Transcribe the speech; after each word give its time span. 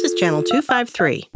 This 0.00 0.12
is 0.14 0.18
Channel 0.18 0.42
253. 0.44 1.28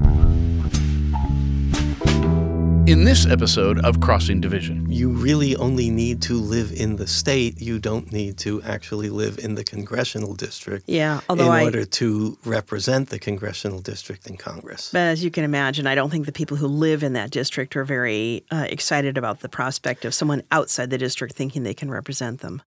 In 2.91 3.05
this 3.05 3.27
episode 3.27 3.85
of 3.85 4.01
Crossing 4.01 4.41
Division, 4.41 4.91
you 4.91 5.11
really 5.11 5.55
only 5.57 5.91
need 5.91 6.23
to 6.23 6.33
live 6.33 6.73
in 6.73 6.97
the 6.97 7.07
state. 7.07 7.61
You 7.61 7.79
don't 7.79 8.11
need 8.11 8.39
to 8.39 8.63
actually 8.63 9.11
live 9.11 9.39
in 9.39 9.55
the 9.55 9.65
congressional 9.65 10.33
district 10.33 10.89
Yeah, 10.89 11.21
although 11.29 11.53
in 11.53 11.53
I, 11.53 11.65
order 11.65 11.85
to 11.85 12.39
represent 12.47 13.11
the 13.11 13.19
congressional 13.19 13.81
district 13.81 14.27
in 14.27 14.39
Congress. 14.39 14.89
but 14.91 15.01
as 15.01 15.23
you 15.23 15.31
can 15.31 15.45
imagine, 15.45 15.87
I 15.87 15.95
don't 15.95 16.09
think 16.09 16.25
the 16.25 16.33
people 16.33 16.57
who 16.57 16.67
live 16.67 17.03
in 17.03 17.13
that 17.13 17.31
district 17.31 17.77
are 17.77 17.85
very 17.85 18.47
uh, 18.51 18.67
excited 18.71 19.19
about 19.19 19.41
the 19.41 19.51
prospect 19.51 20.07
of 20.07 20.15
someone 20.15 20.43
outside 20.51 20.89
the 20.89 20.97
district 20.97 21.35
thinking 21.35 21.65
they 21.65 21.75
can 21.75 21.91
represent 21.91 22.41
them. 22.41 22.63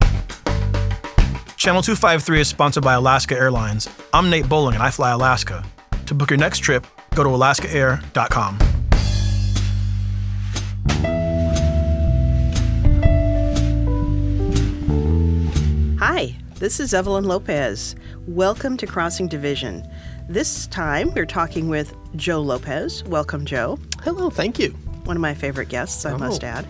Channel 1.56 1.84
253 1.84 2.42
is 2.42 2.48
sponsored 2.48 2.84
by 2.84 2.96
Alaska 2.96 3.36
Airlines. 3.36 3.88
I'm 4.12 4.32
Nate 4.32 4.50
Bowling 4.50 4.74
and 4.74 4.82
I 4.82 4.90
fly 4.90 5.12
Alaska. 5.12 5.64
To 6.08 6.14
book 6.14 6.30
your 6.30 6.38
next 6.40 6.60
trip, 6.60 6.86
go 7.16 7.24
to 7.24 7.30
alaskaair.com. 7.30 8.60
Hi, 16.00 16.36
this 16.56 16.80
is 16.80 16.94
Evelyn 16.94 17.26
Lopez. 17.26 17.96
Welcome 18.28 18.78
to 18.78 18.88
Crossing 18.88 19.28
Division. 19.28 19.84
This 20.30 20.68
time 20.68 21.14
we're 21.14 21.26
talking 21.26 21.68
with 21.70 21.94
Joe 22.16 22.42
Lopez. 22.42 23.04
Welcome, 23.06 23.46
Joe. 23.46 23.80
Hello, 24.04 24.30
thank 24.30 24.60
you. 24.60 24.70
One 25.06 25.18
of 25.18 25.22
my 25.22 25.34
favorite 25.34 25.70
guests, 25.70 26.06
I 26.06 26.16
must 26.18 26.44
Oh. 26.44 26.48
add. 26.48 26.68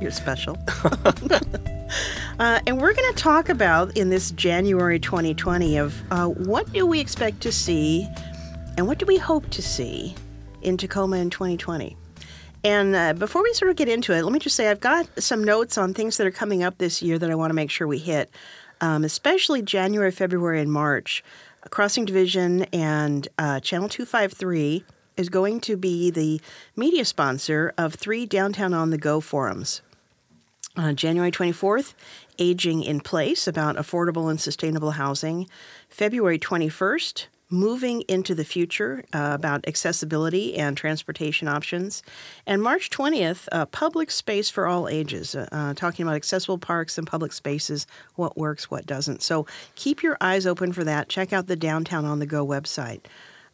You're 0.00 0.10
special. 0.10 0.56
uh, 2.38 2.60
and 2.66 2.80
we're 2.80 2.92
going 2.94 3.14
to 3.14 3.18
talk 3.18 3.48
about 3.48 3.96
in 3.96 4.10
this 4.10 4.30
January 4.32 4.98
2020 4.98 5.76
of 5.78 6.02
uh, 6.10 6.26
what 6.26 6.70
do 6.72 6.84
we 6.86 7.00
expect 7.00 7.40
to 7.42 7.52
see 7.52 8.06
and 8.76 8.86
what 8.86 8.98
do 8.98 9.06
we 9.06 9.16
hope 9.16 9.48
to 9.50 9.62
see 9.62 10.14
in 10.64 10.76
Tacoma 10.76 11.18
in 11.18 11.30
2020. 11.30 11.96
And 12.64 12.96
uh, 12.96 13.12
before 13.12 13.42
we 13.42 13.52
sort 13.52 13.70
of 13.70 13.76
get 13.76 13.88
into 13.88 14.14
it, 14.14 14.22
let 14.22 14.32
me 14.32 14.38
just 14.38 14.56
say 14.56 14.68
I've 14.70 14.80
got 14.80 15.06
some 15.22 15.44
notes 15.44 15.76
on 15.76 15.92
things 15.92 16.16
that 16.16 16.26
are 16.26 16.32
coming 16.32 16.62
up 16.62 16.78
this 16.78 17.02
year 17.02 17.18
that 17.18 17.30
I 17.30 17.34
want 17.34 17.50
to 17.50 17.54
make 17.54 17.70
sure 17.70 17.86
we 17.86 17.98
hit, 17.98 18.30
um, 18.80 19.04
especially 19.04 19.60
January, 19.60 20.10
February, 20.10 20.60
and 20.60 20.72
March. 20.72 21.22
Crossing 21.70 22.04
Division 22.04 22.64
and 22.72 23.28
uh, 23.38 23.60
Channel 23.60 23.88
253 23.88 24.84
is 25.16 25.28
going 25.28 25.60
to 25.60 25.76
be 25.76 26.10
the 26.10 26.40
media 26.74 27.04
sponsor 27.04 27.72
of 27.78 27.94
three 27.94 28.26
Downtown 28.26 28.74
on 28.74 28.90
the 28.90 28.98
Go 28.98 29.20
forums. 29.20 29.82
Uh, 30.76 30.92
January 30.92 31.30
24th, 31.30 31.94
Aging 32.38 32.82
in 32.82 33.00
Place 33.00 33.46
about 33.46 33.76
affordable 33.76 34.28
and 34.28 34.40
sustainable 34.40 34.92
housing. 34.92 35.48
February 35.88 36.38
21st, 36.38 37.26
Moving 37.50 38.02
into 38.08 38.34
the 38.34 38.44
Future 38.44 39.04
uh, 39.12 39.30
about 39.32 39.66
accessibility 39.68 40.56
and 40.56 40.76
transportation 40.76 41.46
options. 41.46 42.02
And 42.46 42.62
March 42.62 42.90
20th, 42.90 43.48
uh, 43.52 43.66
Public 43.66 44.10
Space 44.10 44.50
for 44.50 44.66
All 44.66 44.88
Ages, 44.88 45.34
uh, 45.34 45.48
uh, 45.52 45.74
talking 45.74 46.04
about 46.04 46.16
accessible 46.16 46.58
parks 46.58 46.98
and 46.98 47.06
public 47.06 47.32
spaces, 47.32 47.86
what 48.14 48.36
works, 48.36 48.70
what 48.70 48.86
doesn't. 48.86 49.22
So 49.22 49.46
keep 49.74 50.02
your 50.02 50.16
eyes 50.20 50.46
open 50.46 50.72
for 50.72 50.84
that. 50.84 51.08
Check 51.08 51.32
out 51.32 51.46
the 51.46 51.56
Downtown 51.56 52.04
on 52.04 52.18
the 52.18 52.26
Go 52.26 52.46
website. 52.46 53.00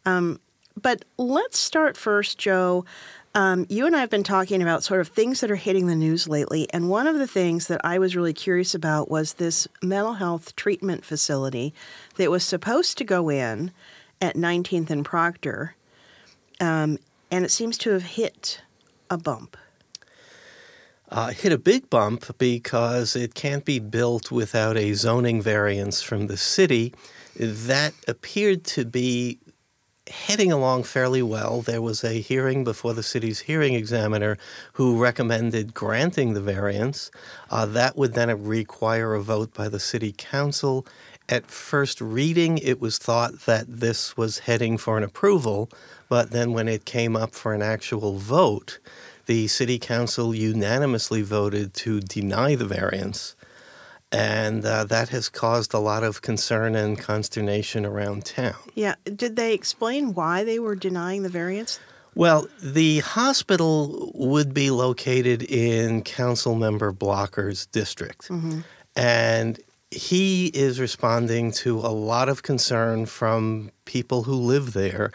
Um, 0.05 0.39
but 0.79 1.03
let's 1.17 1.57
start 1.57 1.97
first, 1.97 2.37
Joe. 2.37 2.85
Um, 3.33 3.65
you 3.69 3.85
and 3.85 3.95
I 3.95 4.01
have 4.01 4.09
been 4.09 4.23
talking 4.23 4.61
about 4.61 4.83
sort 4.83 4.99
of 4.99 5.07
things 5.07 5.39
that 5.39 5.49
are 5.49 5.55
hitting 5.55 5.87
the 5.87 5.95
news 5.95 6.27
lately, 6.27 6.67
and 6.73 6.89
one 6.89 7.07
of 7.07 7.17
the 7.17 7.27
things 7.27 7.67
that 7.67 7.79
I 7.83 7.97
was 7.97 8.15
really 8.15 8.33
curious 8.33 8.75
about 8.75 9.09
was 9.09 9.33
this 9.33 9.69
mental 9.81 10.15
health 10.15 10.55
treatment 10.57 11.05
facility 11.05 11.73
that 12.17 12.29
was 12.29 12.43
supposed 12.43 12.97
to 12.97 13.05
go 13.05 13.29
in 13.29 13.71
at 14.21 14.35
19th 14.35 14.89
and 14.89 15.05
Proctor, 15.05 15.75
um, 16.59 16.97
and 17.31 17.45
it 17.45 17.51
seems 17.51 17.77
to 17.79 17.91
have 17.91 18.03
hit 18.03 18.61
a 19.09 19.17
bump. 19.17 19.55
Uh, 21.07 21.29
hit 21.29 21.53
a 21.53 21.57
big 21.57 21.89
bump 21.89 22.37
because 22.37 23.15
it 23.15 23.33
can't 23.33 23.63
be 23.63 23.79
built 23.79 24.29
without 24.31 24.77
a 24.77 24.93
zoning 24.93 25.41
variance 25.41 26.01
from 26.01 26.27
the 26.27 26.37
city. 26.37 26.93
That 27.37 27.93
appeared 28.07 28.65
to 28.65 28.85
be 28.85 29.39
heading 30.11 30.51
along 30.51 30.83
fairly 30.83 31.23
well. 31.23 31.61
There 31.61 31.81
was 31.81 32.03
a 32.03 32.21
hearing 32.21 32.63
before 32.63 32.93
the 32.93 33.01
city's 33.01 33.39
hearing 33.39 33.73
examiner 33.73 34.37
who 34.73 35.01
recommended 35.01 35.73
granting 35.73 36.33
the 36.33 36.41
variance. 36.41 37.09
Uh, 37.49 37.65
that 37.65 37.97
would 37.97 38.13
then 38.13 38.43
require 38.43 39.13
a 39.13 39.21
vote 39.23 39.53
by 39.53 39.69
the 39.69 39.79
city 39.79 40.13
council. 40.15 40.85
At 41.29 41.49
first 41.49 42.01
reading, 42.01 42.57
it 42.57 42.81
was 42.81 42.97
thought 42.97 43.45
that 43.45 43.65
this 43.67 44.17
was 44.17 44.39
heading 44.39 44.77
for 44.77 44.97
an 44.97 45.03
approval, 45.03 45.69
but 46.09 46.31
then 46.31 46.51
when 46.51 46.67
it 46.67 46.85
came 46.85 47.15
up 47.15 47.33
for 47.33 47.53
an 47.53 47.61
actual 47.61 48.17
vote, 48.17 48.79
the 49.27 49.47
city 49.47 49.79
council 49.79 50.35
unanimously 50.35 51.21
voted 51.21 51.73
to 51.75 52.01
deny 52.01 52.55
the 52.55 52.65
variance. 52.65 53.35
And 54.11 54.65
uh, 54.65 54.83
that 54.85 55.09
has 55.09 55.29
caused 55.29 55.73
a 55.73 55.79
lot 55.79 56.03
of 56.03 56.21
concern 56.21 56.75
and 56.75 56.99
consternation 56.99 57.85
around 57.85 58.25
town. 58.25 58.55
Yeah, 58.75 58.95
did 59.03 59.37
they 59.37 59.53
explain 59.53 60.13
why 60.13 60.43
they 60.43 60.59
were 60.59 60.75
denying 60.75 61.23
the 61.23 61.29
variance? 61.29 61.79
Well, 62.13 62.47
the 62.61 62.99
hospital 62.99 64.11
would 64.13 64.53
be 64.53 64.69
located 64.69 65.43
in 65.43 66.01
council 66.03 66.55
member 66.55 66.91
Blocker's 66.91 67.67
district. 67.67 68.29
And 68.97 69.59
he 69.91 70.47
is 70.47 70.79
responding 70.79 71.51
to 71.51 71.79
a 71.79 71.91
lot 71.91 72.27
of 72.27 72.43
concern 72.43 73.05
from 73.05 73.71
people 73.85 74.23
who 74.23 74.35
live 74.35 74.73
there 74.73 75.11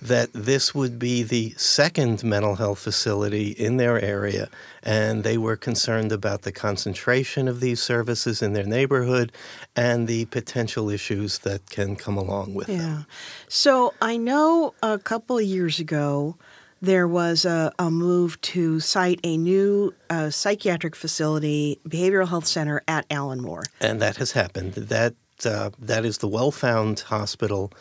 that 0.00 0.32
this 0.32 0.74
would 0.74 0.98
be 0.98 1.22
the 1.22 1.54
second 1.56 2.22
mental 2.22 2.56
health 2.56 2.78
facility 2.78 3.48
in 3.50 3.76
their 3.78 4.00
area. 4.00 4.48
And 4.82 5.24
they 5.24 5.38
were 5.38 5.56
concerned 5.56 6.12
about 6.12 6.42
the 6.42 6.52
concentration 6.52 7.48
of 7.48 7.60
these 7.60 7.82
services 7.82 8.42
in 8.42 8.52
their 8.52 8.64
neighborhood 8.64 9.32
and 9.74 10.06
the 10.06 10.26
potential 10.26 10.90
issues 10.90 11.38
that 11.40 11.70
can 11.70 11.96
come 11.96 12.16
along 12.16 12.54
with 12.54 12.66
them. 12.66 12.78
Yeah. 12.80 13.02
So 13.48 13.94
I 14.00 14.16
know 14.16 14.74
a 14.82 14.98
couple 14.98 15.38
of 15.38 15.44
years 15.44 15.80
ago 15.80 16.36
there 16.82 17.08
was 17.08 17.44
a, 17.44 17.72
a 17.78 17.90
move 17.90 18.40
to 18.42 18.80
site 18.80 19.18
a 19.24 19.36
new 19.36 19.94
uh, 20.10 20.30
psychiatric 20.30 20.94
facility, 20.94 21.80
behavioral 21.88 22.28
health 22.28 22.46
center 22.46 22.82
at 22.86 23.08
Allenmore. 23.08 23.62
and 23.80 24.00
that 24.00 24.16
has 24.16 24.32
happened. 24.32 24.74
That 24.74 25.14
uh, 25.44 25.70
that 25.78 26.04
is 26.04 26.18
the 26.18 26.28
Wellfound 26.28 27.00
Hospital. 27.00 27.72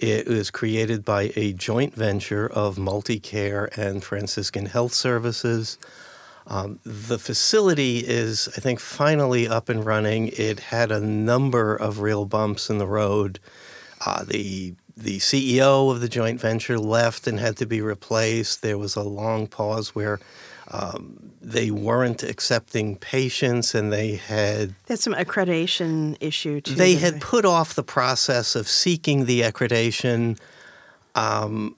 It 0.00 0.26
was 0.26 0.50
created 0.50 1.04
by 1.04 1.30
a 1.36 1.52
joint 1.52 1.94
venture 1.94 2.46
of 2.46 2.76
Multicare 2.76 3.68
and 3.76 4.02
Franciscan 4.02 4.64
Health 4.64 4.94
Services. 4.94 5.76
Um, 6.46 6.80
the 6.84 7.18
facility 7.18 7.98
is, 7.98 8.48
I 8.56 8.62
think, 8.62 8.80
finally 8.80 9.46
up 9.46 9.68
and 9.68 9.84
running. 9.84 10.28
It 10.28 10.58
had 10.58 10.90
a 10.90 11.00
number 11.00 11.76
of 11.76 12.00
real 12.00 12.24
bumps 12.24 12.70
in 12.70 12.78
the 12.78 12.86
road. 12.86 13.40
Uh, 14.04 14.24
the 14.24 14.74
the 14.96 15.18
CEO 15.18 15.90
of 15.90 16.00
the 16.00 16.08
joint 16.08 16.40
venture 16.40 16.78
left 16.78 17.26
and 17.26 17.38
had 17.38 17.58
to 17.58 17.66
be 17.66 17.82
replaced. 17.82 18.62
There 18.62 18.78
was 18.78 18.96
a 18.96 19.02
long 19.02 19.46
pause 19.46 19.94
where 19.94 20.18
um, 20.70 21.32
they 21.42 21.70
weren't 21.70 22.22
accepting 22.22 22.96
patients, 22.96 23.74
and 23.74 23.92
they 23.92 24.16
had 24.16 24.74
That's 24.86 25.02
some 25.02 25.14
accreditation 25.14 26.16
issue 26.20 26.60
too. 26.60 26.74
they 26.74 26.94
had 26.94 27.20
put 27.20 27.44
off 27.44 27.74
the 27.74 27.82
process 27.82 28.54
of 28.54 28.68
seeking 28.68 29.24
the 29.24 29.40
accreditation. 29.42 30.38
Um, 31.14 31.76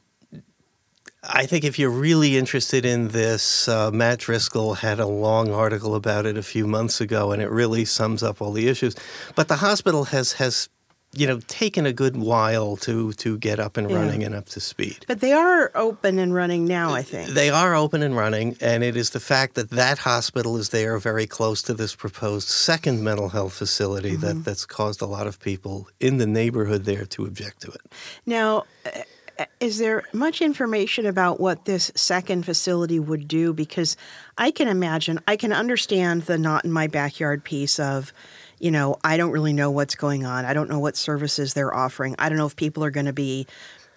I 1.25 1.47
think 1.47 1.64
if 1.64 1.78
you're 1.78 1.91
really 1.91 2.36
interested 2.36 2.84
in 2.84 3.08
this, 3.08 3.69
uh, 3.69 3.92
Matt 3.92 4.19
Driscoll 4.19 4.75
had 4.75 4.98
a 4.98 5.06
long 5.06 5.53
article 5.53 5.94
about 5.94 6.26
it 6.26 6.36
a 6.36 6.42
few 6.42 6.66
months 6.66 7.00
ago, 7.00 7.30
and 7.30 7.41
it 7.41 7.48
really 7.48 7.84
sums 7.84 8.22
up 8.22 8.42
all 8.42 8.53
the 8.53 8.66
issues. 8.66 8.97
But 9.36 9.47
the 9.48 9.56
hospital 9.56 10.04
has 10.06 10.32
has 10.34 10.69
you 11.14 11.26
know 11.26 11.40
taken 11.46 11.86
a 11.86 11.92
good 11.92 12.16
while 12.16 12.76
to 12.78 13.12
to 13.12 13.38
get 13.38 13.59
up 13.59 13.76
and 13.76 13.91
running 13.91 14.24
and 14.24 14.34
up 14.34 14.47
to 14.47 14.60
speed. 14.60 15.04
But 15.06 15.20
they 15.20 15.32
are 15.32 15.70
open 15.74 16.18
and 16.18 16.34
running 16.34 16.64
now, 16.64 16.94
I 16.94 17.03
think. 17.03 17.30
They 17.30 17.50
are 17.50 17.74
open 17.74 18.03
and 18.03 18.16
running, 18.16 18.56
and 18.60 18.82
it 18.82 18.97
is 18.97 19.10
the 19.10 19.20
fact 19.20 19.54
that 19.54 19.70
that 19.70 19.98
hospital 19.98 20.56
is 20.56 20.70
there 20.70 20.98
very 20.98 21.26
close 21.26 21.62
to 21.62 21.74
this 21.74 21.94
proposed 21.94 22.48
second 22.48 23.03
mental 23.04 23.28
health 23.28 23.53
facility 23.53 24.16
that, 24.16 24.44
that's 24.44 24.64
caused 24.64 25.03
a 25.03 25.06
lot 25.06 25.26
of 25.26 25.38
people 25.38 25.88
in 26.00 26.18
the 26.18 26.26
neighborhood 26.26 26.84
there 26.84 27.04
to 27.06 27.24
object 27.26 27.60
to 27.62 27.70
it. 27.70 27.92
Now, 28.26 28.65
uh, 28.86 29.44
is 29.60 29.78
there 29.78 30.04
much 30.12 30.41
information 30.41 31.06
about 31.06 31.41
what 31.41 31.65
this 31.65 31.91
second 31.94 32.44
facility 32.44 32.98
would 32.98 33.28
do? 33.28 33.53
Because 33.53 33.97
I 34.38 34.50
can 34.50 34.68
imagine, 34.68 35.20
I 35.26 35.36
can 35.36 35.53
understand 35.53 36.22
the 36.22 36.38
not 36.38 36.65
in 36.65 36.72
my 36.72 36.86
backyard 36.86 37.44
piece 37.44 37.78
of, 37.78 38.12
you 38.62 38.70
know, 38.70 38.97
I 39.03 39.16
don't 39.16 39.32
really 39.32 39.53
know 39.53 39.72
what's 39.72 39.97
going 39.97 40.24
on. 40.24 40.44
I 40.44 40.54
don't 40.54 40.70
know 40.70 40.78
what 40.78 40.97
services 40.97 41.53
they're 41.53 41.74
offering. 41.74 42.14
I 42.16 42.28
don't 42.28 42.38
know 42.38 42.47
if 42.47 42.54
people 42.54 42.84
are 42.84 42.92
going 42.92 43.06
to 43.06 43.12
be, 43.12 43.48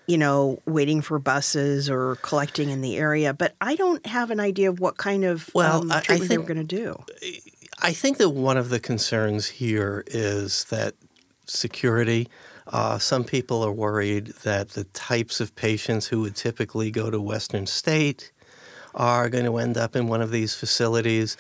you 0.08 0.18
know, 0.18 0.58
waiting 0.66 1.02
for 1.02 1.20
buses 1.20 1.88
or 1.88 2.16
collecting 2.24 2.72
in 2.72 2.82
the 2.82 2.98
area. 2.98 3.32
But 3.32 3.54
I 3.62 3.76
don't 3.76 4.04
have 4.08 4.32
an 4.32 4.40
idea 4.40 4.72
of 4.72 4.80
what 4.80 4.98
kind 4.98 5.24
of 5.24 5.52
Well, 5.54 5.84
um, 5.84 5.92
I- 5.92 5.98
I 5.98 6.02
treatment 6.02 6.30
they 6.30 6.38
were 6.40 6.44
going 6.46 6.68
to 6.68 6.76
do. 6.76 7.06
I 7.84 7.94
think 7.94 8.18
that 8.18 8.32
one 8.32 8.58
of 8.58 8.70
the 8.70 8.80
concerns 8.80 9.46
here 9.46 10.04
is 10.08 10.64
that 10.66 10.96
security. 11.46 12.28
Uh, 12.66 12.98
some 12.98 13.24
people 13.24 13.64
are 13.64 13.72
worried 13.72 14.34
that 14.42 14.70
the 14.70 14.86
types 14.86 15.40
of 15.40 15.56
patients 15.56 16.08
who 16.08 16.22
would 16.22 16.36
typically 16.36 16.90
go 16.90 17.12
to 17.12 17.22
Western 17.22 17.68
State 17.68 18.32
are 18.96 19.30
going 19.30 19.46
to 19.46 19.58
end 19.58 19.78
up 19.78 19.96
in 19.96 20.08
one 20.08 20.24
of 20.24 20.32
these 20.32 20.56
facilities. 20.56 21.38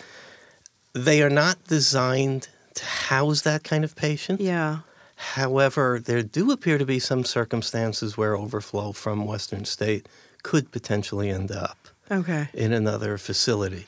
They 0.93 1.23
are 1.23 1.29
not 1.31 1.57
designed 1.67 2.49
to 2.75 2.85
house 2.85 3.41
that 3.41 3.63
kind 3.63 3.83
of 3.83 3.95
patient. 3.95 4.39
Yeah. 4.41 4.79
However, 5.15 5.99
there 6.03 6.23
do 6.23 6.51
appear 6.51 6.77
to 6.77 6.85
be 6.85 6.99
some 6.99 7.23
circumstances 7.23 8.17
where 8.17 8.35
overflow 8.35 8.91
from 8.91 9.25
Western 9.25 9.65
State 9.65 10.07
could 10.43 10.71
potentially 10.71 11.29
end 11.29 11.51
up 11.51 11.77
Okay. 12.11 12.49
in 12.53 12.73
another 12.73 13.17
facility. 13.17 13.87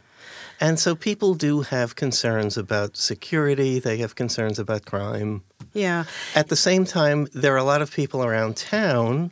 And 0.59 0.79
so 0.79 0.95
people 0.95 1.35
do 1.35 1.61
have 1.61 1.95
concerns 1.95 2.57
about 2.57 2.97
security, 2.97 3.79
they 3.79 3.97
have 3.97 4.15
concerns 4.15 4.57
about 4.57 4.85
crime. 4.85 5.43
Yeah. 5.73 6.05
At 6.33 6.47
the 6.47 6.55
same 6.55 6.85
time, 6.85 7.27
there 7.33 7.53
are 7.53 7.57
a 7.57 7.63
lot 7.63 7.81
of 7.81 7.91
people 7.91 8.23
around 8.23 8.57
town 8.57 9.31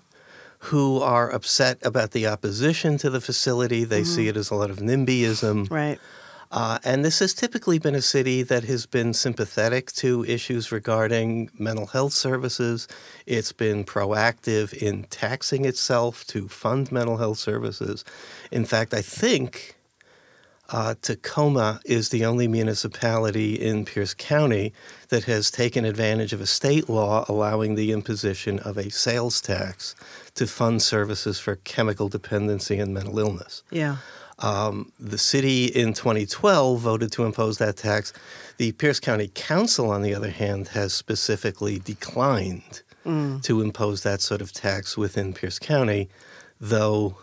who 0.60 1.00
are 1.02 1.32
upset 1.32 1.78
about 1.84 2.12
the 2.12 2.28
opposition 2.28 2.98
to 2.98 3.10
the 3.10 3.22
facility. 3.22 3.84
They 3.84 4.04
see 4.04 4.22
mm-hmm. 4.22 4.30
it 4.30 4.38
as 4.38 4.52
a 4.52 4.56
lot 4.56 4.70
of 4.70 4.78
NIMBYism. 4.78 5.72
Right. 5.72 6.00
Uh, 6.56 6.80
and 6.86 7.04
this 7.04 7.20
has 7.20 7.34
typically 7.34 7.78
been 7.78 7.96
a 7.96 8.02
city 8.02 8.42
that 8.42 8.64
has 8.64 8.86
been 8.86 9.14
sympathetic 9.14 9.92
to 9.92 10.24
issues 10.24 10.72
regarding 10.72 11.50
mental 11.60 11.86
health 11.86 12.14
services. 12.14 12.88
It's 13.26 13.52
been 13.52 13.84
proactive 13.84 14.72
in 14.72 15.04
taxing 15.10 15.66
itself 15.66 16.26
to 16.28 16.48
fund 16.48 16.94
mental 16.94 17.18
health 17.18 17.40
services. 17.40 18.06
In 18.54 18.64
fact, 18.64 18.94
I 18.94 19.02
think 19.02 19.76
uh, 20.70 20.96
Tacoma 21.02 21.82
is 21.84 22.08
the 22.08 22.24
only 22.24 22.48
municipality 22.48 23.56
in 23.56 23.84
Pierce 23.84 24.14
County 24.14 24.72
that 25.10 25.26
has 25.26 25.52
taken 25.52 25.84
advantage 25.84 26.32
of 26.32 26.40
a 26.40 26.48
state 26.48 26.88
law 26.88 27.26
allowing 27.28 27.76
the 27.76 27.92
imposition 27.92 28.60
of 28.60 28.78
a 28.78 28.90
sales 28.90 29.42
tax 29.42 29.94
to 30.36 30.48
fund 30.48 30.82
services 30.82 31.38
for 31.38 31.58
chemical 31.58 32.08
dependency 32.08 32.80
and 32.80 32.94
mental 32.94 33.20
illness. 33.20 33.62
Yeah. 33.72 33.98
Um, 34.40 34.92
the 35.00 35.18
city 35.18 35.66
in 35.66 35.94
2012 35.94 36.80
voted 36.80 37.12
to 37.14 37.24
impose 37.24 37.58
that 37.60 37.78
tax. 37.78 38.12
The 38.58 38.74
Pierce 38.74 39.00
County 39.00 39.32
Council, 39.34 39.90
on 39.90 40.02
the 40.02 40.14
other 40.14 40.30
hand, 40.30 40.70
has 40.70 40.94
specifically 40.94 41.80
declined 41.80 42.82
to 43.44 43.62
impose 43.62 44.02
that 44.02 44.20
sort 44.20 44.42
of 44.42 44.52
tax 44.52 44.98
within 44.98 45.32
Pierce 45.32 45.60
County, 45.60 46.10
though 46.60 47.18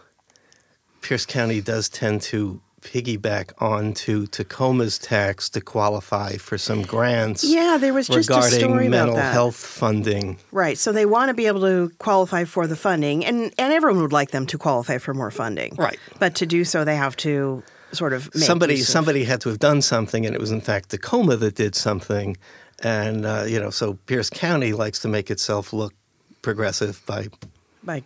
Pierce 1.01 1.27
County 1.27 1.61
does 1.61 1.89
tend 1.89 2.23
to 2.23 2.61
piggyback 2.83 3.53
onto 3.59 4.27
Tacoma's 4.27 4.99
tax 4.99 5.49
to 5.51 5.61
qualify 5.61 6.37
for 6.37 6.59
some 6.59 6.83
grants 6.83 7.43
Yeah, 7.45 7.79
there 7.81 7.95
was 7.95 8.09
just 8.09 8.29
a 8.29 8.35
regarding 8.35 8.59
story 8.59 8.87
about 8.89 8.91
mental 8.91 9.15
that. 9.17 9.33
health 9.33 9.57
funding. 9.57 10.39
Right. 10.51 10.77
So 10.77 10.93
they 10.93 11.07
want 11.07 11.29
to 11.31 11.35
be 11.35 11.47
able 11.47 11.61
to 11.63 11.91
qualify 11.99 12.45
for 12.45 12.67
the 12.67 12.77
funding, 12.77 13.25
and, 13.25 13.53
and 13.59 13.73
everyone 13.73 14.03
would 14.03 14.13
like 14.13 14.33
them 14.33 14.47
to 14.47 14.59
qualify 14.59 14.99
for 14.99 15.15
more 15.15 15.31
funding. 15.31 15.75
Right. 15.77 15.99
But 16.19 16.35
to 16.37 16.47
do 16.47 16.65
so, 16.65 16.85
they 16.85 16.97
have 16.97 17.17
to 17.19 17.63
sort 17.93 18.13
of 18.13 18.35
make 18.35 18.45
somebody 18.45 18.81
of- 18.81 18.87
somebody 18.87 19.25
had 19.25 19.41
to 19.43 19.49
have 19.49 19.59
done 19.59 19.81
something, 19.83 20.27
and 20.27 20.35
it 20.35 20.41
was 20.41 20.51
in 20.51 20.61
fact 20.61 20.91
Tacoma 20.91 21.37
that 21.37 21.55
did 21.55 21.75
something. 21.75 22.37
And 22.83 23.25
uh, 23.25 23.45
you 23.47 23.61
know, 23.61 23.71
so 23.71 23.95
Pierce 24.07 24.29
County 24.29 24.73
likes 24.73 24.99
to 25.01 25.09
make 25.09 25.31
itself 25.31 25.73
look 25.73 25.95
progressive 26.43 27.01
by 27.07 27.29
by 27.85 28.03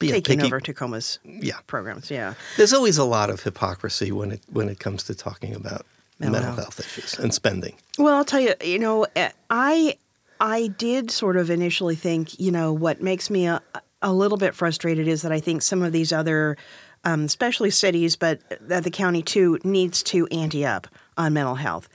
taking 0.00 0.22
picky. 0.38 0.42
over 0.46 0.60
Tacoma's 0.60 1.18
Yeah, 1.24 1.58
programs. 1.66 2.10
Yeah. 2.10 2.34
there's 2.56 2.72
always 2.72 2.98
a 2.98 3.04
lot 3.04 3.30
of 3.30 3.42
hypocrisy 3.42 4.12
when 4.12 4.32
it 4.32 4.40
when 4.50 4.68
it 4.68 4.78
comes 4.78 5.02
to 5.04 5.14
talking 5.14 5.54
about 5.54 5.84
Mental 6.18 6.32
mental, 6.40 6.54
health. 6.62 6.76
health. 6.78 6.80
issues 6.98 7.18
and 7.18 7.34
spending. 7.34 7.74
Well, 7.98 8.14
I'll 8.14 8.24
tell 8.24 8.40
you, 8.40 8.54
you 8.64 8.78
know, 8.78 9.06
eh, 9.16 9.30
I 9.50 9.96
I 10.40 10.68
did 10.68 11.10
sort 11.10 11.36
of 11.36 11.50
initially 11.50 11.94
think, 11.94 12.38
you 12.40 12.50
know, 12.50 12.72
what 12.72 13.02
makes 13.02 13.28
me 13.30 13.46
a, 13.46 13.60
a 14.02 14.12
little 14.12 14.38
bit 14.38 14.54
frustrated 14.54 15.08
is 15.08 15.22
that 15.22 15.32
I 15.32 15.40
think 15.40 15.62
some 15.62 15.82
of 15.82 15.92
these 15.92 16.12
other, 16.12 16.56
um, 17.04 17.24
especially 17.24 17.70
cities, 17.70 18.16
but 18.16 18.40
the 18.66 18.90
county 18.90 19.22
too, 19.22 19.58
needs 19.64 20.02
to 20.04 20.26
ante 20.28 20.64
up 20.64 20.86
on 21.18 21.32
mental 21.32 21.54
health. 21.54 21.88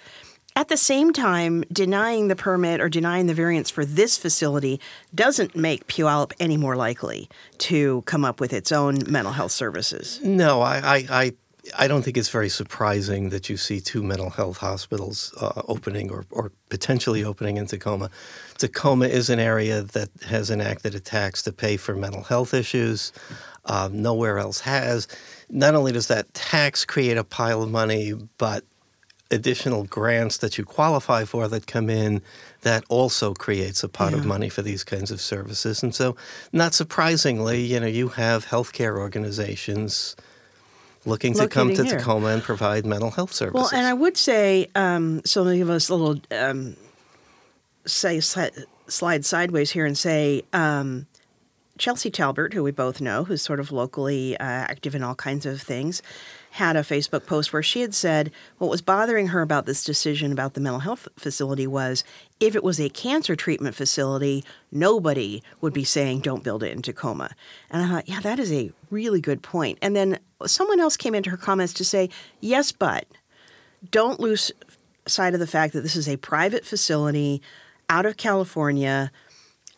At 0.53 0.67
the 0.67 0.77
same 0.77 1.13
time, 1.13 1.63
denying 1.71 2.27
the 2.27 2.35
permit 2.35 2.81
or 2.81 2.89
denying 2.89 3.27
the 3.27 3.33
variance 3.33 3.69
for 3.69 3.85
this 3.85 4.17
facility 4.17 4.81
doesn't 5.15 5.55
make 5.55 5.87
Puyallup 5.87 6.33
any 6.39 6.57
more 6.57 6.75
likely 6.75 7.29
to 7.59 8.01
come 8.01 8.25
up 8.25 8.41
with 8.41 8.51
its 8.51 8.71
own 8.71 8.99
mental 9.07 9.31
health 9.33 9.53
services. 9.53 10.19
No, 10.21 10.61
I 10.61 10.77
I, 10.77 11.05
I, 11.09 11.33
I 11.77 11.87
don't 11.87 12.01
think 12.01 12.17
it's 12.17 12.29
very 12.29 12.49
surprising 12.49 13.29
that 13.29 13.49
you 13.49 13.55
see 13.55 13.79
two 13.79 14.03
mental 14.03 14.29
health 14.29 14.57
hospitals 14.57 15.33
uh, 15.39 15.61
opening 15.69 16.11
or, 16.11 16.25
or 16.31 16.51
potentially 16.69 17.23
opening 17.23 17.55
in 17.55 17.65
Tacoma. 17.65 18.09
Tacoma 18.57 19.07
is 19.07 19.29
an 19.29 19.39
area 19.39 19.83
that 19.83 20.09
has 20.27 20.51
enacted 20.51 20.95
a 20.95 20.99
tax 20.99 21.43
to 21.43 21.53
pay 21.53 21.77
for 21.77 21.95
mental 21.95 22.23
health 22.23 22.53
issues. 22.53 23.13
Um, 23.65 24.01
nowhere 24.01 24.37
else 24.37 24.59
has. 24.61 25.07
Not 25.49 25.75
only 25.75 25.91
does 25.91 26.07
that 26.07 26.33
tax 26.33 26.83
create 26.83 27.17
a 27.17 27.23
pile 27.23 27.61
of 27.61 27.69
money, 27.69 28.13
but 28.37 28.65
additional 29.31 29.85
grants 29.85 30.37
that 30.37 30.57
you 30.57 30.63
qualify 30.65 31.23
for 31.25 31.47
that 31.47 31.65
come 31.65 31.89
in 31.89 32.21
that 32.61 32.83
also 32.89 33.33
creates 33.33 33.83
a 33.83 33.89
pot 33.89 34.11
Yeah. 34.11 34.19
of 34.19 34.25
money 34.25 34.49
for 34.49 34.61
these 34.61 34.83
kinds 34.83 35.09
of 35.11 35.19
services 35.21 35.81
and 35.83 35.95
so 35.95 36.15
not 36.51 36.73
surprisingly 36.73 37.61
you 37.61 37.79
know 37.79 37.87
you 37.87 38.09
have 38.09 38.45
healthcare 38.47 38.97
organizations 38.99 40.15
looking 41.05 41.33
to 41.33 41.47
come 41.47 41.73
to 41.73 41.83
here. 41.83 41.97
Tacoma 41.97 42.27
and 42.27 42.43
provide 42.43 42.85
mental 42.85 43.09
health 43.11 43.33
services 43.33 43.71
Well, 43.71 43.79
and 43.79 43.87
I 43.87 43.93
would 43.93 44.17
say, 44.17 44.69
um, 44.75 45.21
so 45.25 45.41
let 45.41 45.53
me 45.53 45.57
give 45.57 45.69
us 45.69 45.89
a 45.89 45.95
little 45.95 46.21
um, 46.31 46.75
say 47.85 48.19
slide 48.19 49.25
sideways 49.25 49.71
here 49.71 49.85
and 49.85 49.97
say 49.97 50.43
um, 50.53 51.07
Chelsea 51.79 52.11
Talbert, 52.11 52.53
who 52.53 52.61
we 52.61 52.69
both 52.71 53.01
know, 53.01 53.23
who's 53.23 53.41
sort 53.41 53.59
of 53.59 53.71
locally 53.71 54.37
uh, 54.37 54.43
active 54.43 54.93
in 54.93 55.01
all 55.03 55.15
kinds 55.15 55.47
of 55.47 55.59
things, 55.61 56.03
had 56.51 56.75
a 56.75 56.81
Facebook 56.81 57.25
post 57.25 57.53
where 57.53 57.63
she 57.63 57.79
had 57.79 57.93
said 57.93 58.29
what 58.57 58.69
was 58.69 58.81
bothering 58.81 59.27
her 59.27 59.41
about 59.41 59.65
this 59.65 59.85
decision 59.85 60.33
about 60.33 60.53
the 60.53 60.59
mental 60.59 60.81
health 60.81 61.07
facility 61.17 61.65
was 61.65 62.03
if 62.41 62.55
it 62.55 62.63
was 62.63 62.79
a 62.79 62.89
cancer 62.89 63.37
treatment 63.37 63.73
facility, 63.73 64.43
nobody 64.69 65.41
would 65.61 65.71
be 65.71 65.85
saying 65.85 66.19
don't 66.19 66.43
build 66.43 66.61
it 66.61 66.73
in 66.73 66.81
Tacoma. 66.81 67.31
And 67.69 67.81
I 67.81 67.87
thought, 67.87 68.09
yeah, 68.09 68.19
that 68.19 68.37
is 68.37 68.51
a 68.51 68.71
really 68.89 69.21
good 69.21 69.41
point. 69.41 69.79
And 69.81 69.95
then 69.95 70.19
someone 70.45 70.81
else 70.81 70.97
came 70.97 71.15
into 71.15 71.29
her 71.29 71.37
comments 71.37 71.73
to 71.75 71.85
say, 71.85 72.09
yes, 72.41 72.73
but 72.73 73.05
don't 73.89 74.19
lose 74.19 74.51
sight 75.07 75.33
of 75.33 75.39
the 75.39 75.47
fact 75.47 75.71
that 75.73 75.81
this 75.81 75.95
is 75.95 76.09
a 76.09 76.17
private 76.17 76.65
facility 76.65 77.41
out 77.89 78.05
of 78.05 78.17
California, 78.17 79.09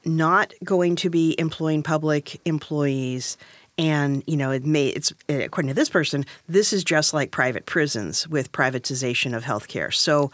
not 0.05 0.53
going 0.63 0.95
to 0.97 1.09
be 1.09 1.35
employing 1.37 1.83
public 1.83 2.41
employees. 2.45 3.38
And 3.77 4.24
you 4.27 4.38
know, 4.38 4.51
it 4.51 4.65
may 4.65 4.88
it's 4.88 5.13
according 5.27 5.70
to 5.70 5.74
this 5.74 5.89
person, 5.89 6.25
this 6.48 6.74
is 6.74 6.84
just 6.84 7.13
like 7.13 7.32
private 7.32 7.65
prisons 7.65 8.27
with 8.27 8.51
privatization 8.51 9.36
of 9.36 9.44
healthcare. 9.44 9.94
So, 9.94 10.32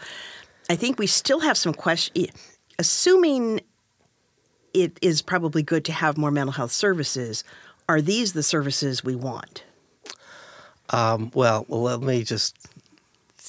I 0.68 0.76
think 0.76 0.98
we 0.98 1.06
still 1.06 1.40
have 1.40 1.56
some 1.56 1.74
question. 1.74 2.26
Assuming 2.78 3.60
it 4.72 4.98
is 5.02 5.22
probably 5.22 5.62
good 5.62 5.84
to 5.86 5.92
have 5.92 6.16
more 6.16 6.30
mental 6.30 6.52
health 6.52 6.72
services, 6.72 7.44
are 7.88 8.00
these 8.00 8.34
the 8.34 8.42
services 8.42 9.02
we 9.02 9.16
want? 9.16 9.64
Um, 10.90 11.30
well, 11.34 11.66
let 11.68 12.00
me 12.00 12.22
just 12.22 12.56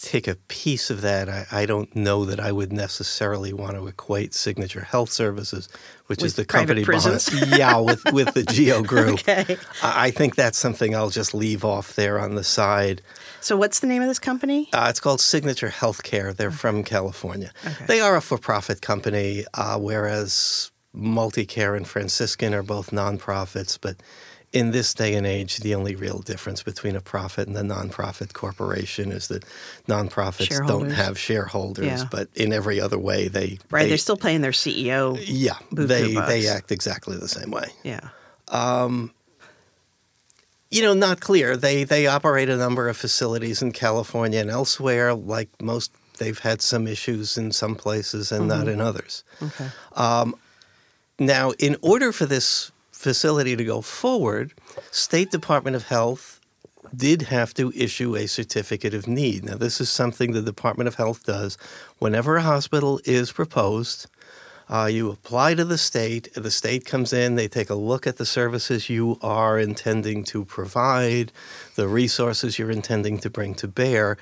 take 0.02 0.28
a 0.28 0.36
piece 0.36 0.90
of 0.90 1.02
that. 1.02 1.30
I, 1.30 1.46
I 1.52 1.66
don't 1.66 1.96
know 1.96 2.26
that 2.26 2.40
I 2.40 2.52
would 2.52 2.74
necessarily 2.74 3.54
want 3.54 3.76
to 3.76 3.88
equate 3.88 4.34
Signature 4.34 4.82
Health 4.82 5.12
Services, 5.12 5.70
which 6.08 6.24
is 6.24 6.36
the 6.36 6.46
company 6.46 6.84
prisons? 6.84 7.30
behind, 7.30 7.52
yeah, 7.58 7.78
with 7.78 8.04
with 8.12 8.34
the 8.34 8.44
Geo 8.44 8.82
Group. 8.94 9.20
Okay. 9.20 9.58
I, 9.82 10.08
I 10.08 10.12
think 10.12 10.36
that's 10.36 10.58
something 10.58 10.96
I'll 10.96 11.10
just 11.10 11.34
leave 11.34 11.64
off 11.64 11.96
there 11.96 12.20
on 12.20 12.36
the 12.36 12.44
side. 12.44 13.02
So, 13.40 13.56
what's 13.56 13.80
the 13.80 13.88
name 13.88 14.02
of 14.02 14.08
this 14.08 14.20
company? 14.20 14.70
Uh, 14.74 14.88
it's 14.90 15.00
called 15.00 15.22
Signature 15.22 15.70
Healthcare. 15.70 16.36
They're 16.36 16.52
from 16.52 16.84
California. 16.84 17.52
Okay. 17.66 17.86
They 17.86 18.02
are 18.02 18.16
a 18.16 18.22
for-profit 18.22 18.82
company, 18.82 19.46
uh, 19.54 19.78
whereas 19.80 20.72
Multicare 20.96 21.78
and 21.78 21.88
Franciscan 21.88 22.54
are 22.54 22.64
both 22.64 22.92
nonprofits. 22.92 23.78
But 23.80 23.98
in 24.54 24.72
this 24.72 24.94
day 24.94 25.16
and 25.16 25.26
age, 25.26 25.58
the 25.60 25.76
only 25.76 25.96
real 25.96 26.20
difference 26.20 26.62
between 26.62 26.96
a 26.96 27.02
profit 27.02 27.48
and 27.48 27.56
a 27.58 27.62
nonprofit 27.62 28.34
corporation 28.34 29.12
is 29.12 29.30
that 29.30 29.46
nonprofits 29.88 30.68
don't 30.68 30.90
have 30.90 31.18
shareholders, 31.18 31.86
Yeah. 31.86 32.08
but 32.12 32.28
in 32.36 32.52
every 32.52 32.80
other 32.80 32.98
way, 33.00 33.30
they 33.30 33.60
Right, 33.70 33.84
they, 33.84 33.90
they're 33.90 33.98
still 33.98 34.18
paying 34.18 34.42
their 34.42 34.52
CEO. 34.52 35.18
yeah 35.26 35.58
they 35.72 36.14
they 36.14 36.48
act 36.48 36.72
exactly 36.72 37.18
the 37.18 37.30
same 37.30 37.52
way. 37.52 37.68
Yeah. 37.84 38.10
Um, 38.50 39.14
you 40.70 40.82
know, 40.82 40.94
not 40.94 41.20
clear. 41.20 41.56
They 41.56 41.84
they 41.84 42.08
operate 42.08 42.50
a 42.50 42.58
number 42.58 42.90
of 42.90 42.98
facilities 42.98 43.62
in 43.62 43.72
California 43.72 44.40
and 44.40 44.50
elsewhere. 44.50 45.14
Like 45.14 45.50
most, 45.62 45.92
they've 46.18 46.40
had 46.40 46.62
some 46.62 46.88
issues 46.88 47.38
in 47.38 47.52
some 47.52 47.76
places 47.76 48.32
and 48.32 48.48
not 48.48 48.62
mm-hmm. 48.62 48.70
in 48.70 48.82
others. 48.82 49.24
Okay. 49.42 49.68
Um, 49.96 50.36
now, 51.20 51.52
in 51.52 51.78
order 51.82 52.12
for 52.12 52.26
this 52.26 52.72
facility 53.02 53.56
to 53.56 53.64
go 53.64 53.82
forward, 53.82 54.54
State 54.92 55.32
Department 55.32 55.76
of 55.76 55.88
Health 55.88 56.40
did 56.96 57.24
have 57.24 57.54
to 57.56 57.72
issue 57.76 58.16
a 58.16 58.28
certificate 58.28 58.94
of 58.94 59.08
need. 59.08 59.46
Now, 59.46 59.56
this 59.56 59.82
is 59.82 59.90
something 59.90 60.32
the 60.32 60.42
Department 60.42 60.88
of 60.88 60.96
Health 60.96 61.24
does 61.26 61.58
whenever 62.00 62.38
a 62.38 62.42
hospital 62.42 63.00
is 63.06 63.32
proposed. 63.32 64.08
Uh, 64.70 64.86
you 64.86 65.10
apply 65.10 65.54
to 65.56 65.66
the 65.66 65.78
state. 65.78 66.34
The 66.34 66.52
state 66.52 66.86
comes 66.86 67.12
in. 67.12 67.36
They 67.36 67.48
take 67.48 67.70
a 67.70 67.76
look 67.76 68.08
at 68.08 68.18
the 68.18 68.26
services 68.26 68.90
you 68.90 69.18
are 69.22 69.60
intending 69.60 70.24
to 70.26 70.46
provide, 70.46 71.32
the 71.76 71.88
resources 71.88 72.58
you're 72.58 72.72
intending 72.72 73.18
to 73.20 73.30
bring 73.30 73.54
to 73.56 73.68
bear, 73.68 74.18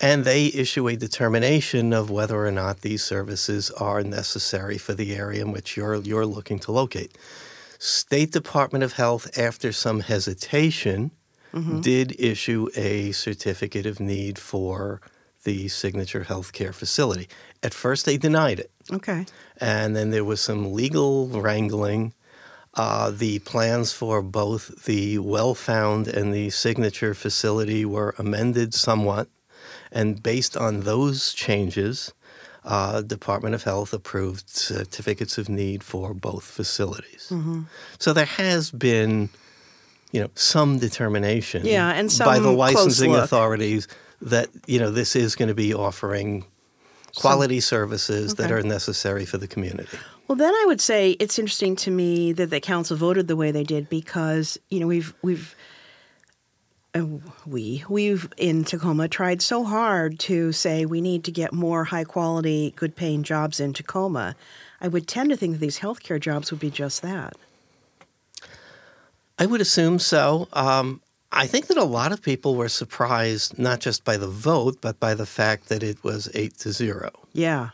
and 0.00 0.24
they 0.24 0.46
issue 0.46 0.88
a 0.88 0.96
determination 0.96 1.92
of 1.92 2.08
whether 2.08 2.46
or 2.46 2.50
not 2.50 2.80
these 2.80 3.04
services 3.04 3.70
are 3.72 4.02
necessary 4.02 4.78
for 4.78 4.94
the 4.94 5.14
area 5.14 5.42
in 5.42 5.52
which 5.52 5.76
you're 5.76 5.96
you're 5.96 6.26
looking 6.26 6.58
to 6.60 6.72
locate. 6.72 7.18
State 7.80 8.30
Department 8.30 8.84
of 8.84 8.92
Health, 8.92 9.38
after 9.38 9.72
some 9.72 10.00
hesitation, 10.00 11.10
did 11.80 12.14
issue 12.20 12.68
a 12.76 13.10
certificate 13.12 13.84
of 13.86 13.98
need 13.98 14.38
for 14.38 15.00
the 15.44 15.66
Signature 15.68 16.24
Healthcare 16.28 16.72
facility. 16.74 17.26
At 17.62 17.72
first, 17.74 18.04
they 18.06 18.18
denied 18.18 18.60
it, 18.60 18.70
Okay. 18.92 19.24
and 19.56 19.96
then 19.96 20.10
there 20.10 20.24
was 20.24 20.40
some 20.42 20.72
legal 20.74 21.26
wrangling. 21.28 22.12
Uh, 22.74 23.10
the 23.10 23.38
plans 23.40 23.92
for 23.92 24.20
both 24.22 24.84
the 24.84 25.18
Wellfound 25.18 26.06
and 26.06 26.32
the 26.32 26.50
Signature 26.50 27.14
facility 27.14 27.84
were 27.86 28.14
amended 28.18 28.74
somewhat, 28.74 29.28
and 29.90 30.22
based 30.22 30.56
on 30.56 30.80
those 30.80 31.32
changes, 31.32 32.12
uh, 32.64 33.02
Department 33.02 33.54
of 33.54 33.62
Health 33.62 33.92
approved 33.92 34.48
certificates 34.48 35.38
of 35.38 35.48
need 35.48 35.82
for 35.82 36.14
both 36.14 36.44
facilities. 36.44 37.32
So 37.98 38.12
there 38.12 38.26
has 38.26 38.70
been, 38.70 39.30
you 40.12 40.20
know, 40.20 40.30
some 40.34 40.78
determination, 40.78 41.64
Yeah, 41.64 41.90
and 41.90 42.12
by 42.18 42.38
the 42.38 42.50
licensing 42.50 43.14
authorities 43.14 43.88
that 44.22 44.48
you 44.66 44.78
know 44.78 44.90
this 44.90 45.16
is 45.16 45.34
going 45.34 45.48
to 45.48 45.54
be 45.54 45.72
offering 45.72 46.44
quality 47.16 47.60
services 47.60 48.34
that 48.36 48.50
are 48.50 48.62
necessary 48.62 49.24
for 49.24 49.38
the 49.38 49.48
community. 49.48 49.98
Well, 50.28 50.36
then 50.36 50.54
I 50.54 50.64
would 50.66 50.80
say 50.80 51.12
it's 51.12 51.38
interesting 51.38 51.74
to 51.76 51.90
me 51.90 52.32
that 52.34 52.50
the 52.50 52.60
council 52.60 52.96
voted 52.96 53.26
the 53.26 53.36
way 53.36 53.50
they 53.50 53.64
did 53.64 53.88
because 53.88 54.58
you 54.68 54.78
know 54.80 54.86
we've 54.86 55.14
we've 55.22 55.54
we 57.46 57.84
we've 57.88 58.28
in 58.36 58.64
Tacoma 58.64 59.08
tried 59.08 59.40
so 59.42 59.64
hard 59.64 60.18
to 60.20 60.52
say 60.52 60.84
we 60.84 61.00
need 61.00 61.24
to 61.24 61.30
get 61.30 61.52
more 61.52 61.84
high 61.84 62.04
quality, 62.04 62.72
good 62.76 62.96
paying 62.96 63.22
jobs 63.22 63.60
in 63.60 63.72
Tacoma. 63.72 64.34
I 64.80 64.88
would 64.88 65.06
tend 65.06 65.30
to 65.30 65.36
think 65.36 65.52
that 65.54 65.58
these 65.60 65.78
healthcare 65.80 66.18
jobs 66.20 66.50
would 66.50 66.60
be 66.60 66.70
just 66.70 67.02
that. 67.02 67.34
I 69.38 69.46
would 69.46 69.60
assume 69.60 69.98
so. 69.98 70.48
Um, 70.52 71.00
I 71.32 71.46
think 71.46 71.68
that 71.68 71.76
a 71.76 71.84
lot 71.84 72.12
of 72.12 72.20
people 72.22 72.56
were 72.56 72.68
surprised 72.68 73.58
not 73.58 73.80
just 73.80 74.04
by 74.04 74.16
the 74.16 74.26
vote, 74.28 74.78
but 74.80 74.98
by 74.98 75.14
the 75.14 75.26
fact 75.26 75.68
that 75.68 75.82
it 75.82 76.02
was 76.02 76.28
eight 76.34 76.58
to 76.58 76.72
zero. 76.72 77.10
Yeah. 77.32 77.70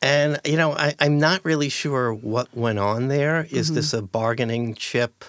And 0.00 0.38
you 0.44 0.56
know, 0.56 0.72
I, 0.72 0.94
I'm 1.00 1.18
not 1.18 1.44
really 1.44 1.68
sure 1.70 2.14
what 2.14 2.54
went 2.56 2.78
on 2.78 3.08
there. 3.08 3.46
Is 3.50 3.66
Mm-hmm. 3.66 3.74
this 3.74 3.92
a 3.92 4.02
bargaining 4.02 4.74
chip 4.74 5.24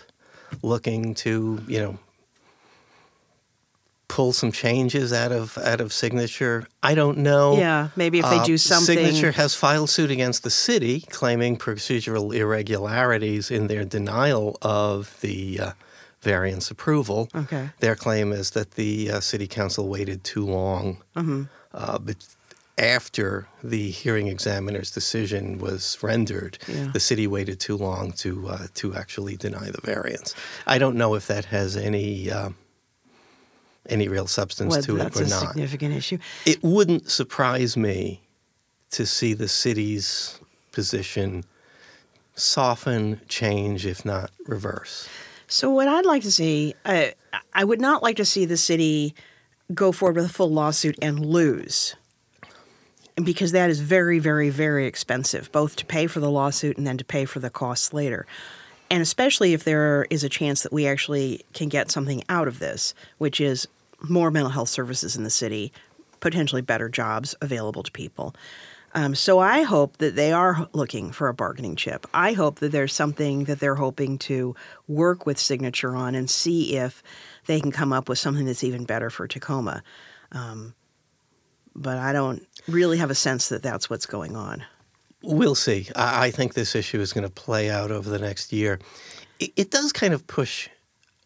looking 0.61 1.13
to 1.15 1.61
you 1.67 1.79
know 1.79 1.97
pull 4.07 4.31
some 4.33 4.51
changes 4.51 5.11
out 5.11 5.31
of 5.31 5.57
out 5.57 5.81
of 5.81 5.91
signature? 5.91 6.65
I 6.81 6.95
don't 6.95 7.17
know. 7.19 7.57
Yeah. 7.57 7.89
Maybe 7.95 8.19
if 8.19 8.25
they 8.29 8.39
Uh, 8.39 8.45
do 8.45 8.57
something. 8.57 8.95
Signature 8.97 9.31
has 9.33 9.53
filed 9.55 9.89
suit 9.89 10.11
against 10.11 10.43
the 10.43 10.49
city, 10.49 11.01
claiming 11.09 11.57
procedural 11.57 12.33
irregularities 12.33 13.51
in 13.51 13.67
their 13.67 13.85
denial 13.85 14.57
of 14.61 15.17
the 15.21 15.59
uh, 15.59 15.71
variance 16.21 16.71
approval. 16.71 17.29
Okay. 17.35 17.69
Their 17.79 17.95
claim 17.95 18.31
is 18.31 18.51
that 18.51 18.71
the 18.71 19.11
uh, 19.11 19.19
city 19.19 19.47
council 19.47 19.87
waited 19.87 20.23
too 20.23 20.45
long 20.45 20.97
Mm-hmm. 21.15 21.43
uh, 21.73 21.97
but 21.99 22.15
after 22.79 23.47
the 23.63 23.89
hearing 23.89 24.27
examiner's 24.27 24.91
decision 24.91 25.57
was 25.57 25.97
rendered. 26.03 26.59
Yeah. 26.67 26.91
The 26.93 26.99
city 26.99 27.25
waited 27.25 27.59
too 27.59 27.75
long 27.75 28.11
to 28.23 28.47
uh, 28.49 28.67
to 28.75 28.93
actually 28.95 29.35
deny 29.35 29.71
the 29.71 29.81
variance. 29.81 30.35
I 30.67 30.77
don't 30.77 30.95
know 30.95 31.15
if 31.15 31.25
that 31.27 31.45
has 31.45 31.75
any. 31.75 32.29
Any 33.89 34.07
real 34.07 34.27
substance 34.27 34.85
to 34.85 34.97
it 34.97 34.99
or 34.99 34.99
not. 34.99 35.09
that's 35.15 35.19
a 35.19 35.47
significant 35.47 35.95
issue. 35.95 36.17
It 36.45 36.61
wouldn't 36.61 37.09
surprise 37.09 37.77
me 37.77 38.21
to 38.91 39.05
see 39.05 39.33
the 39.33 39.47
city's 39.47 40.39
position 40.71 41.43
soften, 42.35 43.19
change, 43.27 43.85
if 43.85 44.05
not 44.05 44.31
reverse. 44.45 45.09
So 45.47 45.69
what 45.69 45.87
I'd 45.87 46.05
like 46.05 46.23
to 46.23 46.31
see, 46.31 46.75
uh, 46.85 47.07
I 47.53 47.63
would 47.63 47.81
not 47.81 48.03
like 48.03 48.17
to 48.17 48.25
see 48.25 48.45
the 48.45 48.57
city 48.57 49.15
go 49.73 49.91
forward 49.91 50.17
with 50.17 50.25
a 50.25 50.33
full 50.33 50.51
lawsuit 50.51 50.97
and 51.01 51.25
lose, 51.25 51.95
because 53.23 53.51
that 53.53 53.69
is 53.69 53.79
very, 53.79 54.19
very, 54.19 54.49
very 54.49 54.85
expensive, 54.85 55.51
both 55.51 55.75
to 55.77 55.85
pay 55.85 56.07
for 56.07 56.19
the 56.19 56.29
lawsuit 56.29 56.77
and 56.77 56.85
then 56.85 56.97
to 56.97 57.05
pay 57.05 57.25
for 57.25 57.39
the 57.39 57.49
costs 57.49 57.93
later. 57.93 58.25
And 58.89 59.01
especially 59.01 59.53
if 59.53 59.63
there 59.63 60.05
is 60.09 60.23
a 60.23 60.29
chance 60.29 60.63
that 60.63 60.71
we 60.71 60.87
actually 60.87 61.41
can 61.53 61.67
get 61.69 61.91
something 61.91 62.23
out 62.29 62.47
of 62.47 62.59
this, 62.59 62.93
which 63.17 63.41
is 63.41 63.67
more 64.01 64.31
mental 64.31 64.51
health 64.51 64.69
services 64.69 65.15
in 65.15 65.23
the 65.23 65.29
city, 65.29 65.71
potentially 66.19 66.61
better 66.61 66.89
jobs 66.89 67.35
available 67.41 67.83
to 67.83 67.91
people. 67.91 68.35
Um, 68.93 69.15
so 69.15 69.39
I 69.39 69.63
hope 69.63 69.97
that 69.97 70.15
they 70.15 70.31
are 70.31 70.69
looking 70.73 71.11
for 71.11 71.27
a 71.27 71.33
bargaining 71.33 71.75
chip. 71.75 72.07
I 72.13 72.33
hope 72.33 72.59
that 72.59 72.71
there's 72.71 72.93
something 72.93 73.43
that 73.43 73.59
they're 73.59 73.75
hoping 73.75 74.17
to 74.19 74.55
work 74.87 75.25
with 75.25 75.37
Signature 75.37 75.95
on 75.95 76.15
and 76.15 76.29
see 76.29 76.77
if 76.77 77.03
they 77.45 77.59
can 77.59 77.71
come 77.71 77.93
up 77.93 78.09
with 78.09 78.17
something 78.17 78.45
that's 78.45 78.63
even 78.63 78.85
better 78.85 79.09
for 79.09 79.27
Tacoma. 79.27 79.83
Um, 80.31 80.73
but 81.75 81.97
I 81.97 82.11
don't 82.11 82.47
really 82.67 82.97
have 82.97 83.11
a 83.11 83.15
sense 83.15 83.49
that 83.49 83.61
that's 83.61 83.89
what's 83.89 84.07
going 84.07 84.35
on. 84.35 84.65
We'll 85.21 85.55
see. 85.55 85.89
I, 85.95 86.27
I 86.27 86.31
think 86.31 86.53
this 86.53 86.73
issue 86.73 86.99
is 86.99 87.13
going 87.13 87.25
to 87.25 87.33
play 87.33 87.69
out 87.69 87.91
over 87.91 88.09
the 88.09 88.19
next 88.19 88.51
year. 88.51 88.79
It, 89.39 89.51
it 89.55 89.69
does 89.69 89.91
kind 89.91 90.13
of 90.13 90.25
push 90.25 90.69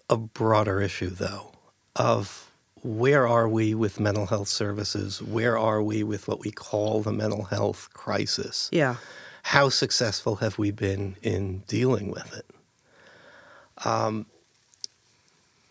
a 0.10 0.18
broader 0.18 0.82
issue, 0.82 1.10
though, 1.10 1.54
of 1.96 2.51
where 2.84 3.28
are 3.28 3.48
we 3.48 3.74
with 3.76 4.00
mental 4.00 4.26
health 4.26 4.48
services? 4.48 5.22
Where 5.22 5.58
are 5.58 5.82
we 5.84 6.04
with 6.04 6.28
what 6.28 6.40
we 6.42 6.52
call 6.52 7.02
the 7.02 7.12
mental 7.14 7.44
health 7.44 7.90
crisis? 7.94 8.70
Yeah. 8.72 8.96
how 9.44 9.70
successful 9.70 10.36
have 10.38 10.58
we 10.58 10.72
been 10.72 11.16
in 11.24 11.60
dealing 11.68 12.12
with 12.12 12.34
it? 12.36 12.46
Um, 13.86 14.26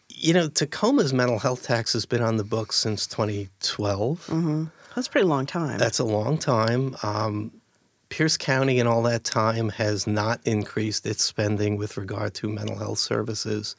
you 0.08 0.32
know, 0.34 0.48
Tacoma's 0.48 1.12
mental 1.12 1.38
health 1.38 1.62
tax 1.62 1.92
has 1.94 2.04
been 2.06 2.22
on 2.22 2.36
the 2.36 2.44
books 2.44 2.76
since 2.76 3.06
2012. 3.06 4.26
hmm 4.26 4.64
That's 4.94 5.06
a 5.06 5.10
pretty 5.10 5.26
long 5.26 5.46
time. 5.46 5.78
That's 5.78 5.98
a 5.98 6.04
long 6.04 6.36
time. 6.38 6.96
Um, 7.02 7.52
Pierce 8.08 8.36
County, 8.36 8.80
in 8.80 8.86
all 8.88 9.02
that 9.04 9.22
time, 9.22 9.68
has 9.70 10.06
not 10.06 10.40
increased 10.44 11.06
its 11.06 11.22
spending 11.24 11.76
with 11.76 11.96
regard 11.96 12.34
to 12.34 12.48
mental 12.48 12.76
health 12.76 12.98
services. 12.98 13.76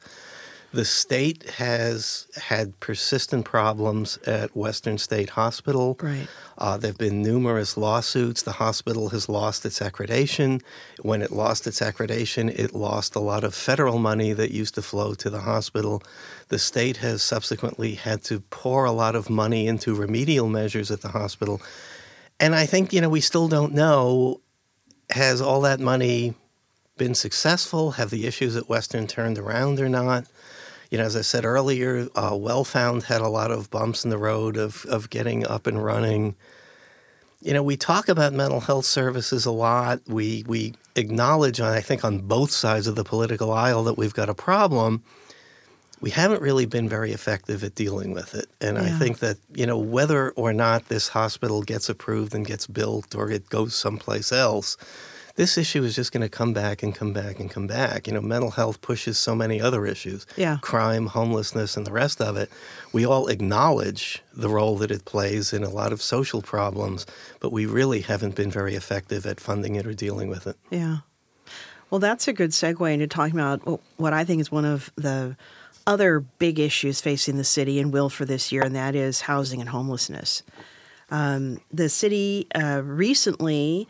The 0.72 0.84
state 0.84 1.50
has 1.50 2.26
had 2.34 2.78
persistent 2.80 3.44
problems 3.44 4.18
at 4.26 4.56
Western 4.56 4.98
State 4.98 5.30
Hospital. 5.30 5.98
right. 6.02 6.26
Uh, 6.56 6.76
there 6.76 6.90
have 6.90 6.98
been 6.98 7.22
numerous 7.22 7.76
lawsuits. 7.76 8.42
The 8.42 8.52
hospital 8.52 9.08
has 9.10 9.28
lost 9.28 9.66
its 9.66 9.80
accreditation. 9.80 10.62
When 11.00 11.20
it 11.20 11.30
lost 11.30 11.66
its 11.66 11.80
accreditation, 11.80 12.48
it 12.58 12.74
lost 12.74 13.14
a 13.14 13.20
lot 13.20 13.44
of 13.44 13.54
federal 13.54 13.98
money 13.98 14.32
that 14.32 14.50
used 14.50 14.74
to 14.76 14.82
flow 14.82 15.14
to 15.14 15.28
the 15.28 15.40
hospital. 15.40 16.02
The 16.48 16.58
state 16.58 16.98
has 16.98 17.22
subsequently 17.22 17.94
had 17.94 18.22
to 18.24 18.40
pour 18.40 18.84
a 18.84 18.92
lot 18.92 19.14
of 19.14 19.28
money 19.28 19.66
into 19.66 19.94
remedial 19.94 20.48
measures 20.48 20.90
at 20.90 21.00
the 21.00 21.08
hospital. 21.08 21.60
And 22.40 22.54
I 22.54 22.66
think, 22.66 22.92
you 22.92 23.00
know, 23.00 23.08
we 23.08 23.20
still 23.20 23.48
don't 23.48 23.74
know 23.74 24.40
has 25.10 25.40
all 25.40 25.60
that 25.62 25.80
money 25.80 26.34
been 26.96 27.14
successful? 27.14 27.92
Have 27.92 28.10
the 28.10 28.26
issues 28.26 28.56
at 28.56 28.68
Western 28.68 29.06
turned 29.06 29.38
around 29.38 29.80
or 29.80 29.88
not? 29.88 30.26
You 30.92 30.98
know, 30.98 31.04
as 31.04 31.16
I 31.16 31.22
said 31.22 31.46
earlier, 31.46 32.06
uh, 32.14 32.36
Wellfound 32.38 33.04
had 33.04 33.22
a 33.22 33.28
lot 33.28 33.50
of 33.50 33.70
bumps 33.70 34.04
in 34.04 34.10
the 34.10 34.18
road 34.18 34.58
of, 34.58 34.84
of 34.84 35.08
getting 35.08 35.46
up 35.46 35.66
and 35.66 35.82
running. 35.82 36.34
You 37.40 37.54
know, 37.54 37.62
we 37.62 37.78
talk 37.78 38.10
about 38.10 38.34
mental 38.34 38.60
health 38.60 38.84
services 38.84 39.46
a 39.46 39.52
lot. 39.52 40.02
We 40.06 40.44
we 40.46 40.74
acknowledge, 40.94 41.60
on 41.60 41.72
I 41.72 41.80
think, 41.80 42.04
on 42.04 42.18
both 42.18 42.50
sides 42.50 42.86
of 42.86 42.94
the 42.94 43.04
political 43.04 43.52
aisle 43.52 43.84
that 43.84 43.96
we've 43.96 44.12
got 44.12 44.28
a 44.28 44.34
problem. 44.34 45.02
We 46.02 46.10
haven't 46.10 46.42
really 46.42 46.66
been 46.66 46.90
very 46.90 47.12
effective 47.12 47.64
at 47.64 47.74
dealing 47.74 48.12
with 48.12 48.34
it, 48.34 48.50
and 48.60 48.76
I 48.76 48.90
think 48.90 49.20
that 49.20 49.38
you 49.54 49.64
know 49.64 49.78
whether 49.78 50.32
or 50.32 50.52
not 50.52 50.88
this 50.88 51.08
hospital 51.08 51.62
gets 51.62 51.88
approved 51.88 52.34
and 52.34 52.44
gets 52.44 52.66
built, 52.66 53.14
or 53.14 53.30
it 53.30 53.48
goes 53.48 53.74
someplace 53.74 54.30
else, 54.30 54.76
this 55.36 55.56
issue 55.56 55.82
is 55.84 55.94
just 55.96 56.12
going 56.12 56.20
to 56.22 56.28
come 56.28 56.52
back 56.52 56.82
and 56.82 56.94
come 56.94 57.12
back 57.12 57.40
and 57.40 57.50
come 57.50 57.66
back. 57.66 58.06
You 58.06 58.12
know, 58.12 58.20
mental 58.20 58.50
health 58.50 58.80
pushes 58.80 59.18
so 59.18 59.34
many 59.34 59.60
other 59.60 59.86
issues 59.86 60.26
Yeah. 60.36 60.58
crime, 60.60 61.06
homelessness, 61.06 61.76
and 61.76 61.86
the 61.86 61.92
rest 61.92 62.20
of 62.20 62.36
it. 62.36 62.50
We 62.92 63.06
all 63.06 63.28
acknowledge 63.28 64.22
the 64.34 64.48
role 64.48 64.76
that 64.78 64.90
it 64.90 65.04
plays 65.04 65.52
in 65.52 65.64
a 65.64 65.70
lot 65.70 65.92
of 65.92 66.02
social 66.02 66.42
problems, 66.42 67.06
but 67.40 67.52
we 67.52 67.66
really 67.66 68.00
haven't 68.00 68.34
been 68.34 68.50
very 68.50 68.74
effective 68.74 69.24
at 69.26 69.40
funding 69.40 69.74
it 69.74 69.86
or 69.86 69.94
dealing 69.94 70.28
with 70.28 70.46
it. 70.46 70.56
Yeah. 70.70 70.98
Well, 71.90 71.98
that's 71.98 72.26
a 72.28 72.32
good 72.32 72.50
segue 72.50 72.92
into 72.92 73.06
talking 73.06 73.34
about 73.38 73.80
what 73.98 74.12
I 74.12 74.24
think 74.24 74.40
is 74.40 74.50
one 74.50 74.64
of 74.64 74.90
the 74.96 75.36
other 75.86 76.20
big 76.20 76.58
issues 76.58 77.00
facing 77.00 77.36
the 77.36 77.44
city 77.44 77.80
and 77.80 77.92
will 77.92 78.08
for 78.08 78.24
this 78.24 78.52
year, 78.52 78.62
and 78.62 78.74
that 78.74 78.94
is 78.94 79.22
housing 79.22 79.60
and 79.60 79.68
homelessness. 79.68 80.42
Um, 81.10 81.60
the 81.70 81.88
city 81.90 82.46
uh, 82.54 82.80
recently 82.82 83.86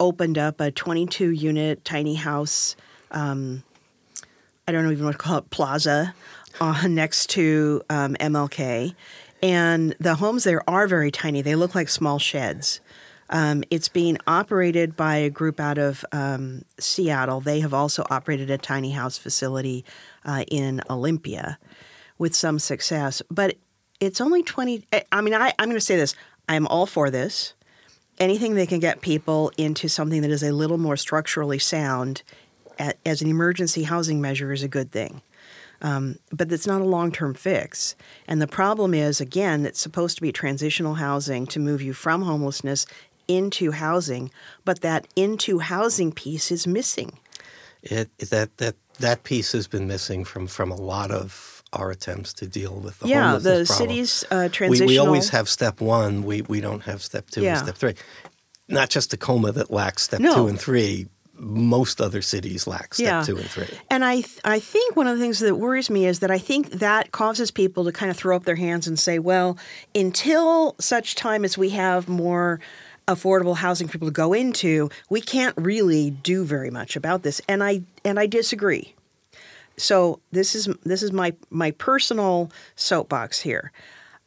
opened 0.00 0.38
up 0.38 0.60
a 0.60 0.70
22 0.70 1.30
unit 1.30 1.84
tiny 1.84 2.14
house. 2.14 2.76
Um, 3.10 3.62
I 4.66 4.72
don't 4.72 4.84
know 4.84 4.90
even 4.90 5.06
what 5.06 5.12
to 5.12 5.18
call 5.18 5.38
it, 5.38 5.50
plaza 5.50 6.14
uh, 6.60 6.86
next 6.88 7.30
to 7.30 7.82
um, 7.90 8.14
MLK. 8.20 8.94
And 9.42 9.94
the 10.00 10.16
homes 10.16 10.44
there 10.44 10.68
are 10.68 10.86
very 10.86 11.10
tiny. 11.10 11.42
They 11.42 11.54
look 11.54 11.74
like 11.74 11.88
small 11.88 12.18
sheds. 12.18 12.80
Um, 13.30 13.62
it's 13.70 13.88
being 13.88 14.18
operated 14.26 14.96
by 14.96 15.16
a 15.16 15.30
group 15.30 15.60
out 15.60 15.78
of 15.78 16.04
um, 16.12 16.62
Seattle. 16.78 17.40
They 17.40 17.60
have 17.60 17.74
also 17.74 18.06
operated 18.10 18.50
a 18.50 18.58
tiny 18.58 18.92
house 18.92 19.18
facility 19.18 19.84
uh, 20.24 20.44
in 20.50 20.82
Olympia 20.88 21.58
with 22.16 22.34
some 22.34 22.58
success. 22.58 23.22
But 23.30 23.56
it's 24.00 24.20
only 24.20 24.42
20. 24.42 24.84
I 25.12 25.20
mean, 25.20 25.34
I, 25.34 25.52
I'm 25.58 25.68
going 25.68 25.76
to 25.76 25.80
say 25.80 25.96
this 25.96 26.14
I'm 26.48 26.66
all 26.66 26.86
for 26.86 27.10
this. 27.10 27.52
Anything 28.18 28.54
that 28.56 28.68
can 28.68 28.80
get 28.80 29.00
people 29.00 29.52
into 29.56 29.88
something 29.88 30.22
that 30.22 30.30
is 30.30 30.42
a 30.42 30.52
little 30.52 30.78
more 30.78 30.96
structurally 30.96 31.58
sound 31.58 32.22
at, 32.78 32.98
as 33.06 33.22
an 33.22 33.28
emergency 33.28 33.84
housing 33.84 34.20
measure 34.20 34.52
is 34.52 34.62
a 34.62 34.68
good 34.68 34.90
thing. 34.90 35.22
Um, 35.80 36.18
but 36.32 36.50
it's 36.50 36.66
not 36.66 36.80
a 36.80 36.84
long 36.84 37.12
term 37.12 37.34
fix. 37.34 37.94
And 38.26 38.42
the 38.42 38.48
problem 38.48 38.94
is, 38.94 39.20
again, 39.20 39.64
it's 39.64 39.80
supposed 39.80 40.16
to 40.16 40.22
be 40.22 40.32
transitional 40.32 40.94
housing 40.94 41.46
to 41.48 41.60
move 41.60 41.80
you 41.80 41.92
from 41.92 42.22
homelessness 42.22 42.86
into 43.28 43.72
housing, 43.72 44.30
but 44.64 44.80
that 44.80 45.06
into 45.14 45.60
housing 45.60 46.10
piece 46.10 46.50
is 46.50 46.66
missing. 46.66 47.18
It, 47.82 48.10
that 48.18 48.56
that 48.56 48.74
that 48.98 49.22
piece 49.22 49.52
has 49.52 49.68
been 49.68 49.86
missing 49.86 50.24
from 50.24 50.48
from 50.48 50.72
a 50.72 50.76
lot 50.76 51.12
of 51.12 51.57
our 51.72 51.90
attempts 51.90 52.32
to 52.34 52.46
deal 52.46 52.74
with 52.80 52.98
the 53.00 53.08
yeah, 53.08 53.32
the 53.36 53.40
problem. 53.40 53.66
city's 53.66 54.24
uh, 54.30 54.42
We, 54.44 54.48
transitional. 54.48 54.88
we 54.88 54.98
always 54.98 55.28
have 55.30 55.48
step 55.48 55.80
one. 55.80 56.22
We 56.22 56.42
we 56.42 56.60
don't 56.60 56.82
have 56.84 57.02
step 57.02 57.28
two 57.30 57.42
Yeah. 57.42 57.56
and 57.58 57.66
step 57.66 57.76
three. 57.76 57.94
Not 58.68 58.90
just 58.90 59.10
Tacoma 59.10 59.52
that 59.52 59.70
lacks 59.70 60.02
step 60.04 60.20
No. 60.20 60.34
two 60.34 60.46
and 60.48 60.58
three. 60.60 61.08
Most 61.40 62.00
other 62.00 62.20
cities 62.20 62.66
lack 62.66 62.94
step 62.94 63.06
Yeah. 63.06 63.22
two 63.22 63.36
and 63.36 63.48
three. 63.48 63.68
And 63.90 64.04
I, 64.04 64.16
th- 64.16 64.40
I 64.44 64.58
think 64.58 64.96
one 64.96 65.06
of 65.06 65.16
the 65.16 65.22
things 65.22 65.38
that 65.38 65.54
worries 65.54 65.88
me 65.88 66.04
is 66.04 66.18
that 66.18 66.32
I 66.32 66.38
think 66.38 66.70
that 66.72 67.12
causes 67.12 67.52
people 67.52 67.84
to 67.84 67.92
kind 67.92 68.10
of 68.10 68.16
throw 68.16 68.34
up 68.34 68.44
their 68.44 68.56
hands 68.56 68.88
and 68.88 68.98
say, 68.98 69.20
well, 69.20 69.56
until 69.94 70.74
such 70.80 71.14
time 71.14 71.44
as 71.44 71.56
we 71.56 71.70
have 71.70 72.08
more 72.08 72.58
affordable 73.06 73.56
housing 73.56 73.86
for 73.86 73.92
people 73.92 74.08
to 74.08 74.12
go 74.12 74.32
into, 74.32 74.90
we 75.10 75.20
can't 75.20 75.54
really 75.56 76.10
do 76.10 76.44
very 76.44 76.70
much 76.70 76.96
about 76.96 77.22
this. 77.22 77.40
And 77.48 77.62
I 77.62 77.82
and 78.04 78.18
I 78.18 78.26
disagree. 78.26 78.94
So 79.78 80.20
this 80.32 80.54
is 80.54 80.68
this 80.84 81.02
is 81.02 81.12
my 81.12 81.34
my 81.50 81.70
personal 81.70 82.50
soapbox 82.76 83.40
here. 83.40 83.72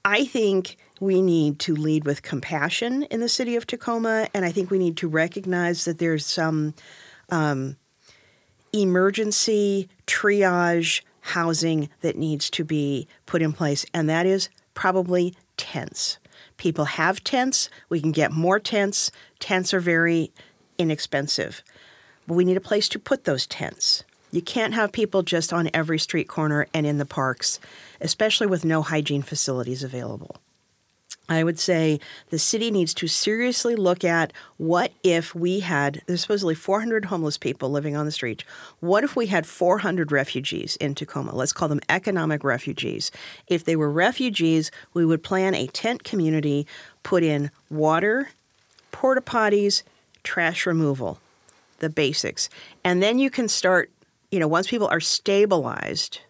I 0.03 0.25
think 0.25 0.77
we 1.00 1.22
need 1.22 1.60
to 1.60 1.75
lead 1.75 2.05
with 2.05 2.22
compassion 2.22 3.03
in 3.03 3.20
the 3.20 3.29
city 3.29 3.55
of 3.55 3.67
Tacoma, 3.67 4.27
and 4.34 4.46
I 4.46 4.51
think 4.51 4.72
we 4.72 4.79
need 4.79 4.98
to 4.98 5.08
recognize 5.08 5.86
that 5.86 6.00
there's 6.00 6.25
some 6.25 6.74
um, 7.29 7.75
emergency 8.74 9.89
triage 10.08 11.01
housing 11.22 11.89
that 12.01 12.17
needs 12.17 12.50
to 12.51 12.63
be 12.63 13.08
put 13.25 13.41
in 13.41 13.51
place, 13.51 13.86
and 13.93 14.10
that 14.10 14.25
is 14.25 14.50
probably 14.74 15.36
tents. 15.58 16.17
People 16.58 16.86
have 16.86 17.24
tents. 17.24 17.70
We 17.89 18.00
can 18.00 18.12
get 18.12 18.31
more 18.31 18.60
tents. 18.60 19.12
Tents 19.39 19.74
are 19.74 19.79
very 19.79 20.31
inexpensive, 20.77 21.63
but 22.27 22.36
we 22.36 22.46
need 22.46 22.58
a 22.58 22.62
place 22.62 22.88
to 22.89 23.00
put 23.00 23.25
those 23.25 23.46
tents. 23.46 24.03
You 24.31 24.41
can't 24.41 24.73
have 24.73 24.91
people 24.91 25.23
just 25.23 25.51
on 25.51 25.69
every 25.73 26.00
street 26.00 26.27
corner 26.27 26.67
and 26.73 26.85
in 26.85 26.97
the 26.97 27.05
parks, 27.05 27.59
especially 28.00 28.47
with 28.47 28.63
no 28.63 28.81
hygiene 28.81 29.21
facilities 29.21 29.83
available. 29.83 30.38
I 31.29 31.43
would 31.43 31.59
say 31.59 32.00
the 32.29 32.39
city 32.39 32.71
needs 32.71 32.93
to 32.95 33.07
seriously 33.07 33.75
look 33.75 34.03
at 34.03 34.33
what 34.57 34.91
if 35.03 35.33
we 35.33 35.61
had, 35.61 36.01
there's 36.05 36.21
supposedly 36.21 36.55
400 36.55 37.05
homeless 37.05 37.38
people 37.38 37.69
living 37.69 37.95
on 37.95 38.05
the 38.05 38.11
street. 38.11 38.43
What 38.79 39.03
if 39.03 39.15
we 39.15 39.27
had 39.27 39.45
400 39.45 40.11
refugees 40.11 40.75
in 40.77 40.95
Tacoma? 40.95 41.33
Let's 41.33 41.53
call 41.53 41.69
them 41.69 41.79
economic 41.88 42.43
refugees. 42.43 43.12
If 43.47 43.63
they 43.63 43.75
were 43.75 43.89
refugees, 43.89 44.71
we 44.93 45.06
would 45.06 45.23
plan 45.23 45.56
a 45.56 45.67
tent 45.67 46.03
community, 46.03 46.67
put 47.03 47.23
in 47.23 47.51
water, 47.69 48.29
porta 48.91 49.21
potties, 49.21 49.84
trash 50.23 50.65
removal, 50.65 51.19
the 51.79 51.89
basics. 51.89 52.49
And 52.84 53.01
then 53.01 53.19
you 53.19 53.29
can 53.29 53.47
start, 53.47 53.90
you 54.32 54.39
know, 54.39 54.48
once 54.48 54.67
people 54.67 54.88
are 54.88 55.00
stabilized, 55.00 56.22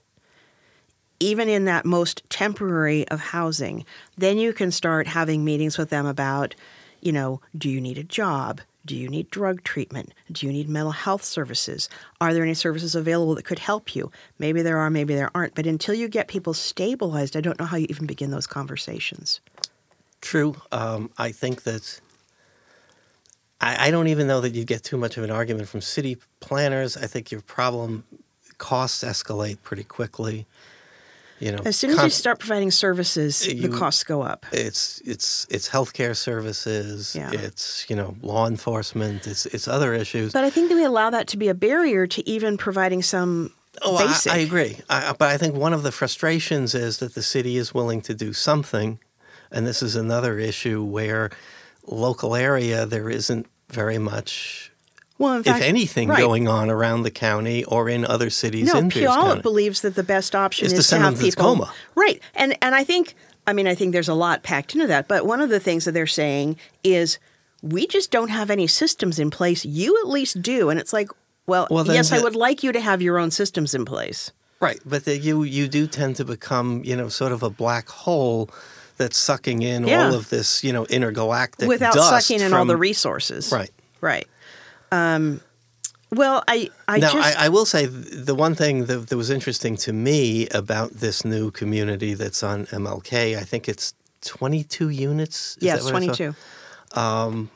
even 1.19 1.47
in 1.47 1.65
that 1.65 1.85
most 1.85 2.27
temporary 2.29 3.07
of 3.09 3.19
housing, 3.19 3.85
then 4.17 4.37
you 4.37 4.53
can 4.53 4.71
start 4.71 5.07
having 5.07 5.45
meetings 5.45 5.77
with 5.77 5.89
them 5.89 6.05
about, 6.05 6.55
you 6.99 7.11
know, 7.11 7.39
do 7.55 7.69
you 7.69 7.79
need 7.79 7.99
a 7.99 8.03
job? 8.03 8.59
Do 8.83 8.95
you 8.95 9.07
need 9.07 9.29
drug 9.29 9.63
treatment? 9.63 10.13
Do 10.31 10.47
you 10.47 10.51
need 10.51 10.67
mental 10.67 10.91
health 10.91 11.23
services? 11.23 11.87
Are 12.19 12.33
there 12.33 12.41
any 12.41 12.55
services 12.55 12.95
available 12.95 13.35
that 13.35 13.45
could 13.45 13.59
help 13.59 13.95
you? 13.95 14.11
Maybe 14.39 14.63
there 14.63 14.79
are, 14.79 14.89
maybe 14.89 15.13
there 15.13 15.29
aren't. 15.35 15.53
But 15.53 15.67
until 15.67 15.93
you 15.93 16.07
get 16.07 16.27
people 16.27 16.55
stabilized, 16.55 17.37
I 17.37 17.41
don't 17.41 17.59
know 17.59 17.67
how 17.67 17.77
you 17.77 17.85
even 17.89 18.07
begin 18.07 18.31
those 18.31 18.47
conversations. 18.47 19.39
True. 20.21 20.55
Um, 20.71 21.11
I 21.19 21.31
think 21.31 21.61
that 21.63 22.01
I, 23.61 23.87
I 23.87 23.91
don't 23.91 24.07
even 24.07 24.27
know 24.27 24.41
that 24.41 24.53
you 24.55 24.65
get 24.65 24.83
too 24.83 24.97
much 24.97 25.17
of 25.17 25.23
an 25.23 25.31
argument 25.31 25.69
from 25.69 25.81
city 25.81 26.17
planners. 26.39 26.97
I 26.97 27.07
think 27.07 27.31
your 27.31 27.41
problem 27.41 28.03
costs 28.57 29.03
escalate 29.03 29.57
pretty 29.63 29.83
quickly. 29.83 30.45
You 31.39 31.51
know, 31.51 31.61
As 31.65 31.75
soon 31.75 31.89
as 31.91 32.03
you 32.03 32.09
start 32.11 32.39
providing 32.39 32.69
services, 32.69 33.47
You- 33.47 33.67
the 33.67 33.75
costs 33.75 34.03
go 34.03 34.21
up. 34.21 34.45
it's 34.51 35.01
it's 35.05 35.47
it's 35.49 35.67
healthcare 35.69 36.15
services. 36.15 37.15
Yeah. 37.15 37.31
It's 37.33 37.89
you 37.89 37.95
know 37.95 38.15
law 38.21 38.45
enforcement. 38.47 39.25
It's 39.25 39.47
it's 39.47 39.67
other 39.67 39.93
issues. 39.95 40.33
But 40.33 40.43
I 40.43 40.51
think 40.51 40.69
that 40.69 40.75
we 40.75 40.83
allow 40.83 41.09
that 41.09 41.27
to 41.29 41.37
be 41.37 41.47
a 41.47 41.55
barrier 41.55 42.05
to 42.07 42.29
even 42.29 42.57
providing 42.57 43.01
some 43.01 43.53
Oh, 43.83 43.95
I- 43.97 44.19
I, 44.29 44.37
agree. 44.39 44.77
I, 44.89 45.13
but 45.17 45.29
I 45.29 45.37
think 45.37 45.55
one 45.55 45.73
of 45.73 45.81
the 45.81 45.91
frustrations 45.93 46.75
is 46.75 46.97
that 46.97 47.15
the 47.15 47.23
city 47.23 47.55
is 47.57 47.73
willing 47.73 48.01
to 48.01 48.13
do 48.13 48.33
something, 48.33 48.99
and 49.49 49.65
this 49.65 49.81
is 49.81 49.95
another 49.95 50.37
issue 50.37 50.83
where 50.83 51.31
local 51.91 52.35
area 52.35 52.85
there 52.85 53.09
isn't 53.09 53.47
very 53.69 53.97
much, 53.97 54.71
well, 55.17 55.41
fact, 55.43 55.59
if 55.59 55.65
anything, 55.67 56.09
right. 56.09 56.19
going 56.19 56.47
on 56.47 56.69
around 56.69 57.03
the 57.03 57.11
county 57.11 57.63
or 57.65 57.87
in 57.89 58.05
other 58.05 58.29
cities 58.29 58.71
No, 58.73 58.79
in 58.79 58.89
Puyallup 58.89 59.15
County. 59.23 59.41
believes 59.41 59.81
that 59.81 59.95
the 59.95 60.03
best 60.03 60.35
option 60.35 60.65
Is 60.65 60.73
is, 60.73 60.79
to 60.79 60.83
send 60.83 61.03
have 61.03 61.15
to 61.15 61.21
people 61.21 61.43
Tacoma. 61.55 61.73
right, 61.95 62.21
and 62.35 62.57
and 62.61 62.73
I 62.75 62.83
think 62.83 63.15
I 63.47 63.53
mean 63.53 63.67
I 63.67 63.75
think 63.75 63.93
there's 63.93 64.09
a 64.09 64.13
lot 64.13 64.43
packed 64.43 64.73
into 64.73 64.87
that. 64.87 65.07
But 65.07 65.25
one 65.25 65.41
of 65.41 65.49
the 65.49 65.59
things 65.59 65.85
that 65.85 65.91
they're 65.93 66.07
saying 66.07 66.57
is 66.83 67.19
we 67.61 67.85
just 67.87 68.11
don't 68.11 68.29
have 68.29 68.49
any 68.49 68.67
systems 68.67 69.19
in 69.19 69.29
place. 69.29 69.63
You 69.65 69.97
at 70.01 70.07
least 70.09 70.41
do, 70.41 70.69
and 70.69 70.79
it's 70.79 70.91
like, 70.93 71.09
well, 71.45 71.67
Well, 71.69 71.85
yes, 71.87 72.11
I 72.11 72.19
would 72.19 72.35
like 72.35 72.63
you 72.63 72.71
to 72.71 72.79
have 72.81 73.01
your 73.01 73.19
own 73.19 73.29
systems 73.31 73.73
in 73.75 73.85
place. 73.85 74.31
Right, 74.59 74.79
but 74.85 75.05
the, 75.05 75.17
you 75.17 75.43
you 75.43 75.67
do 75.67 75.87
tend 75.87 76.15
to 76.17 76.25
become 76.25 76.81
you 76.83 76.95
know 76.95 77.09
sort 77.09 77.31
of 77.31 77.41
a 77.43 77.49
black 77.49 77.87
hole 77.89 78.49
that's 79.01 79.17
sucking 79.17 79.61
in 79.61 79.87
Yeah. 79.87 80.05
all 80.05 80.13
of 80.13 80.29
this 80.29 80.63
you 80.63 80.71
know 80.73 80.85
intergalactic 80.85 81.67
without 81.67 81.93
dust 81.93 82.27
sucking 82.27 82.41
in 82.45 82.53
all 82.53 82.61
from- 82.61 82.67
the 82.67 82.77
resources. 82.77 83.51
Right. 83.51 83.71
Right. 83.99 84.27
Um, 84.91 85.41
well, 86.13 86.43
I 86.47 86.69
I 86.87 86.99
now, 86.99 87.13
just 87.13 87.37
I, 87.37 87.45
I 87.45 87.49
will 87.49 87.65
say 87.65 87.85
the 87.85 88.35
one 88.35 88.55
thing 88.55 88.85
that, 88.85 89.07
that 89.09 89.17
was 89.17 89.29
interesting 89.29 89.77
to 89.77 89.93
me 89.93 90.47
about 90.49 90.91
this 90.91 91.23
new 91.23 91.51
community 91.51 92.13
that's 92.15 92.43
on 92.43 92.65
MLK, 92.67 93.37
I 93.37 93.43
think 93.43 93.69
it's 93.69 93.93
22 94.21 94.89
units. 94.89 95.55
Is 95.57 95.63
yes, 95.63 95.85
that 95.85 95.93
what 95.93 96.03
I 96.03 96.05
saw? 96.07 96.13
twenty 96.13 96.17
two. 96.17 97.49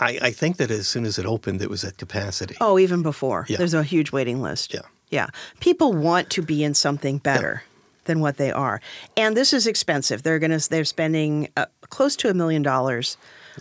I, 0.00 0.18
I 0.20 0.30
think 0.32 0.56
that 0.56 0.70
as 0.70 0.88
soon 0.88 1.04
as 1.04 1.18
it 1.18 1.26
opened, 1.26 1.62
it 1.62 1.70
was 1.70 1.84
at 1.84 1.96
capacity. 1.96 2.56
Oh, 2.60 2.78
even 2.78 3.02
before. 3.02 3.46
Yeah. 3.48 3.56
There's 3.58 3.74
a 3.74 3.82
huge 3.84 4.10
waiting 4.12 4.42
list. 4.42 4.74
Yeah. 4.74 4.80
Yeah. 5.10 5.28
People 5.60 5.92
want 5.92 6.28
to 6.30 6.42
be 6.42 6.64
in 6.64 6.74
something 6.74 7.18
better 7.18 7.62
than 8.04 8.20
what 8.20 8.36
they 8.36 8.50
are. 8.50 8.80
And 9.16 9.36
this 9.36 9.52
is 9.52 9.66
expensive. 9.66 10.22
They're 10.22 10.38
going 10.38 10.58
to 10.58 10.68
they're 10.68 10.84
spending 10.84 11.48
uh, 11.56 11.66
close 11.88 12.16
to 12.16 12.30
a 12.30 12.34
million 12.34 12.62
dollars 12.62 13.16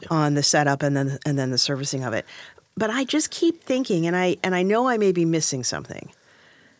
on 0.09 0.33
the 0.33 0.43
setup 0.43 0.83
and 0.83 0.95
then 0.95 1.19
and 1.25 1.37
then 1.37 1.51
the 1.51 1.57
servicing 1.57 2.03
of 2.03 2.13
it. 2.13 2.25
But 2.77 2.89
I 2.89 3.03
just 3.03 3.31
keep 3.31 3.63
thinking 3.63 4.07
and 4.07 4.15
I 4.15 4.37
and 4.43 4.55
I 4.55 4.63
know 4.63 4.87
I 4.87 4.97
may 4.97 5.11
be 5.11 5.25
missing 5.25 5.63
something. 5.63 6.11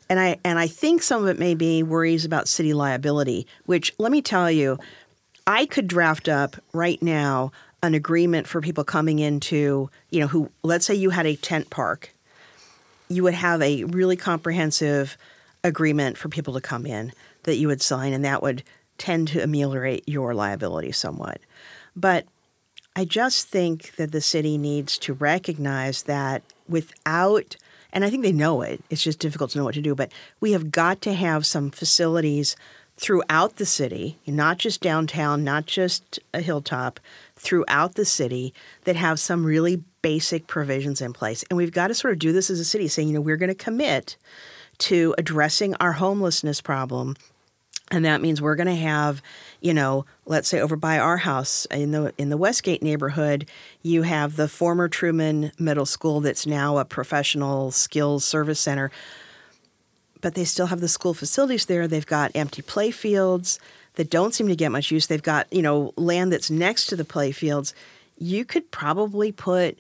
And 0.10 0.20
I 0.20 0.40
and 0.44 0.60
I 0.60 0.68
think 0.68 1.04
some 1.04 1.24
of 1.24 1.30
it 1.30 1.40
may 1.40 1.56
be 1.56 1.84
worries 1.84 2.26
about 2.26 2.48
city 2.48 2.74
liability, 2.74 3.48
which 3.66 3.94
let 3.98 4.12
me 4.12 4.22
tell 4.22 4.52
you, 4.52 4.78
I 5.48 5.66
could 5.66 5.88
draft 5.88 6.28
up 6.28 6.56
right 6.74 7.02
now 7.02 7.52
an 7.84 7.94
agreement 7.94 8.48
for 8.48 8.62
people 8.62 8.84
coming 8.84 9.20
into, 9.20 9.90
you 10.10 10.20
know, 10.20 10.28
who 10.28 10.52
let's 10.64 10.86
say 10.86 10.96
you 10.96 11.10
had 11.12 11.26
a 11.26 11.36
tent 11.36 11.70
park. 11.70 12.14
You 13.10 13.24
would 13.24 13.34
have 13.34 13.62
a 13.62 13.84
really 13.84 14.16
comprehensive 14.16 15.18
agreement 15.64 16.18
for 16.18 16.30
people 16.30 16.54
to 16.54 16.62
come 16.62 16.86
in 16.86 17.12
that 17.44 17.58
you 17.58 17.68
would 17.68 17.82
sign 17.82 18.14
and 18.14 18.24
that 18.26 18.42
would 18.42 18.64
tend 18.98 19.28
to 19.30 19.42
ameliorate 19.42 20.08
your 20.08 20.34
liability 20.34 20.92
somewhat. 20.92 21.40
But 21.96 22.26
I 22.96 23.06
just 23.06 23.48
think 23.48 23.96
that 23.96 24.12
the 24.12 24.22
city 24.22 24.58
needs 24.58 24.98
to 25.00 25.14
recognize 25.14 26.04
that 26.04 26.44
without, 26.68 27.56
and 27.94 28.04
I 28.04 28.10
think 28.10 28.24
they 28.24 28.32
know 28.32 28.62
it, 28.62 28.84
it's 28.90 29.04
just 29.04 29.20
difficult 29.20 29.52
to 29.52 29.58
know 29.58 29.64
what 29.64 29.76
to 29.76 29.82
do, 29.82 29.96
but 29.96 30.12
we 30.40 30.52
have 30.52 30.72
got 30.72 31.02
to 31.02 31.14
have 31.14 31.46
some 31.46 31.72
facilities 31.72 32.56
throughout 32.98 33.56
the 33.56 33.66
city, 33.66 34.18
not 34.28 34.60
just 34.60 34.82
downtown, 34.82 35.44
not 35.44 35.66
just 35.66 36.20
a 36.34 36.42
hilltop, 36.42 37.00
throughout 37.36 37.96
the 37.96 38.06
city 38.06 38.54
that 38.84 38.96
have 38.96 39.20
some 39.20 39.44
really 39.44 39.84
basic 40.02 40.46
provisions 40.46 41.02
in 41.02 41.14
place. 41.14 41.44
And 41.50 41.58
we've 41.58 41.72
got 41.72 41.88
to 41.88 41.96
sort 41.96 42.14
of 42.14 42.20
do 42.20 42.32
this 42.32 42.50
as 42.50 42.60
a 42.60 42.66
city, 42.66 42.88
saying, 42.88 43.08
you 43.08 43.16
know, 43.16 43.22
we're 43.22 43.38
going 43.38 43.50
to 43.50 43.56
commit 43.56 44.18
to 44.80 45.16
addressing 45.18 45.76
our 45.76 45.94
homelessness 45.94 46.62
problem. 46.62 47.16
And 47.92 48.06
that 48.06 48.22
means 48.22 48.42
we're 48.42 48.56
going 48.56 48.68
to 48.68 48.76
have, 48.76 49.22
you 49.60 49.74
know, 49.74 50.06
let's 50.26 50.48
say 50.48 50.62
over 50.62 50.78
by 50.78 50.98
our 50.98 51.18
house 51.18 51.66
in 51.70 51.92
the 51.92 52.14
in 52.18 52.30
the 52.30 52.38
Westgate 52.38 52.82
neighborhood, 52.82 53.50
you 53.84 54.04
have 54.04 54.38
the 54.38 54.48
former 54.48 54.88
Truman 54.88 55.52
Middle 55.60 55.86
School 55.86 56.22
that's 56.22 56.46
now 56.46 56.78
a 56.78 56.86
professional 56.86 57.70
skills 57.72 58.24
service 58.24 58.62
center. 58.62 58.92
But 60.22 60.36
they 60.36 60.46
still 60.46 60.68
have 60.68 60.80
the 60.80 60.88
school 60.88 61.14
facilities 61.14 61.66
there. 61.66 61.88
They've 61.88 62.06
got 62.06 62.32
empty 62.34 62.62
play 62.62 62.92
fields 62.92 63.60
that 63.96 64.10
don't 64.10 64.34
seem 64.34 64.48
to 64.48 64.56
get 64.56 64.72
much 64.72 64.90
use. 64.90 65.08
They've 65.08 65.22
got, 65.22 65.52
you 65.52 65.62
know, 65.62 65.94
land 65.98 66.32
that's 66.32 66.50
next 66.50 66.86
to 66.88 66.96
the 66.96 67.04
play 67.04 67.32
fields. 67.32 67.74
You 68.18 68.46
could 68.46 68.72
probably 68.72 69.32
put 69.32 69.80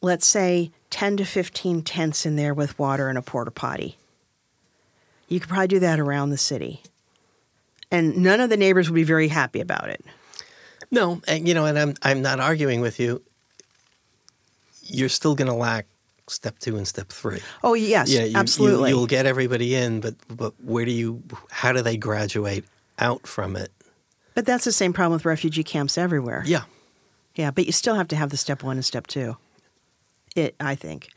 let's 0.00 0.26
say 0.26 0.70
10 0.90 1.18
to 1.18 1.24
15 1.24 1.82
tents 1.82 2.24
in 2.24 2.36
there 2.36 2.54
with 2.54 2.78
water 2.78 3.08
and 3.08 3.18
a 3.18 3.22
porta 3.22 3.50
potty. 3.50 3.96
You 5.28 5.40
could 5.40 5.48
probably 5.48 5.68
do 5.68 5.78
that 5.80 6.00
around 6.00 6.30
the 6.30 6.38
city. 6.38 6.82
And 7.90 8.18
none 8.18 8.40
of 8.40 8.50
the 8.50 8.56
neighbors 8.56 8.90
would 8.90 8.94
be 8.94 9.04
very 9.04 9.28
happy 9.28 9.60
about 9.60 9.88
it. 9.88 10.04
No, 10.90 11.20
and 11.28 11.46
you 11.46 11.54
know, 11.54 11.66
and 11.66 11.78
I'm 11.78 11.94
I'm 12.02 12.22
not 12.22 12.40
arguing 12.40 12.80
with 12.80 12.98
you. 12.98 13.22
You're 14.82 15.10
still 15.10 15.34
going 15.34 15.48
to 15.48 15.54
lack 15.54 15.86
step 16.28 16.58
two 16.58 16.76
and 16.76 16.88
step 16.88 17.08
three. 17.08 17.40
Oh 17.62 17.74
yes, 17.74 18.10
Yeah, 18.10 18.24
you, 18.24 18.36
absolutely. 18.36 18.90
You, 18.90 18.96
will 18.96 19.06
get 19.06 19.26
everybody 19.26 19.74
in, 19.74 20.00
but 20.00 20.14
but 20.30 20.54
where 20.62 20.84
do 20.84 20.92
you? 20.92 21.22
How 21.50 21.72
do 21.72 21.82
they 21.82 21.96
graduate 21.96 22.64
out 22.98 23.26
from 23.26 23.56
it? 23.56 23.70
but 24.34 24.46
that's 24.46 24.64
the 24.64 24.70
same 24.70 24.92
problem 24.92 25.14
with 25.14 25.24
refugee 25.24 25.64
camps 25.64 25.98
everywhere. 25.98 26.44
Yeah, 26.46 26.62
Yeah, 27.34 27.50
but 27.50 27.66
you 27.66 27.72
still 27.72 27.96
have 27.96 28.06
to 28.08 28.16
have 28.16 28.30
the 28.30 28.36
step 28.36 28.62
one 28.62 28.76
and 28.76 28.84
step 28.84 29.08
two. 29.08 29.36
It, 30.38 30.54
I 30.60 30.76
think. 30.76 31.08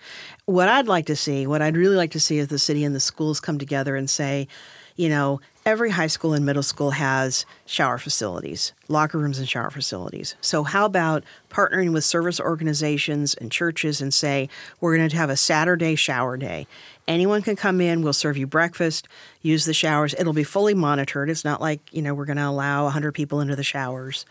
What 0.46 0.68
I'd 0.68 0.88
like 0.88 1.06
to 1.06 1.16
see, 1.16 1.46
what 1.46 1.62
I'd 1.62 1.78
really 1.78 1.96
like 1.96 2.12
to 2.12 2.20
see 2.20 2.40
is 2.40 2.48
the 2.48 2.58
city 2.58 2.84
and 2.84 2.96
the 2.96 3.00
schools 3.00 3.40
come 3.40 3.60
together 3.60 3.96
and 3.96 4.10
say, 4.10 4.48
you 4.96 5.10
know, 5.10 5.40
every 5.64 5.92
high 5.92 6.08
school 6.08 6.34
and 6.34 6.44
middle 6.44 6.64
school 6.64 6.92
has 6.92 7.46
shower 7.68 8.00
facilities, 8.00 8.74
locker 8.88 9.20
rooms 9.20 9.38
and 9.38 9.48
shower 9.48 9.70
facilities. 9.70 10.36
So 10.42 10.64
how 10.64 10.86
about 10.86 11.24
partnering 11.52 11.94
with 11.94 12.04
service 12.04 12.40
organizations 12.40 13.36
and 13.36 13.52
churches 13.52 14.02
and 14.02 14.12
say, 14.12 14.50
we're 14.80 14.98
going 14.98 15.08
to 15.08 15.16
have 15.16 15.30
a 15.30 15.38
Saturday 15.38 15.94
shower 15.94 16.36
day. 16.36 16.66
Anyone 17.08 17.44
can 17.44 17.56
come 17.56 17.80
in, 17.80 18.02
we'll 18.02 18.14
serve 18.14 18.38
you 18.38 18.48
breakfast, 18.48 19.08
use 19.44 19.66
the 19.66 19.74
showers. 19.74 20.16
It'll 20.18 20.34
be 20.34 20.44
fully 20.44 20.74
monitored. 20.74 21.30
It's 21.30 21.46
not 21.46 21.62
like, 21.62 21.82
you 21.92 22.02
know, 22.02 22.16
we're 22.16 22.26
going 22.26 22.38
to 22.38 22.48
allow 22.48 22.86
100 22.86 23.12
people 23.12 23.40
into 23.40 23.56
the 23.56 23.64
showers 23.64 24.26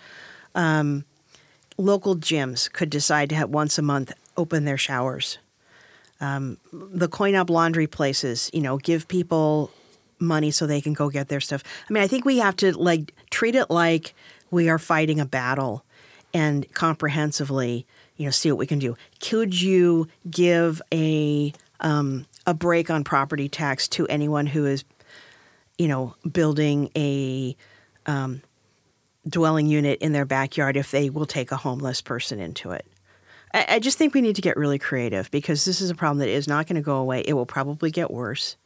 um, 0.54 1.04
local 1.76 2.16
gyms 2.16 2.70
could 2.70 2.90
decide 2.90 3.28
to 3.30 3.34
have 3.34 3.50
once 3.50 3.78
a 3.78 3.82
month 3.82 4.12
open 4.36 4.64
their 4.64 4.78
showers. 4.78 5.38
Um, 6.20 6.58
the 6.72 7.08
coin 7.08 7.34
up 7.34 7.48
laundry 7.48 7.86
places, 7.86 8.50
you 8.52 8.60
know, 8.60 8.76
give 8.76 9.08
people 9.08 9.70
money 10.18 10.50
so 10.50 10.66
they 10.66 10.80
can 10.80 10.92
go 10.92 11.08
get 11.08 11.28
their 11.28 11.40
stuff. 11.40 11.62
I 11.88 11.92
mean, 11.92 12.02
I 12.02 12.06
think 12.06 12.24
we 12.24 12.38
have 12.38 12.56
to 12.56 12.76
like 12.76 13.14
treat 13.30 13.54
it 13.54 13.70
like 13.70 14.14
we 14.50 14.68
are 14.68 14.78
fighting 14.78 15.18
a 15.18 15.24
battle 15.24 15.84
and 16.34 16.72
comprehensively, 16.74 17.86
you 18.16 18.26
know, 18.26 18.30
see 18.30 18.50
what 18.52 18.58
we 18.58 18.66
can 18.66 18.78
do. 18.78 18.96
Could 19.20 19.58
you 19.60 20.08
give 20.30 20.82
a 20.92 21.52
um, 21.80 22.26
a 22.46 22.52
break 22.52 22.90
on 22.90 23.04
property 23.04 23.48
tax 23.48 23.88
to 23.88 24.06
anyone 24.08 24.46
who 24.46 24.66
is, 24.66 24.84
you 25.78 25.88
know, 25.88 26.14
building 26.30 26.90
a 26.94 27.56
um, 28.06 28.42
dwelling 29.28 29.66
unit 29.66 30.00
in 30.00 30.12
their 30.12 30.24
backyard 30.24 30.76
if 30.76 30.90
they 30.90 31.10
will 31.10 31.26
take 31.26 31.52
a 31.52 31.56
homeless 31.56 32.00
person 32.00 32.40
into 32.40 32.70
it. 32.72 32.86
I, 33.52 33.66
I 33.68 33.78
just 33.78 33.98
think 33.98 34.14
we 34.14 34.20
need 34.20 34.36
to 34.36 34.42
get 34.42 34.56
really 34.56 34.78
creative 34.78 35.30
because 35.30 35.64
this 35.64 35.80
is 35.80 35.90
a 35.90 35.94
problem 35.94 36.18
that 36.18 36.28
is 36.28 36.48
not 36.48 36.66
going 36.66 36.76
to 36.76 36.82
go 36.82 36.96
away. 36.96 37.20
It 37.20 37.34
will 37.34 37.46
probably 37.46 37.90
get 37.90 38.10
worse. 38.10 38.56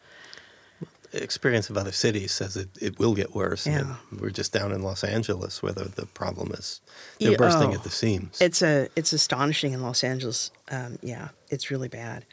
experience 1.12 1.70
of 1.70 1.76
other 1.76 1.92
cities 1.92 2.32
says 2.32 2.56
it, 2.56 2.68
it 2.80 2.98
will 2.98 3.14
get 3.14 3.34
worse. 3.34 3.66
Yeah. 3.66 3.96
And 4.10 4.20
we're 4.20 4.30
just 4.30 4.52
down 4.52 4.72
in 4.72 4.82
Los 4.82 5.04
Angeles 5.04 5.62
where 5.62 5.72
the, 5.72 5.84
the 5.84 6.06
problem 6.06 6.52
is 6.52 6.80
they're 7.20 7.36
bursting 7.36 7.70
oh. 7.70 7.74
at 7.74 7.84
the 7.84 7.90
seams. 7.90 8.40
It's 8.40 8.62
a 8.62 8.88
it's 8.96 9.12
astonishing 9.12 9.72
in 9.72 9.82
Los 9.82 10.04
Angeles. 10.04 10.50
Um, 10.70 10.98
yeah, 11.02 11.28
it's 11.50 11.70
really 11.70 11.88
bad. 11.88 12.24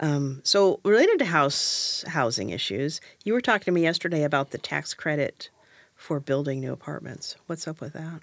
Um, 0.00 0.40
so 0.44 0.80
related 0.84 1.18
to 1.18 1.26
house 1.26 2.04
housing 2.08 2.50
issues, 2.50 3.00
you 3.24 3.32
were 3.34 3.42
talking 3.42 3.66
to 3.66 3.72
me 3.72 3.82
yesterday 3.82 4.22
about 4.22 4.50
the 4.50 4.58
tax 4.58 4.94
credit 4.94 5.50
for 6.00 6.18
building 6.18 6.60
new 6.60 6.72
apartments. 6.72 7.36
What's 7.46 7.68
up 7.68 7.80
with 7.80 7.92
that? 7.92 8.20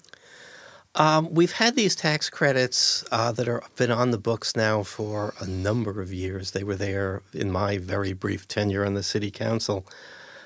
Um, 0.94 1.32
we've 1.32 1.52
had 1.52 1.76
these 1.76 1.94
tax 1.94 2.28
credits 2.28 3.04
uh, 3.12 3.30
that 3.32 3.46
have 3.46 3.70
been 3.76 3.92
on 3.92 4.10
the 4.10 4.18
books 4.18 4.56
now 4.56 4.82
for 4.82 5.32
a 5.40 5.46
number 5.46 6.00
of 6.00 6.12
years. 6.12 6.50
They 6.50 6.64
were 6.64 6.74
there 6.76 7.22
in 7.32 7.52
my 7.52 7.78
very 7.78 8.12
brief 8.14 8.48
tenure 8.48 8.84
on 8.84 8.94
the 8.94 9.02
city 9.02 9.30
council. 9.30 9.86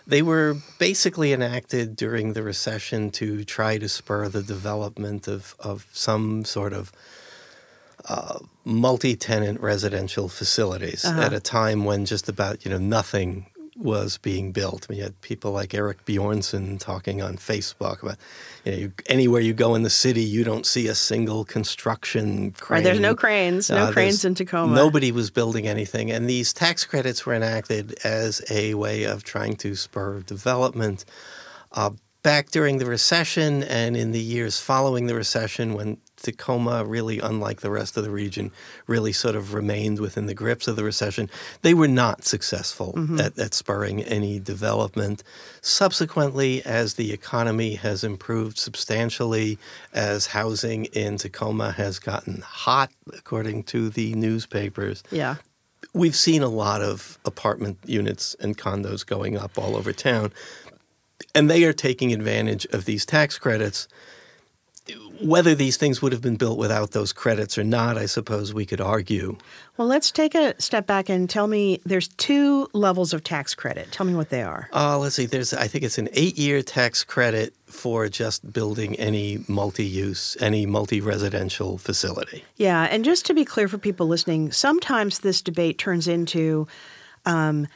They 0.06 0.20
were 0.20 0.56
basically 0.78 1.32
enacted 1.32 1.96
during 1.96 2.32
the 2.34 2.42
recession 2.42 3.10
to 3.12 3.44
try 3.44 3.78
to 3.78 3.88
spur 3.88 4.28
the 4.28 4.42
development 4.42 5.26
of, 5.26 5.54
of 5.60 5.86
some 5.92 6.44
sort 6.44 6.72
of 6.74 6.92
uh, 8.08 8.40
multi-tenant 8.64 9.60
residential 9.60 10.28
facilities 10.28 11.04
Uh-huh. 11.04 11.20
at 11.22 11.32
a 11.32 11.40
time 11.40 11.84
when 11.84 12.04
just 12.04 12.28
about 12.28 12.64
you 12.64 12.70
know 12.70 12.78
nothing 12.98 13.46
was 13.82 14.18
being 14.18 14.52
built. 14.52 14.88
We 14.88 14.98
had 14.98 15.20
people 15.20 15.52
like 15.52 15.74
Eric 15.74 16.04
Bjornson 16.04 16.78
talking 16.78 17.20
on 17.20 17.36
Facebook 17.36 18.02
about 18.02 18.16
you 18.64 18.72
know 18.72 18.78
you, 18.78 18.92
anywhere 19.06 19.40
you 19.40 19.52
go 19.52 19.74
in 19.74 19.82
the 19.82 19.90
city, 19.90 20.22
you 20.22 20.44
don't 20.44 20.66
see 20.66 20.86
a 20.88 20.94
single 20.94 21.44
construction 21.44 22.52
crane. 22.52 22.78
Right, 22.78 22.84
there's 22.84 23.00
no 23.00 23.14
cranes, 23.14 23.70
no 23.70 23.84
Uh, 23.84 23.92
cranes 23.92 24.24
in 24.24 24.34
Tacoma. 24.34 24.74
Nobody 24.74 25.12
was 25.12 25.30
building 25.30 25.66
anything, 25.66 26.10
and 26.10 26.28
these 26.28 26.52
tax 26.52 26.84
credits 26.84 27.26
were 27.26 27.34
enacted 27.34 27.94
as 28.04 28.40
a 28.50 28.74
way 28.74 29.04
of 29.04 29.24
trying 29.24 29.56
to 29.56 29.74
spur 29.74 30.20
development. 30.20 31.04
Uh, 31.72 31.90
back 32.22 32.50
during 32.50 32.78
the 32.78 32.86
recession 32.86 33.64
and 33.64 33.96
in 33.96 34.12
the 34.12 34.20
years 34.20 34.60
following 34.60 35.06
the 35.06 35.14
recession, 35.14 35.74
when 35.74 35.98
Tacoma, 36.22 36.84
really 36.84 37.18
unlike 37.18 37.60
the 37.60 37.70
rest 37.70 37.96
of 37.96 38.04
the 38.04 38.10
region, 38.10 38.50
really 38.86 39.12
sort 39.12 39.36
of 39.36 39.54
remained 39.54 39.98
within 39.98 40.26
the 40.26 40.34
grips 40.34 40.68
of 40.68 40.76
the 40.76 40.84
recession, 40.84 41.28
they 41.62 41.74
were 41.74 41.88
not 41.88 42.24
successful 42.24 42.94
mm-hmm. 42.96 43.20
at, 43.20 43.38
at 43.38 43.54
spurring 43.54 44.02
any 44.04 44.38
development. 44.38 45.22
Subsequently, 45.60 46.64
as 46.64 46.94
the 46.94 47.12
economy 47.12 47.74
has 47.74 48.04
improved 48.04 48.58
substantially, 48.58 49.58
as 49.92 50.26
housing 50.26 50.86
in 50.86 51.16
Tacoma 51.18 51.72
has 51.72 51.98
gotten 51.98 52.40
hot, 52.42 52.90
according 53.16 53.64
to 53.64 53.90
the 53.90 54.14
newspapers, 54.14 55.02
Yeah. 55.10 55.36
we've 55.92 56.16
seen 56.16 56.42
a 56.42 56.48
lot 56.48 56.80
of 56.82 57.18
apartment 57.24 57.78
units 57.84 58.34
and 58.40 58.56
condos 58.56 59.04
going 59.04 59.36
up 59.36 59.58
all 59.58 59.76
over 59.76 59.92
town, 59.92 60.32
and 61.34 61.50
they 61.50 61.64
are 61.64 61.72
taking 61.72 62.12
advantage 62.12 62.66
of 62.72 62.84
these 62.84 63.06
tax 63.06 63.38
credits. 63.38 63.88
Whether 65.20 65.54
these 65.54 65.76
things 65.76 66.02
would 66.02 66.10
have 66.10 66.20
been 66.20 66.34
built 66.34 66.58
without 66.58 66.90
those 66.90 67.12
credits 67.12 67.56
or 67.56 67.62
not, 67.62 67.96
I 67.96 68.06
suppose 68.06 68.52
we 68.52 68.66
could 68.66 68.80
argue. 68.80 69.36
Well, 69.76 69.86
let's 69.86 70.10
take 70.10 70.34
a 70.34 70.60
step 70.60 70.88
back 70.88 71.08
and 71.08 71.30
tell 71.30 71.46
me 71.46 71.80
there's 71.86 72.08
two 72.08 72.68
levels 72.72 73.12
of 73.12 73.22
tax 73.22 73.54
credit. 73.54 73.92
Tell 73.92 74.04
me 74.04 74.14
what 74.14 74.30
they 74.30 74.42
are. 74.42 74.68
Uh, 74.72 74.98
let's 74.98 75.14
see. 75.14 75.26
There's, 75.26 75.54
I 75.54 75.68
think 75.68 75.84
it's 75.84 75.98
an 75.98 76.08
eight-year 76.12 76.62
tax 76.62 77.04
credit 77.04 77.54
for 77.66 78.08
just 78.08 78.52
building 78.52 78.96
any 78.96 79.44
multi-use, 79.46 80.36
any 80.40 80.66
multi-residential 80.66 81.78
facility. 81.78 82.44
Yeah, 82.56 82.88
and 82.90 83.04
just 83.04 83.24
to 83.26 83.34
be 83.34 83.44
clear 83.44 83.68
for 83.68 83.78
people 83.78 84.08
listening, 84.08 84.50
sometimes 84.50 85.20
this 85.20 85.40
debate 85.40 85.78
turns 85.78 86.08
into 86.08 86.66
um, 87.24 87.68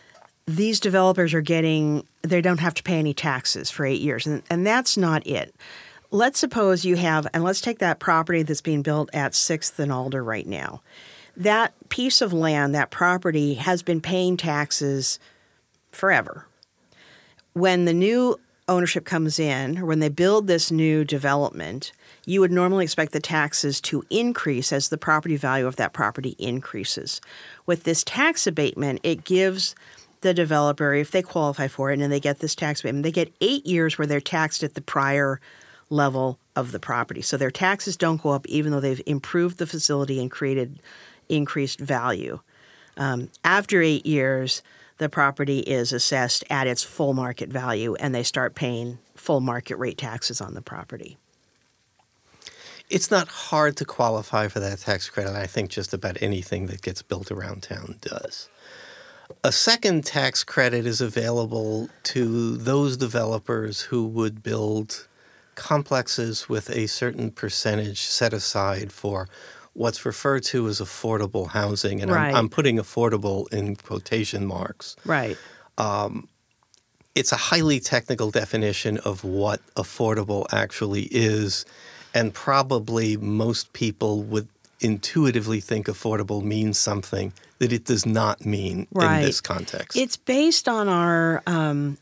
these 0.46 0.80
developers 0.80 1.32
are 1.32 1.40
getting, 1.40 2.04
they 2.22 2.40
don't 2.40 2.60
have 2.60 2.74
to 2.74 2.82
pay 2.82 2.98
any 2.98 3.14
taxes 3.14 3.70
for 3.70 3.86
eight 3.86 4.00
years. 4.00 4.26
And, 4.26 4.42
and 4.50 4.66
that's 4.66 4.96
not 4.96 5.24
it. 5.24 5.54
Let's 6.16 6.38
suppose 6.38 6.86
you 6.86 6.96
have, 6.96 7.26
and 7.34 7.44
let's 7.44 7.60
take 7.60 7.78
that 7.80 7.98
property 7.98 8.42
that's 8.42 8.62
being 8.62 8.80
built 8.80 9.10
at 9.12 9.32
6th 9.32 9.78
and 9.78 9.92
Alder 9.92 10.24
right 10.24 10.46
now. 10.46 10.80
That 11.36 11.74
piece 11.90 12.22
of 12.22 12.32
land, 12.32 12.74
that 12.74 12.90
property, 12.90 13.52
has 13.56 13.82
been 13.82 14.00
paying 14.00 14.38
taxes 14.38 15.18
forever. 15.92 16.46
When 17.52 17.84
the 17.84 17.92
new 17.92 18.40
ownership 18.66 19.04
comes 19.04 19.38
in, 19.38 19.76
or 19.76 19.84
when 19.84 19.98
they 19.98 20.08
build 20.08 20.46
this 20.46 20.70
new 20.70 21.04
development, 21.04 21.92
you 22.24 22.40
would 22.40 22.50
normally 22.50 22.84
expect 22.84 23.12
the 23.12 23.20
taxes 23.20 23.78
to 23.82 24.02
increase 24.08 24.72
as 24.72 24.88
the 24.88 24.96
property 24.96 25.36
value 25.36 25.66
of 25.66 25.76
that 25.76 25.92
property 25.92 26.34
increases. 26.38 27.20
With 27.66 27.84
this 27.84 28.02
tax 28.02 28.46
abatement, 28.46 29.00
it 29.02 29.24
gives 29.24 29.74
the 30.22 30.32
developer, 30.32 30.94
if 30.94 31.10
they 31.10 31.20
qualify 31.20 31.68
for 31.68 31.92
it 31.92 32.00
and 32.00 32.10
they 32.10 32.20
get 32.20 32.38
this 32.38 32.54
tax 32.54 32.80
abatement, 32.80 33.02
they 33.02 33.12
get 33.12 33.34
eight 33.42 33.66
years 33.66 33.98
where 33.98 34.06
they're 34.06 34.18
taxed 34.18 34.62
at 34.62 34.72
the 34.72 34.80
prior 34.80 35.42
level 35.90 36.38
of 36.54 36.72
the 36.72 36.80
property. 36.80 37.22
So 37.22 37.36
their 37.36 37.50
taxes 37.50 37.96
don't 37.96 38.22
go 38.22 38.30
up 38.30 38.46
even 38.46 38.72
though 38.72 38.80
they've 38.80 39.02
improved 39.06 39.58
the 39.58 39.66
facility 39.66 40.20
and 40.20 40.30
created 40.30 40.80
increased 41.28 41.80
value. 41.80 42.40
Um, 42.96 43.30
after 43.44 43.82
eight 43.82 44.06
years, 44.06 44.62
the 44.98 45.08
property 45.08 45.60
is 45.60 45.92
assessed 45.92 46.44
at 46.50 46.66
its 46.66 46.82
full 46.82 47.12
market 47.14 47.50
value 47.50 47.94
and 47.96 48.14
they 48.14 48.22
start 48.22 48.54
paying 48.54 48.98
full 49.14 49.40
market 49.40 49.76
rate 49.76 49.98
taxes 49.98 50.40
on 50.40 50.54
the 50.54 50.62
property. 50.62 51.18
it's 52.88 53.10
not 53.10 53.28
hard 53.28 53.76
to 53.76 53.84
qualify 53.84 54.48
for 54.48 54.60
that 54.60 54.78
tax 54.78 55.10
credit. 55.10 55.34
I 55.34 55.46
think 55.46 55.70
just 55.70 55.92
about 55.92 56.20
anything 56.22 56.66
that 56.66 56.82
gets 56.82 57.02
built 57.02 57.30
around 57.32 57.62
town 57.62 57.96
does. 58.00 58.48
A 59.42 59.50
second 59.50 60.04
tax 60.04 60.44
credit 60.44 60.86
is 60.86 61.00
available 61.00 61.88
to 62.04 62.56
those 62.56 62.96
developers 62.96 63.80
who 63.80 64.06
would 64.06 64.42
build 64.42 65.08
complexes 65.56 66.48
with 66.48 66.70
a 66.70 66.86
certain 66.86 67.30
percentage 67.32 68.02
set 68.02 68.32
aside 68.32 68.92
for 68.92 69.28
what's 69.72 70.06
referred 70.06 70.42
to 70.44 70.68
as 70.68 70.80
affordable 70.80 71.48
housing. 71.48 72.00
And 72.00 72.10
Right. 72.10 72.28
I'm, 72.28 72.36
I'm 72.36 72.48
putting 72.48 72.76
affordable 72.76 73.52
in 73.52 73.76
quotation 73.76 74.46
marks. 74.46 74.96
Right. 75.04 75.36
It's 77.14 77.32
a 77.32 77.36
highly 77.36 77.80
technical 77.80 78.30
definition 78.30 78.98
of 78.98 79.24
what 79.24 79.60
affordable 79.74 80.46
actually 80.52 81.08
is. 81.10 81.64
And 82.14 82.32
probably 82.34 83.16
most 83.16 83.72
people 83.72 84.22
would 84.24 84.48
intuitively 84.80 85.60
think 85.60 85.86
affordable 85.86 86.42
means 86.42 86.76
something 86.78 87.32
that 87.58 87.72
it 87.72 87.86
does 87.86 88.04
not 88.04 88.44
mean 88.44 88.86
Right. 88.92 89.20
in 89.20 89.26
this 89.26 89.40
context. 89.40 89.96
It's 89.96 90.18
based 90.18 90.68
on 90.68 90.88
our 90.88 91.42
um, 91.46 91.96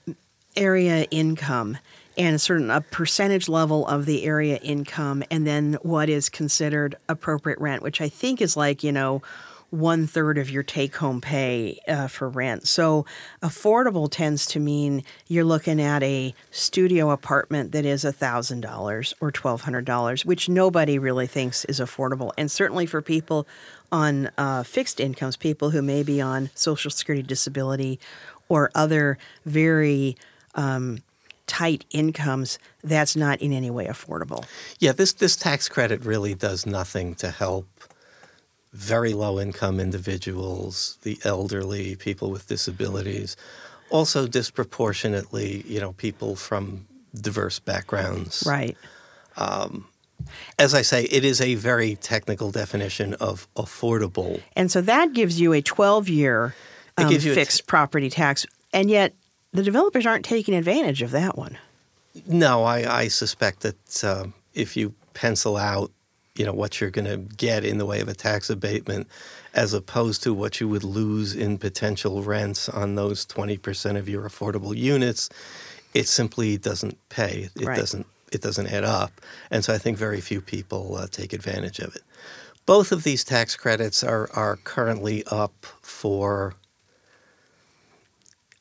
area 0.57 1.05
income 1.13 1.79
and 2.17 2.37
a 2.37 2.39
certain 2.39 2.71
a 2.71 2.81
percentage 2.81 3.49
level 3.49 3.87
of 3.87 4.07
the 4.07 4.25
area 4.25 4.57
income, 4.57 5.23
and 5.31 5.47
then 5.47 5.75
what 5.83 6.09
is 6.09 6.29
considered 6.29 6.97
appropriate 7.09 7.59
rent, 7.59 7.83
which 7.83 8.01
I 8.01 8.09
think 8.09 8.41
is 8.41 8.57
like 8.57 8.83
you 8.83 8.93
know 8.93 9.23
one 9.71 10.07
third 10.07 10.39
of 10.39 10.49
your 10.49 10.63
take 10.63 10.95
home 10.97 11.21
pay 11.21 11.81
uh, 11.89 12.07
for 12.07 12.29
rent. 12.29 12.69
So 12.69 13.05
affordable 13.43 14.09
tends 14.09 14.47
to 14.47 14.61
mean 14.61 15.03
you're 15.27 15.45
looking 15.45 15.81
at 15.81 16.01
a 16.05 16.33
studio 16.53 17.11
apartment 17.11 17.73
that 17.73 17.85
is 17.85 18.05
thousand 18.05 18.61
dollars 18.61 19.15
or 19.21 19.33
twelve 19.33 19.63
hundred 19.63 19.85
dollars, 19.85 20.25
which 20.25 20.49
nobody 20.49 20.99
really 20.99 21.27
thinks 21.27 21.65
is 21.65 21.81
affordable, 21.81 22.33
and 22.39 22.51
certainly 22.51 22.87
for 22.87 23.03
people 23.03 23.47
on 23.91 24.31
uh, 24.39 24.63
fixed 24.63 25.01
incomes, 25.01 25.37
people 25.37 25.71
who 25.71 25.83
may 25.83 26.03
be 26.03 26.21
on 26.21 26.51
Social 26.55 26.91
Security 26.91 27.23
disability 27.23 28.01
or 28.49 28.71
other 28.75 29.19
very 29.45 30.17
um, 30.55 30.99
tight 31.47 31.85
incomes, 31.91 32.59
that's 32.83 33.17
not 33.17 33.41
in 33.41 33.53
any 33.53 33.71
way 33.71 33.87
affordable. 33.87 34.45
Yeah, 34.79 34.93
this 34.93 35.13
this 35.13 35.37
tax 35.37 35.69
credit 35.69 36.05
really 36.05 36.35
does 36.35 36.67
nothing 36.67 37.15
to 37.17 37.31
help 37.31 37.67
very 38.73 39.15
low 39.15 39.39
income 39.39 39.79
individuals, 39.81 40.99
the 41.03 41.19
elderly, 41.25 41.97
people 41.97 42.31
with 42.31 42.49
disabilities, 42.49 43.37
also 43.91 44.27
disproportionately, 44.27 45.65
you 45.67 45.81
know, 45.81 45.93
people 45.93 46.35
from 46.35 46.87
diverse 47.15 47.61
backgrounds. 47.61 48.45
Right. 48.47 48.77
As 50.59 50.75
I 50.75 50.83
say, 50.83 51.05
it 51.05 51.25
is 51.25 51.41
a 51.41 51.55
very 51.57 51.97
technical 51.97 52.51
definition 52.51 53.15
of 53.15 53.49
affordable. 53.57 54.41
And 54.57 54.71
so 54.71 54.81
that 54.83 55.13
gives 55.13 55.41
you 55.41 55.53
a 55.53 55.63
12 55.63 56.09
year 56.09 56.55
um, 56.97 57.07
a 57.07 57.11
t- 57.11 57.35
fixed 57.35 57.67
property 57.67 58.11
tax. 58.11 58.47
And 58.73 58.91
yet 58.91 59.15
the 59.55 59.63
developers 59.63 60.05
aren't 60.05 60.25
taking 60.25 60.55
advantage 60.55 61.01
of 61.01 61.11
that 61.13 61.39
one. 61.39 61.57
No, 62.27 62.65
I, 62.65 63.01
I 63.03 63.09
suspect 63.09 63.61
that 63.61 64.05
uh, 64.05 64.27
if 64.53 64.77
you 64.77 64.95
pencil 65.15 65.57
out, 65.57 65.91
you 66.37 66.45
know, 66.45 66.53
what 66.53 66.81
you're 66.81 66.91
going 66.91 67.07
to 67.07 67.17
get 67.37 67.65
in 67.65 67.79
the 67.79 67.87
way 67.87 68.01
of 68.01 68.09
a 68.09 68.15
tax 68.15 68.51
abatement, 68.51 69.09
as 69.55 69.73
opposed 69.73 70.23
to 70.25 70.35
what 70.35 70.61
you 70.61 70.69
would 70.69 70.85
lose 70.85 71.35
in 71.35 71.59
potential 71.59 72.23
rents 72.23 72.69
on 72.69 72.97
those 72.97 73.25
20% 73.27 73.97
of 73.97 74.09
your 74.09 74.29
affordable 74.29 74.77
units, 74.77 75.31
it 75.95 76.09
simply 76.09 76.57
doesn't 76.59 76.99
pay. 77.09 77.49
It 77.57 77.65
Right. 77.67 77.79
doesn't. 77.79 78.07
It 78.33 78.43
doesn't 78.43 78.67
add 78.67 78.83
up, 78.83 79.21
and 79.53 79.65
so 79.65 79.73
I 79.73 79.79
think 79.79 79.97
very 79.97 80.21
few 80.21 80.41
people 80.41 80.97
uh, 80.97 81.07
take 81.09 81.33
advantage 81.33 81.79
of 81.79 81.95
it. 81.95 82.03
Both 82.67 82.91
of 82.91 83.05
these 83.05 83.23
tax 83.23 83.55
credits 83.55 84.03
are 84.03 84.29
are 84.33 84.57
currently 84.57 85.23
up 85.31 85.53
for 85.83 86.55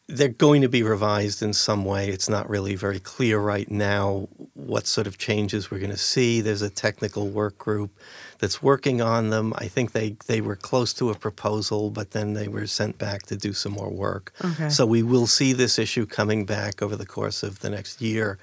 they're 0.08 0.28
going 0.28 0.62
to 0.62 0.70
be 0.70 0.84
revised 0.84 1.42
in 1.42 1.54
some 1.54 1.86
way. 1.86 2.10
It's 2.10 2.28
not 2.28 2.50
really 2.50 2.76
very 2.76 3.00
clear 3.00 3.40
right 3.40 3.70
now 3.72 4.28
what 4.54 4.86
sort 4.86 5.08
of 5.08 5.18
changes 5.18 5.72
we're 5.72 5.80
going 5.80 5.92
to 5.92 5.98
see. 5.98 6.42
There's 6.42 6.62
a 6.62 6.70
technical 6.70 7.30
work 7.30 7.58
group 7.58 7.98
that's 8.40 8.62
working 8.62 9.02
on 9.02 9.30
them. 9.30 9.54
I 9.58 9.70
think 9.70 9.94
they, 9.94 10.18
they 10.28 10.42
were 10.42 10.58
close 10.58 10.94
to 10.96 11.10
a 11.10 11.16
proposal, 11.16 11.90
but 11.90 12.12
then 12.12 12.34
they 12.34 12.50
were 12.50 12.68
sent 12.68 12.98
back 12.98 13.24
to 13.28 13.38
do 13.38 13.54
some 13.54 13.72
more 13.72 13.90
work. 13.90 14.34
Okay. 14.44 14.70
So 14.70 14.86
we 14.86 15.04
will 15.04 15.28
see 15.28 15.54
this 15.54 15.80
issue 15.80 16.06
coming 16.06 16.46
back 16.46 16.82
over 16.82 16.98
the 16.98 17.06
course 17.06 17.42
of 17.42 17.60
the 17.60 17.70
next 17.70 18.02
year. 18.02 18.38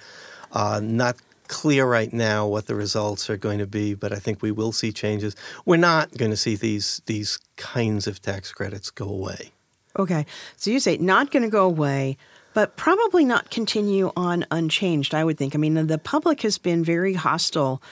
Uh, 0.53 0.81
not 0.83 1.17
clear 1.49 1.85
right 1.85 2.13
now 2.13 2.47
what 2.47 2.67
the 2.69 2.75
results 2.75 3.29
are 3.29 3.37
going 3.37 3.59
to 3.59 3.67
be, 3.67 3.93
but 3.93 4.13
I 4.13 4.17
think 4.17 4.41
we 4.41 4.53
will 4.53 4.73
see 4.73 4.93
changes. 4.93 5.37
We're 5.67 5.77
not 5.77 6.17
going 6.17 6.31
to 6.31 6.37
see 6.37 6.57
these 6.57 7.03
these 7.07 7.39
kinds 7.57 8.07
of 8.07 8.23
tax 8.23 8.53
credits 8.53 8.91
go 8.91 9.09
away. 9.09 9.53
Okay. 9.99 10.27
So 10.57 10.71
you 10.71 10.81
say 10.81 10.97
not 10.99 11.31
going 11.31 11.43
to 11.43 11.49
go 11.49 11.67
away, 11.67 12.17
but 12.55 12.77
probably 12.77 13.25
not 13.25 13.51
continue 13.51 14.13
on 14.17 14.47
unchanged, 14.51 15.15
I 15.15 15.25
would 15.25 15.39
think. 15.39 15.55
I 15.55 15.59
mean, 15.59 15.87
the 15.87 15.99
public 15.99 16.43
has 16.43 16.59
been 16.59 16.85
very 16.85 17.15
hostile 17.15 17.83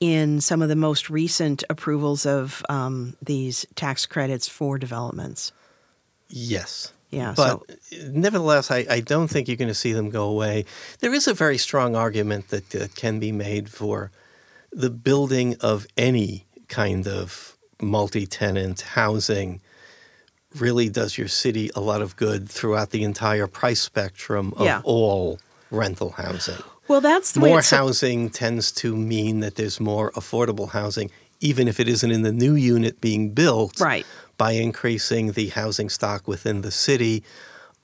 in 0.00 0.40
some 0.40 0.62
of 0.62 0.68
the 0.68 0.76
most 0.76 1.08
recent 1.08 1.64
approvals 1.70 2.26
of 2.26 2.64
um, 2.68 3.16
these 3.22 3.64
tax 3.74 4.06
credits 4.06 4.48
for 4.48 4.78
developments. 4.78 5.52
Yes. 6.28 6.92
Yeah, 7.10 7.32
But 7.36 7.62
nevertheless, 8.08 8.72
I, 8.72 8.86
I 8.90 9.00
don't 9.00 9.28
think 9.28 9.46
you're 9.46 9.56
going 9.56 9.68
to 9.68 9.74
see 9.74 9.92
them 9.92 10.10
go 10.10 10.24
away. 10.24 10.64
There 10.98 11.14
is 11.14 11.28
a 11.28 11.34
very 11.34 11.58
strong 11.58 11.94
argument 11.94 12.48
that, 12.48 12.70
that 12.70 12.96
can 12.96 13.20
be 13.20 13.30
made 13.30 13.68
for 13.68 14.10
the 14.72 14.90
building 14.90 15.54
of 15.60 15.86
any 15.96 16.44
kind 16.66 17.06
of 17.06 17.56
multi 17.80 18.26
tenant 18.26 18.80
housing 18.80 19.60
really 20.58 20.88
does 20.88 21.18
your 21.18 21.28
city 21.28 21.70
a 21.74 21.80
lot 21.80 22.00
of 22.02 22.16
good 22.16 22.48
throughout 22.48 22.90
the 22.90 23.02
entire 23.02 23.46
price 23.46 23.80
spectrum 23.80 24.52
of 24.56 24.64
Yeah. 24.66 24.80
all 24.84 25.38
rental 25.70 26.10
housing. 26.10 26.62
Well, 26.86 27.00
that's 27.00 27.32
the 27.32 27.40
More 27.40 27.62
housing 27.62 28.30
tends 28.30 28.70
to 28.72 28.94
mean 28.94 29.40
that 29.40 29.56
there's 29.56 29.80
more 29.80 30.12
affordable 30.12 30.70
housing, 30.70 31.10
even 31.40 31.66
if 31.66 31.80
it 31.80 31.88
isn't 31.88 32.10
in 32.10 32.22
the 32.22 32.32
new 32.32 32.54
unit 32.54 33.00
being 33.00 33.30
built. 33.30 33.80
Right. 33.80 34.06
By 34.36 34.52
increasing 34.52 35.32
the 35.32 35.48
housing 35.48 35.88
stock 35.88 36.28
within 36.28 36.60
the 36.60 36.70
city, 36.70 37.24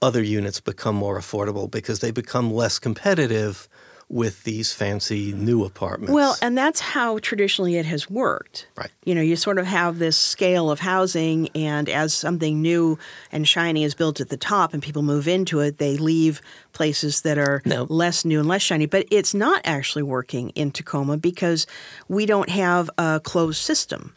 other 0.03 0.23
units 0.23 0.61
become 0.61 0.95
more 0.97 1.19
affordable 1.19 1.71
because 1.71 2.01
they 2.01 2.11
become 2.11 2.53
less 2.53 2.79
competitive 2.79 3.69
with 4.11 4.43
these 4.43 4.73
fancy 4.73 5.33
new 5.33 5.65
apartments. 5.65 6.13
Well, 6.13 6.37
and 6.43 6.59
that's 6.59 6.81
how 6.81 7.19
traditionally 7.21 7.77
it 7.77 7.87
has 7.87 8.11
worked. 8.11 8.67
Right. 8.77 8.91
You 9.05 9.15
know, 9.15 9.21
you 9.21 9.37
sort 9.37 9.57
of 9.57 9.67
have 9.67 10.01
this 10.01 10.17
scale 10.17 10.69
of 10.69 10.81
housing, 10.81 11.49
and 11.55 11.89
as 11.89 12.13
something 12.13 12.61
new 12.61 12.99
and 13.31 13.47
shiny 13.47 13.85
is 13.85 13.95
built 13.95 14.21
at 14.21 14.29
the 14.29 14.37
top 14.37 14.75
and 14.75 14.83
people 14.83 15.03
move 15.03 15.29
into 15.29 15.61
it, 15.61 15.79
they 15.79 15.97
leave 15.97 16.43
places 16.73 17.21
that 17.21 17.39
are 17.39 17.63
No. 17.65 17.87
less 17.89 18.25
new 18.25 18.41
and 18.41 18.49
less 18.49 18.63
shiny. 18.63 18.87
But 18.87 19.07
it's 19.13 19.33
not 19.33 19.61
actually 19.65 20.03
working 20.03 20.51
in 20.51 20.73
Tacoma 20.73 21.17
because 21.17 21.69
we 22.09 22.27
don't 22.27 22.51
have 22.51 22.91
a 22.99 23.21
closed 23.23 23.63
system. 23.63 24.13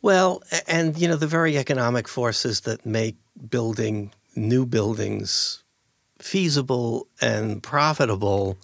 Well, 0.00 0.42
and 0.66 0.96
you 0.96 1.08
know 1.08 1.16
the 1.16 1.26
very 1.26 1.58
economic 1.58 2.08
forces 2.08 2.60
that 2.60 2.86
make 2.86 3.16
building 3.50 4.12
new 4.34 4.64
buildings 4.64 5.62
feasible 6.18 7.06
and 7.20 7.62
profitable 7.62 8.56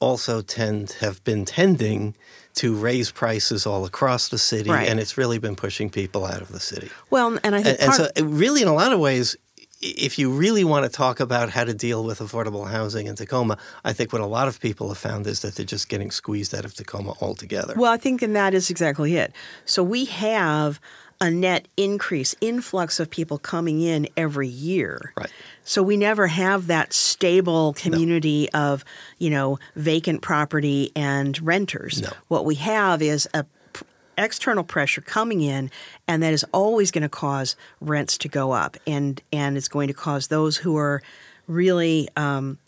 also 0.00 0.40
tend 0.42 0.92
have 1.00 1.22
been 1.24 1.44
tending 1.44 2.14
to 2.54 2.74
raise 2.74 3.10
prices 3.12 3.66
all 3.66 3.84
across 3.84 4.28
the 4.28 4.38
city, 4.38 4.70
Right. 4.70 4.88
and 4.88 4.98
it's 4.98 5.16
really 5.16 5.38
been 5.38 5.54
pushing 5.56 5.90
people 5.90 6.24
out 6.24 6.42
of 6.42 6.50
the 6.50 6.60
city. 6.60 6.90
Well, 7.10 7.38
and 7.44 7.54
I 7.54 7.62
think 7.62 7.80
And, 7.80 7.90
and 7.90 7.94
so, 7.94 8.08
really, 8.24 8.62
in 8.62 8.68
a 8.68 8.74
lot 8.74 8.92
of 8.92 8.98
ways, 8.98 9.36
if 9.80 10.18
you 10.18 10.30
really 10.30 10.64
want 10.64 10.84
to 10.84 10.90
talk 10.90 11.20
about 11.20 11.50
how 11.50 11.62
to 11.62 11.72
deal 11.72 12.02
with 12.02 12.18
affordable 12.18 12.68
housing 12.68 13.06
in 13.06 13.14
Tacoma, 13.14 13.58
I 13.84 13.92
think 13.92 14.12
what 14.12 14.20
a 14.22 14.26
lot 14.26 14.48
of 14.48 14.58
people 14.60 14.88
have 14.88 14.98
found 14.98 15.24
is 15.28 15.40
that 15.42 15.54
they're 15.54 15.64
just 15.64 15.88
getting 15.88 16.10
squeezed 16.10 16.52
out 16.52 16.64
of 16.64 16.74
Tacoma 16.74 17.14
altogether. 17.20 17.74
Well, 17.76 17.92
I 17.92 17.96
think 17.96 18.20
and 18.20 18.34
that 18.34 18.54
is 18.54 18.70
exactly 18.70 19.16
it. 19.16 19.32
So 19.66 19.84
we 19.84 20.06
have 20.06 20.80
a 21.20 21.30
net 21.30 21.66
increase, 21.76 22.34
influx 22.40 23.00
of 23.00 23.10
people 23.10 23.38
coming 23.38 23.80
in 23.80 24.08
every 24.16 24.48
year. 24.48 25.12
Right. 25.16 25.30
So 25.64 25.82
we 25.82 25.96
never 25.96 26.28
have 26.28 26.68
that 26.68 26.92
stable 26.92 27.72
community 27.74 28.50
of, 28.52 28.84
you 29.18 29.30
know, 29.30 29.58
vacant 29.74 30.22
property 30.22 30.92
and 30.94 31.40
renters. 31.42 32.02
No. 32.02 32.10
What 32.28 32.44
we 32.44 32.54
have 32.56 33.02
is 33.02 33.28
a 33.34 33.44
p- 33.72 33.84
external 34.16 34.64
pressure 34.64 35.00
coming 35.00 35.40
in 35.40 35.70
and 36.06 36.22
that 36.22 36.32
is 36.32 36.44
always 36.52 36.90
going 36.90 37.02
to 37.02 37.08
cause 37.08 37.56
rents 37.80 38.16
to 38.18 38.28
go 38.28 38.52
up 38.52 38.76
and 38.86 39.20
and 39.32 39.56
it's 39.56 39.68
going 39.68 39.88
to 39.88 39.94
cause 39.94 40.28
those 40.28 40.56
who 40.58 40.76
are 40.76 41.02
really 41.46 42.08
um, 42.16 42.58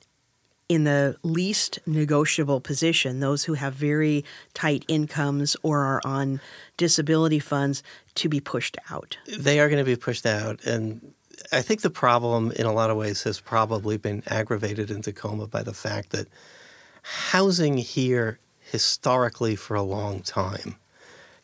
in 0.70 0.84
the 0.84 1.16
least 1.24 1.80
negotiable 1.84 2.60
position, 2.60 3.18
those 3.18 3.42
who 3.44 3.54
have 3.54 3.74
very 3.74 4.24
tight 4.54 4.84
incomes 4.86 5.56
or 5.64 5.80
are 5.80 6.00
on 6.04 6.40
disability 6.76 7.40
funds, 7.40 7.82
to 8.14 8.28
be 8.28 8.38
pushed 8.40 8.76
out. 8.88 9.18
they 9.38 9.58
are 9.58 9.68
going 9.68 9.84
to 9.84 9.90
be 9.90 9.96
pushed 9.96 10.24
out. 10.24 10.64
And 10.64 11.12
I 11.50 11.60
think 11.60 11.80
the 11.80 11.90
problem, 11.90 12.52
in 12.52 12.66
a 12.66 12.72
lot 12.72 12.88
of 12.88 12.96
ways, 12.96 13.24
has 13.24 13.40
probably 13.40 13.96
been 13.96 14.22
aggravated 14.28 14.92
in 14.92 15.02
Tacoma 15.02 15.48
by 15.48 15.64
the 15.64 15.74
fact 15.74 16.10
that 16.10 16.28
housing 17.02 17.76
here 17.78 18.38
historically 18.60 19.56
for 19.56 19.74
a 19.74 19.82
long 19.82 20.20
time 20.20 20.76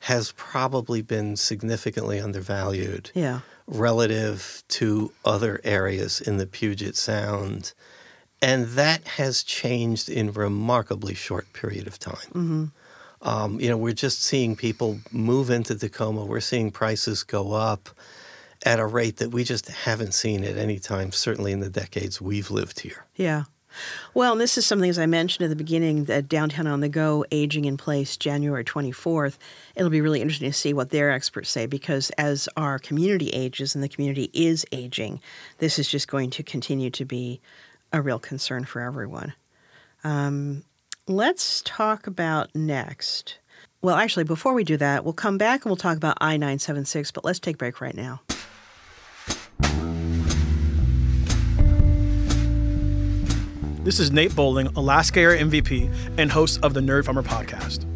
has 0.01 0.31
probably 0.37 1.03
been 1.03 1.35
significantly 1.37 2.21
undervalued 2.21 3.11
Yeah. 3.13 3.41
relative 3.67 4.63
to 4.69 5.11
other 5.25 5.61
areas 5.65 6.21
in 6.21 6.37
the 6.37 6.47
Puget 6.47 6.95
Sound. 6.95 7.73
And 8.43 8.67
that 8.69 9.05
has 9.05 9.43
changed 9.43 10.09
in 10.09 10.33
remarkably 10.33 11.15
short 11.15 11.53
period 11.53 11.87
of 11.87 11.99
time. 11.99 12.73
Um, 13.23 13.61
you 13.61 13.69
know, 13.69 13.77
we're 13.77 13.93
just 13.95 14.23
seeing 14.23 14.57
people 14.57 14.99
move 15.11 15.51
into 15.51 15.75
Tacoma. 15.75 16.25
We're 16.25 16.41
seeing 16.41 16.71
prices 16.71 17.23
go 17.23 17.53
up 17.53 17.89
at 18.65 18.79
a 18.79 18.87
rate 18.87 19.17
that 19.19 19.31
we 19.31 19.45
just 19.45 19.69
haven't 19.69 20.13
seen 20.13 20.45
at 20.45 20.57
any 20.57 20.79
time, 20.79 21.13
certainly 21.13 21.53
in 21.53 21.61
the 21.61 21.71
decades 21.71 22.21
we've 22.21 22.51
lived 22.51 22.81
here. 22.81 23.07
Yeah. 23.15 23.45
Well, 24.15 24.33
and 24.33 24.41
this 24.41 24.57
is 24.57 24.65
something, 24.65 24.89
as 24.89 24.99
I 24.99 25.07
mentioned 25.07 25.45
at 25.45 25.51
the 25.51 25.57
beginning, 25.57 26.05
that 26.05 26.29
Downtown 26.29 26.67
on 26.67 26.81
the 26.81 26.89
Go, 26.89 27.25
aging 27.31 27.67
in 27.67 27.77
place 27.77 28.17
January 28.17 28.65
24th. 28.65 29.37
It'll 29.75 29.91
be 29.91 30.01
really 30.01 30.21
interesting 30.21 30.51
to 30.51 30.57
see 30.57 30.73
what 30.73 30.91
their 30.91 31.11
experts 31.11 31.51
say 31.51 31.67
because 31.67 32.11
as 32.11 32.49
our 32.57 32.79
community 32.79 33.29
ages 33.31 33.75
and 33.75 33.85
the 33.85 33.89
community 33.89 34.31
is 34.33 34.65
aging, 34.73 35.21
this 35.59 35.79
is 35.79 35.89
just 35.89 36.09
going 36.09 36.31
to 36.31 36.43
continue 36.43 36.91
to 36.91 37.05
be 37.05 37.41
a 37.97 38.03
real 38.03 38.19
concern 38.19 38.65
for 38.65 38.81
everyone. 38.81 39.33
Um, 40.05 40.65
let's 41.09 41.63
talk 41.63 42.07
about 42.07 42.55
next. 42.55 43.39
Well, 43.83 43.97
actually, 43.97 44.25
before 44.25 44.55
we 44.55 44.65
do 44.65 44.77
that, 44.77 45.05
we'll 45.05 45.15
come 45.15 45.39
back 45.39 45.65
and 45.65 45.71
we'll 45.71 45.77
talk 45.77 45.97
about 45.97 46.19
I 46.21 46.37
976, 46.37 47.11
but 47.11 47.25
let's 47.25 47.39
take 47.39 47.57
a 47.57 47.59
break 47.59 47.81
right 47.81 47.95
now. 47.95 48.21
This 53.83 54.01
is 54.01 54.11
Nate 54.11 54.35
Bowling, 54.35 54.67
Alaska 54.69 55.21
Air 55.21 55.37
MVP 55.37 56.19
and 56.19 56.33
host 56.33 56.59
of 56.65 56.75
the 56.75 56.81
Nerd 56.81 57.05
Farmer 57.05 57.23
podcast. 57.23 57.87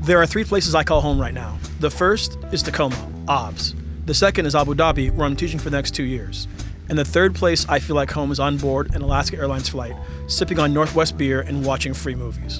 There 0.00 0.18
are 0.18 0.26
three 0.26 0.44
places 0.44 0.74
I 0.74 0.82
call 0.82 1.02
home 1.02 1.20
right 1.20 1.34
now. 1.34 1.58
The 1.78 1.90
first 1.90 2.38
is 2.52 2.62
Tacoma, 2.62 2.96
OBS. 3.28 3.74
The 4.06 4.14
second 4.14 4.46
is 4.46 4.54
Abu 4.54 4.74
Dhabi, 4.74 5.12
where 5.12 5.26
I'm 5.26 5.36
teaching 5.36 5.58
for 5.58 5.68
the 5.68 5.76
next 5.76 5.94
two 5.94 6.04
years. 6.04 6.48
And 6.90 6.98
the 6.98 7.04
third 7.04 7.36
place 7.36 7.64
I 7.68 7.78
feel 7.78 7.94
like 7.94 8.10
home 8.10 8.32
is 8.32 8.40
on 8.40 8.56
board 8.56 8.96
an 8.96 9.02
Alaska 9.02 9.36
Airlines 9.36 9.68
flight, 9.68 9.94
sipping 10.26 10.58
on 10.58 10.74
Northwest 10.74 11.16
beer 11.16 11.40
and 11.40 11.64
watching 11.64 11.94
free 11.94 12.16
movies. 12.16 12.58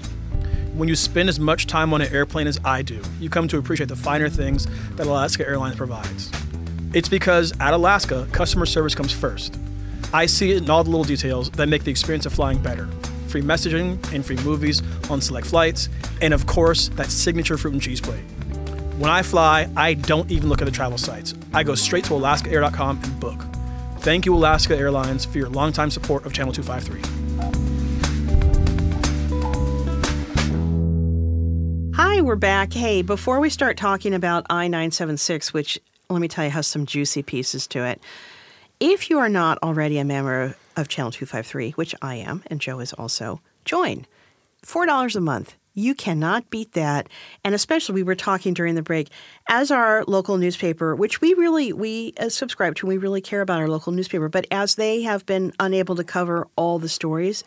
When 0.73 0.89
you 0.89 0.95
spend 0.95 1.29
as 1.29 1.41
much 1.41 1.67
time 1.67 1.93
on 1.93 2.01
an 2.01 2.13
airplane 2.15 2.47
as 2.47 2.61
I 2.65 2.83
do, 2.83 3.03
you 3.19 3.29
come 3.29 3.49
to 3.49 3.59
appreciate 3.59 3.89
the 3.89 3.97
finer 3.97 4.29
things 4.29 4.69
that 4.95 5.09
Alaska 5.09 5.45
Airlines 5.45 5.75
provides. 5.75 6.31
It's 6.95 7.09
because 7.09 7.53
at 7.59 7.75
Alaska, 7.75 8.29
customer 8.31 8.67
service 8.67 8.95
comes 8.95 9.13
first. 9.13 9.59
I 10.13 10.27
see 10.27 10.53
it 10.53 10.63
in 10.63 10.71
all 10.71 10.85
the 10.85 10.91
little 10.91 11.05
details 11.05 11.51
that 11.51 11.69
make 11.69 11.83
the 11.83 11.91
experience 11.91 12.25
of 12.25 12.33
flying 12.33 12.63
better. 12.63 12.87
Free 13.27 13.43
messaging 13.43 13.99
and 14.13 14.25
free 14.25 14.37
movies 14.45 14.81
on 15.11 15.21
select 15.21 15.49
flights, 15.49 15.89
and 16.23 16.33
of 16.33 16.47
course, 16.47 16.87
that 16.91 17.11
signature 17.11 17.59
fruit 17.59 17.73
and 17.73 17.83
cheese 17.83 18.01
plate. 18.01 18.23
When 18.97 19.11
I 19.11 19.23
fly, 19.23 19.69
I 19.77 19.95
don't 19.95 20.31
even 20.31 20.49
look 20.49 20.63
at 20.63 20.67
the 20.67 20.71
travel 20.71 20.99
sites. 20.99 21.35
I 21.53 21.65
go 21.65 21.75
straight 21.75 22.05
to 22.05 22.11
alaskaair.com 22.11 23.01
and 23.03 23.21
book. 23.21 23.50
Thank 24.01 24.25
you, 24.25 24.35
Alaska 24.35 24.75
Airlines, 24.75 25.27
for 25.27 25.37
your 25.37 25.51
longtime 25.51 25.91
support 25.91 26.25
of 26.25 26.33
Channel 26.33 26.55
253. 26.55 27.03
Hi, 31.97 32.23
we're 32.23 32.37
back. 32.37 32.73
Hey, 32.73 33.03
before 33.03 33.41
we 33.41 33.51
start 33.51 33.77
talking 33.77 34.15
about 34.15 34.47
I 34.49 34.69
976, 34.69 35.53
which 35.53 35.79
let 36.09 36.23
me 36.23 36.29
tell 36.29 36.47
you 36.47 36.51
has 36.51 36.67
some 36.67 36.87
juicy 36.87 37.23
pieces 37.23 37.67
to 37.67 37.85
it. 37.85 38.01
If 38.81 39.11
you 39.11 39.19
are 39.19 39.29
not 39.29 39.59
already 39.63 39.99
a 39.99 40.05
member 40.07 40.57
of 40.79 40.89
Channel 40.89 41.11
253, 41.11 41.73
which 41.73 41.95
I 42.01 42.15
am, 42.15 42.43
and 42.47 42.59
Joe 42.59 42.81
is 42.81 42.95
also, 42.95 43.43
join. 43.67 44.07
$4 44.65 45.15
a 45.15 45.21
month. 45.21 45.57
You 45.75 45.95
cannot 45.95 46.51
beat 46.51 46.73
that. 46.73 47.09
And 47.45 47.55
especially 47.55 47.95
we 47.95 48.03
were 48.03 48.15
talking 48.15 48.55
during 48.55 48.75
the 48.75 48.83
break, 48.83 49.09
as 49.49 49.71
our 49.71 50.05
local 50.07 50.37
newspaper, 50.37 50.95
which 50.95 51.21
we 51.21 51.35
really 51.35 51.73
we 51.73 52.13
uh, 52.19 52.29
subscribe 52.29 52.75
to, 52.77 52.87
and 52.87 52.89
we 52.89 52.99
really 52.99 53.21
care 53.21 53.41
about 53.41 53.61
our 53.61 53.69
local 53.69 53.93
newspaper, 53.93 54.29
but 54.29 54.47
as 54.51 54.75
they 54.75 55.03
have 55.03 55.25
been 55.27 55.53
unable 55.61 55.97
to 55.97 56.05
cover 56.05 56.49
all 56.57 56.79
the 56.79 56.89
stories, 56.89 57.45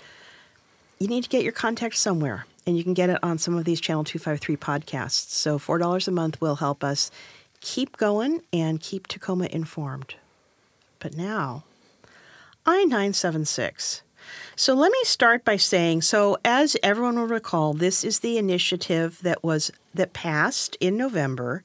you 1.00 1.08
need 1.08 1.24
to 1.24 1.30
get 1.30 1.44
your 1.44 1.52
contact 1.52 1.98
somewhere. 1.98 2.46
And 2.66 2.78
you 2.78 2.84
can 2.84 2.94
get 2.94 3.10
it 3.10 3.20
on 3.22 3.38
some 3.38 3.58
of 3.58 3.66
these 3.66 3.82
Channel 3.82 4.06
253 4.06 4.56
podcasts. 4.56 5.30
So 5.32 5.60
$4 5.60 6.08
a 6.08 6.12
month 6.12 6.40
will 6.40 6.56
help 6.56 6.82
us 6.82 7.12
keep 7.60 7.98
going 7.98 8.42
and 8.54 8.80
keep 8.80 9.08
Tacoma 9.08 9.48
informed. 9.52 10.16
But 11.00 11.18
now, 11.18 11.66
I 12.66 12.86
976. 12.86 14.04
So 14.56 14.74
let 14.74 14.92
me 14.92 15.00
start 15.04 15.44
by 15.44 15.58
saying 15.58 16.04
so 16.04 16.38
as 16.46 16.78
everyone 16.84 17.18
will 17.18 17.28
recall, 17.28 17.74
this 17.74 18.04
is 18.04 18.20
the 18.20 18.38
initiative 18.38 19.20
that 19.22 19.44
was 19.44 19.72
that 19.94 20.14
passed 20.14 20.78
in 20.80 20.98
November 20.98 21.64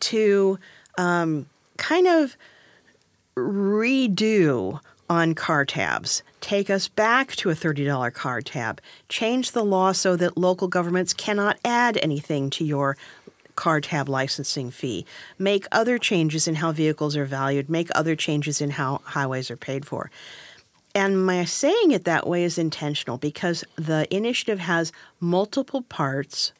to 0.00 0.58
um, 0.98 1.46
kind 1.76 2.06
of 2.06 2.36
redo 3.36 4.80
on 5.08 5.34
car 5.34 5.64
tabs, 5.64 6.22
take 6.40 6.70
us 6.70 6.88
back 6.88 7.36
to 7.36 7.50
a 7.50 7.54
$30 7.54 8.12
car 8.14 8.40
tab, 8.40 8.80
change 9.08 9.50
the 9.50 9.64
law 9.64 9.92
so 9.92 10.16
that 10.16 10.38
local 10.38 10.68
governments 10.68 11.12
cannot 11.12 11.58
add 11.64 11.98
anything 12.02 12.48
to 12.50 12.64
your 12.64 12.96
car 13.54 13.80
tab 13.80 14.08
licensing 14.08 14.70
fee, 14.70 15.04
make 15.38 15.66
other 15.70 15.98
changes 15.98 16.48
in 16.48 16.56
how 16.56 16.72
vehicles 16.72 17.16
are 17.16 17.26
valued, 17.26 17.68
make 17.68 17.88
other 17.94 18.16
changes 18.16 18.60
in 18.60 18.70
how 18.70 19.00
highways 19.04 19.50
are 19.50 19.56
paid 19.56 19.84
for. 19.84 20.10
And 20.94 21.26
my 21.26 21.44
saying 21.44 21.90
it 21.90 22.04
that 22.04 22.26
way 22.26 22.44
is 22.44 22.56
intentional 22.56 23.18
because 23.18 23.64
the 23.76 24.06
initiative 24.14 24.60
has 24.60 24.92
multiple 25.20 25.82
parts 25.82 26.52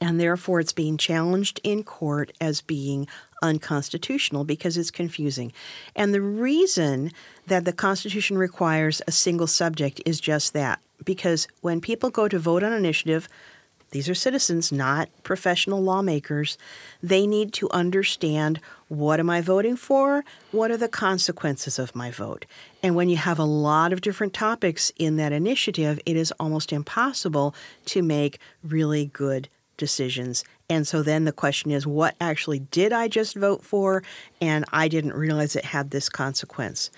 and 0.00 0.18
therefore 0.18 0.60
it's 0.60 0.72
being 0.72 0.96
challenged 0.96 1.60
in 1.62 1.84
court 1.84 2.32
as 2.40 2.60
being 2.60 3.06
unconstitutional 3.40 4.44
because 4.44 4.76
it's 4.76 4.90
confusing. 4.90 5.52
And 5.94 6.12
the 6.12 6.20
reason 6.20 7.12
that 7.46 7.64
the 7.64 7.72
Constitution 7.72 8.36
requires 8.36 9.00
a 9.06 9.12
single 9.12 9.46
subject 9.46 10.00
is 10.04 10.20
just 10.20 10.52
that 10.54 10.80
because 11.04 11.48
when 11.60 11.80
people 11.80 12.10
go 12.10 12.28
to 12.28 12.38
vote 12.38 12.62
on 12.62 12.72
an 12.72 12.78
initiative, 12.78 13.28
these 13.92 14.08
are 14.08 14.14
citizens, 14.14 14.72
not 14.72 15.08
professional 15.22 15.82
lawmakers. 15.82 16.58
They 17.02 17.26
need 17.26 17.52
to 17.54 17.70
understand 17.70 18.60
what 18.88 19.20
am 19.20 19.30
I 19.30 19.40
voting 19.40 19.76
for? 19.76 20.24
What 20.50 20.70
are 20.70 20.76
the 20.76 20.88
consequences 20.88 21.78
of 21.78 21.94
my 21.94 22.10
vote? 22.10 22.44
And 22.82 22.94
when 22.94 23.08
you 23.08 23.16
have 23.16 23.38
a 23.38 23.44
lot 23.44 23.92
of 23.92 24.00
different 24.00 24.34
topics 24.34 24.92
in 24.98 25.16
that 25.16 25.32
initiative, 25.32 26.00
it 26.04 26.16
is 26.16 26.32
almost 26.40 26.72
impossible 26.72 27.54
to 27.86 28.02
make 28.02 28.38
really 28.62 29.06
good 29.06 29.48
decisions. 29.76 30.44
And 30.68 30.86
so 30.86 31.02
then 31.02 31.24
the 31.24 31.32
question 31.32 31.70
is 31.70 31.86
what 31.86 32.14
actually 32.20 32.60
did 32.60 32.92
I 32.92 33.08
just 33.08 33.36
vote 33.36 33.62
for? 33.62 34.02
And 34.40 34.64
I 34.72 34.88
didn't 34.88 35.14
realize 35.14 35.54
it 35.54 35.66
had 35.66 35.90
this 35.90 36.08
consequence. 36.08 36.90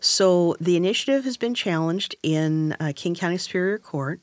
So 0.00 0.56
the 0.60 0.76
initiative 0.76 1.24
has 1.24 1.36
been 1.36 1.54
challenged 1.54 2.14
in 2.22 2.76
uh, 2.78 2.92
King 2.94 3.14
County 3.14 3.38
Superior 3.38 3.78
Court. 3.78 4.20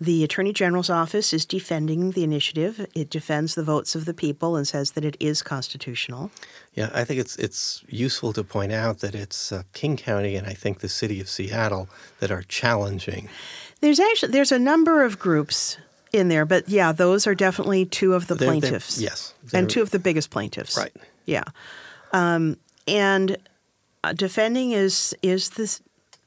The 0.00 0.22
Attorney 0.22 0.52
General's 0.52 0.90
office 0.90 1.32
is 1.32 1.44
defending 1.44 2.12
the 2.12 2.22
initiative. 2.22 2.86
It 2.94 3.10
defends 3.10 3.56
the 3.56 3.64
votes 3.64 3.96
of 3.96 4.04
the 4.04 4.14
people 4.14 4.54
and 4.54 4.66
says 4.66 4.92
that 4.92 5.04
it 5.04 5.16
is 5.18 5.42
constitutional. 5.42 6.30
Yeah, 6.74 6.90
I 6.94 7.02
think 7.04 7.18
it's 7.18 7.34
it's 7.36 7.82
useful 7.88 8.32
to 8.34 8.44
point 8.44 8.70
out 8.70 9.00
that 9.00 9.14
it's 9.16 9.50
uh, 9.50 9.64
King 9.72 9.96
County 9.96 10.36
and 10.36 10.46
I 10.46 10.52
think 10.52 10.78
the 10.78 10.88
city 10.88 11.20
of 11.20 11.28
Seattle 11.28 11.88
that 12.20 12.30
are 12.30 12.42
challenging. 12.42 13.28
There's 13.80 13.98
actually 13.98 14.30
there's 14.32 14.52
a 14.52 14.58
number 14.58 15.02
of 15.02 15.18
groups 15.18 15.78
in 16.12 16.28
there, 16.28 16.44
but 16.44 16.68
yeah, 16.68 16.92
those 16.92 17.26
are 17.26 17.34
definitely 17.34 17.84
two 17.84 18.14
of 18.14 18.28
the 18.28 18.34
They're- 18.36 18.46
they're- 18.52 18.60
plaintiffs. 18.60 19.00
yes, 19.00 19.34
and 19.42 19.50
they're- 19.50 19.66
two 19.66 19.82
of 19.82 19.90
the 19.90 19.98
biggest 19.98 20.30
plaintiffs. 20.30 20.76
Right. 20.76 20.94
Yeah, 21.26 21.44
um, 22.12 22.56
and 22.86 23.36
uh, 24.04 24.12
defending 24.12 24.70
is 24.70 25.12
is 25.22 25.50
the 25.50 25.76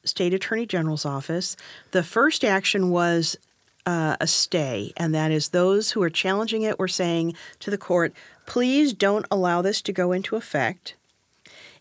state 0.03 0.33
attorney 0.33 0.65
general's 0.65 1.05
office. 1.05 1.55
The 1.91 2.03
first 2.03 2.43
action 2.43 2.89
was 2.89 3.37
uh, 3.85 4.17
a 4.19 4.27
stay, 4.27 4.93
and 4.97 5.13
that 5.15 5.31
is 5.31 5.49
those 5.49 5.91
who 5.91 6.01
are 6.03 6.09
challenging 6.09 6.61
it 6.63 6.79
were 6.79 6.87
saying 6.87 7.33
to 7.59 7.71
the 7.71 7.77
court, 7.77 8.13
please 8.45 8.93
don't 8.93 9.25
allow 9.31 9.61
this 9.61 9.81
to 9.83 9.93
go 9.93 10.11
into 10.11 10.35
effect. 10.35 10.95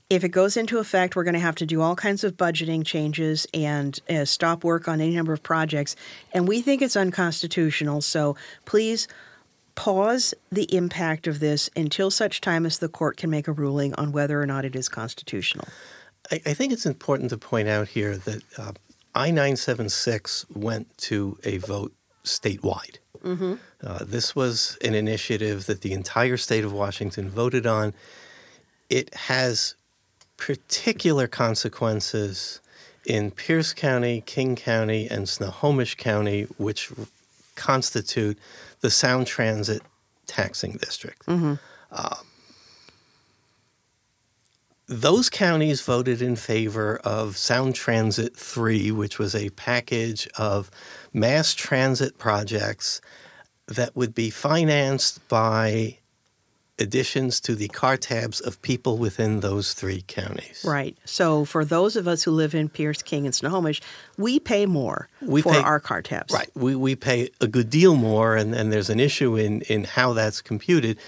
If 0.08 0.24
it 0.24 0.30
goes 0.30 0.56
into 0.56 0.78
effect, 0.78 1.14
we're 1.14 1.24
going 1.24 1.34
to 1.34 1.40
have 1.40 1.54
to 1.56 1.66
do 1.66 1.80
all 1.80 1.94
kinds 1.94 2.24
of 2.24 2.36
budgeting 2.36 2.84
changes 2.84 3.46
and 3.54 3.98
uh, 4.10 4.24
stop 4.24 4.64
work 4.64 4.88
on 4.88 5.00
any 5.00 5.14
number 5.14 5.32
of 5.32 5.42
projects. 5.42 5.94
And 6.32 6.48
we 6.48 6.60
think 6.60 6.82
it's 6.82 6.96
unconstitutional. 6.96 8.00
So 8.00 8.36
please 8.64 9.06
pause 9.76 10.34
the 10.50 10.64
impact 10.74 11.28
of 11.28 11.38
this 11.38 11.70
until 11.76 12.10
such 12.10 12.40
time 12.40 12.66
as 12.66 12.78
the 12.78 12.88
court 12.88 13.16
can 13.16 13.30
make 13.30 13.46
a 13.46 13.52
ruling 13.52 13.94
on 13.94 14.10
whether 14.10 14.42
or 14.42 14.46
not 14.46 14.64
it 14.64 14.74
is 14.74 14.88
constitutional. 14.88 15.68
I, 16.30 16.40
I 16.44 16.54
think 16.54 16.72
it's 16.72 16.86
important 16.86 17.30
to 17.30 17.38
point 17.38 17.68
out 17.68 17.86
here 17.86 18.16
that 18.16 18.42
uh, 18.58 18.72
I 19.14 19.30
976 19.30 20.46
went 20.54 20.96
to 20.98 21.38
a 21.44 21.58
vote 21.58 21.92
statewide. 22.24 22.98
Uh, 23.82 24.04
this 24.04 24.34
was 24.36 24.78
an 24.82 24.94
initiative 24.94 25.66
that 25.66 25.80
the 25.82 25.92
entire 25.92 26.36
state 26.36 26.64
of 26.64 26.72
Washington 26.72 27.28
voted 27.28 27.66
on. 27.66 27.92
It 28.88 29.14
has 29.14 29.74
particular 30.36 31.26
consequences 31.26 32.60
in 33.04 33.30
Pierce 33.30 33.72
County, 33.74 34.22
King 34.24 34.56
County, 34.56 35.06
and 35.08 35.28
Snohomish 35.28 35.96
County, 35.96 36.44
which 36.56 36.90
constitute 37.56 38.38
the 38.80 38.90
Sound 38.90 39.26
Transit 39.26 39.82
taxing 40.26 40.72
district. 40.72 41.22
Uh, 41.92 42.16
those 44.90 45.30
counties 45.30 45.80
voted 45.82 46.20
in 46.20 46.34
favor 46.34 46.98
of 47.04 47.36
Sound 47.36 47.76
Transit 47.76 48.36
3, 48.36 48.90
which 48.90 49.20
was 49.20 49.36
a 49.36 49.50
package 49.50 50.26
of 50.36 50.68
mass 51.12 51.54
transit 51.54 52.18
projects 52.18 53.00
that 53.68 53.94
would 53.94 54.16
be 54.16 54.30
financed 54.30 55.26
by 55.28 55.98
additions 56.80 57.40
to 57.42 57.54
the 57.54 57.68
car 57.68 57.96
tabs 57.96 58.40
of 58.40 58.60
people 58.62 58.98
within 58.98 59.40
those 59.40 59.74
three 59.74 60.02
counties. 60.08 60.64
Right. 60.66 60.98
So 61.04 61.44
for 61.44 61.64
those 61.64 61.94
of 61.94 62.08
us 62.08 62.24
who 62.24 62.32
live 62.32 62.52
in 62.52 62.68
Pierce, 62.68 63.00
King, 63.00 63.26
and 63.26 63.34
Snohomish, 63.34 63.80
we 64.16 64.40
pay 64.40 64.66
more 64.66 65.08
We 65.22 65.40
for 65.40 65.52
pay- 65.52 65.60
our 65.60 65.78
car 65.78 66.02
tabs. 66.02 66.34
Right. 66.34 66.50
We, 66.56 66.74
we 66.74 66.96
pay 66.96 67.28
a 67.40 67.46
good 67.46 67.70
deal 67.70 67.94
more, 67.94 68.34
and, 68.34 68.56
and 68.56 68.72
there's 68.72 68.90
an 68.90 68.98
issue 68.98 69.36
in, 69.36 69.60
in 69.62 69.84
how 69.84 70.14
that's 70.14 70.42
computed. 70.42 70.98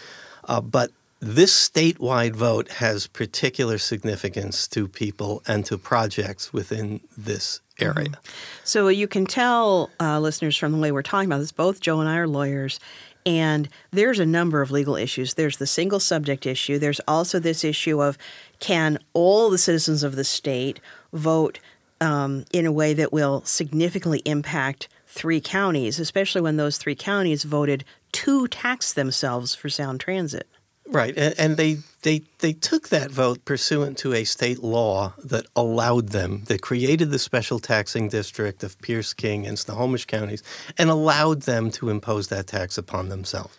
Uh, 0.44 0.60
but 0.60 0.92
this 1.24 1.52
statewide 1.68 2.34
vote 2.34 2.68
has 2.68 3.06
particular 3.06 3.78
significance 3.78 4.66
to 4.66 4.88
people 4.88 5.40
and 5.46 5.64
to 5.66 5.78
projects 5.78 6.52
within 6.52 7.00
this 7.16 7.60
area. 7.80 8.18
So 8.64 8.88
you 8.88 9.06
can 9.06 9.26
tell 9.26 9.90
uh, 10.00 10.18
listeners 10.18 10.56
from 10.56 10.72
the 10.72 10.78
way 10.78 10.90
we're 10.90 11.02
talking 11.02 11.28
about 11.28 11.38
this, 11.38 11.52
both 11.52 11.80
Joe 11.80 12.00
and 12.00 12.08
I 12.08 12.16
are 12.16 12.26
lawyers, 12.26 12.80
and 13.24 13.68
there's 13.92 14.18
a 14.18 14.26
number 14.26 14.62
of 14.62 14.72
legal 14.72 14.96
issues. 14.96 15.34
There's 15.34 15.58
the 15.58 15.66
single 15.66 16.00
subject 16.00 16.44
issue. 16.44 16.80
There's 16.80 17.00
also 17.06 17.38
this 17.38 17.62
issue 17.62 18.02
of 18.02 18.18
can 18.58 18.98
all 19.12 19.48
the 19.48 19.58
citizens 19.58 20.02
of 20.02 20.16
the 20.16 20.24
state 20.24 20.80
vote 21.12 21.60
um, 22.00 22.46
in 22.52 22.66
a 22.66 22.72
way 22.72 22.94
that 22.94 23.12
will 23.12 23.44
significantly 23.44 24.22
impact 24.24 24.88
three 25.06 25.40
counties, 25.40 26.00
especially 26.00 26.40
when 26.40 26.56
those 26.56 26.78
three 26.78 26.96
counties 26.96 27.44
voted 27.44 27.84
to 28.10 28.48
tax 28.48 28.92
themselves 28.92 29.54
for 29.54 29.68
sound 29.68 30.00
transit. 30.00 30.48
Right, 30.92 31.16
and, 31.16 31.34
and 31.38 31.56
they, 31.56 31.78
they 32.02 32.22
they 32.40 32.52
took 32.52 32.90
that 32.90 33.10
vote 33.10 33.44
pursuant 33.44 33.96
to 33.98 34.12
a 34.12 34.24
state 34.24 34.62
law 34.62 35.14
that 35.24 35.46
allowed 35.56 36.10
them, 36.10 36.44
that 36.44 36.60
created 36.60 37.10
the 37.10 37.18
special 37.18 37.58
taxing 37.58 38.08
district 38.08 38.62
of 38.62 38.80
Pierce, 38.82 39.14
King, 39.14 39.46
and 39.46 39.58
Snohomish 39.58 40.04
counties, 40.04 40.42
and 40.76 40.90
allowed 40.90 41.42
them 41.42 41.70
to 41.72 41.88
impose 41.88 42.28
that 42.28 42.46
tax 42.46 42.76
upon 42.76 43.08
themselves. 43.08 43.58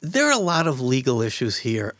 There 0.00 0.28
are 0.28 0.32
a 0.32 0.38
lot 0.38 0.66
of 0.66 0.80
legal 0.80 1.20
issues 1.20 1.58
here. 1.58 1.94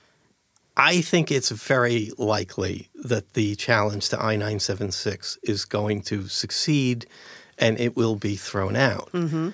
I 0.76 1.00
think 1.00 1.32
it's 1.32 1.50
very 1.50 2.12
likely 2.18 2.88
that 2.94 3.32
the 3.32 3.56
challenge 3.56 4.10
to 4.10 4.20
I 4.20 4.36
976 4.36 5.38
is 5.42 5.64
going 5.64 6.02
to 6.02 6.28
succeed 6.28 7.06
and 7.58 7.80
it 7.80 7.96
will 7.96 8.16
be 8.16 8.36
thrown 8.36 8.76
out. 8.76 9.10
Mm-hmm. 9.12 9.50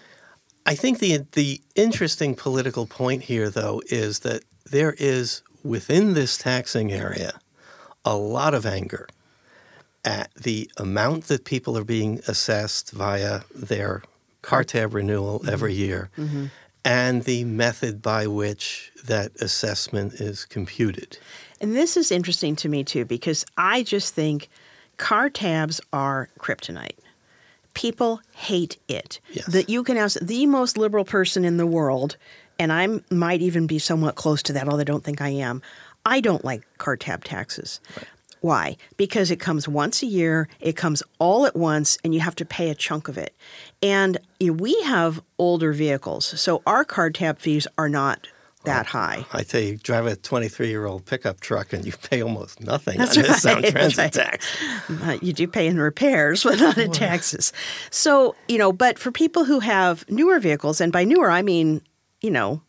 I 0.67 0.75
think 0.75 0.99
the 0.99 1.25
the 1.33 1.61
interesting 1.75 2.35
political 2.35 2.87
point 2.87 3.23
here, 3.25 3.51
though, 3.51 3.83
is 3.87 4.21
that 4.21 4.43
there 4.65 4.95
is 4.99 5.43
within 5.63 6.15
this 6.15 6.37
taxing 6.37 6.93
area 6.93 7.33
a 8.05 8.17
lot 8.17 8.55
of 8.55 8.67
anger 8.67 9.09
at 10.05 10.35
the 10.35 10.71
amount 10.77 11.25
that 11.25 11.45
people 11.45 11.79
are 11.79 11.85
being 11.85 12.21
assessed 12.27 12.91
via 12.91 13.43
their 13.55 14.03
car 14.43 14.65
tab 14.65 14.95
renewal 14.95 15.39
mm-hmm. 15.39 15.51
every 15.51 15.75
year, 15.75 16.11
mm-hmm. 16.19 16.47
and 16.85 17.23
the 17.25 17.45
method 17.45 18.03
by 18.03 18.27
which 18.27 18.93
that 19.05 19.31
assessment 19.41 20.15
is 20.15 20.45
computed. 20.45 21.19
And 21.61 21.77
this 21.77 21.97
is 21.97 22.11
interesting 22.11 22.57
to 22.57 22.69
me 22.69 22.83
too 22.83 23.05
because 23.05 23.45
I 23.57 23.85
just 23.85 24.15
think 24.15 24.49
car 24.97 25.31
tabs 25.31 25.81
are 25.93 26.29
kryptonite. 26.39 26.99
People 27.75 28.21
hate 28.33 28.79
it. 28.89 29.21
Yes. 29.31 29.47
That 29.47 29.71
you 29.71 29.83
can 29.85 29.97
ask 29.97 30.19
the 30.21 30.47
most 30.47 30.77
liberal 30.77 31.05
person 31.05 31.45
in 31.45 31.57
the 31.57 31.67
world, 31.67 32.17
and 32.63 32.73
I 32.73 33.01
might 33.13 33.43
even 33.43 33.67
be 33.67 33.81
somewhat 33.81 34.15
close 34.15 34.41
to 34.45 34.53
that, 34.53 34.69
although 34.69 34.83
I 34.83 34.85
don't 34.85 35.03
think 35.03 35.21
I 35.21 35.31
am. 35.31 35.63
I 36.07 36.21
don't 36.21 36.45
like 36.45 36.63
car 36.79 36.97
tab 36.97 37.25
taxes. 37.25 37.81
Why? 38.41 38.77
Because 38.97 39.33
it 39.33 39.41
comes 39.41 39.67
once 39.67 40.01
a 40.01 40.07
year, 40.07 40.49
it 40.61 40.77
comes 40.77 41.03
all 41.19 41.45
at 41.45 41.57
once, 41.57 41.99
and 42.05 42.15
you 42.15 42.21
have 42.21 42.37
to 42.37 42.45
pay 42.45 42.71
a 42.71 42.75
chunk 42.77 43.09
of 43.09 43.19
it. 43.19 43.35
And 43.83 44.17
you 44.39 44.49
know, 44.49 44.53
we 44.53 44.81
have 44.83 45.21
older 45.39 45.73
vehicles, 45.73 46.41
so 46.41 46.63
our 46.65 46.85
car 46.85 47.11
tab 47.11 47.41
fees 47.41 47.67
are 47.77 47.89
not 47.89 48.29
that 48.63 48.87
high. 48.87 49.27
I 49.33 49.43
tell 49.43 49.61
you, 49.61 49.77
drive 49.77 50.07
a 50.07 50.15
23 50.15 50.69
year 50.69 50.87
old 50.87 51.05
pickup 51.05 51.41
truck 51.41 51.73
and 51.73 51.85
you 51.85 51.91
pay 51.93 52.23
almost 52.23 52.61
nothing 52.61 52.97
That's 52.97 53.17
on 53.17 53.25
this 53.25 53.43
sound 53.43 53.65
transit 53.73 53.99
right. 53.99 54.13
tax. 54.13 54.57
You 55.21 55.33
do 55.33 55.49
pay 55.49 55.67
in 55.67 55.81
repairs, 55.81 56.45
but 56.45 56.61
not 56.61 56.79
in 56.79 56.93
taxes. 56.93 57.53
So, 57.91 58.37
you 58.47 58.59
know, 58.59 58.73
but 58.73 59.01
for 59.01 59.11
people 59.11 59.45
who 59.47 59.59
have 59.59 60.09
newer 60.09 60.39
vehicles, 60.39 60.81
and 60.81 60.93
by 60.93 61.03
newer, 61.03 61.29
I 61.29 61.43
mean, 61.43 61.83
you 62.23 62.31
know, 62.31 62.63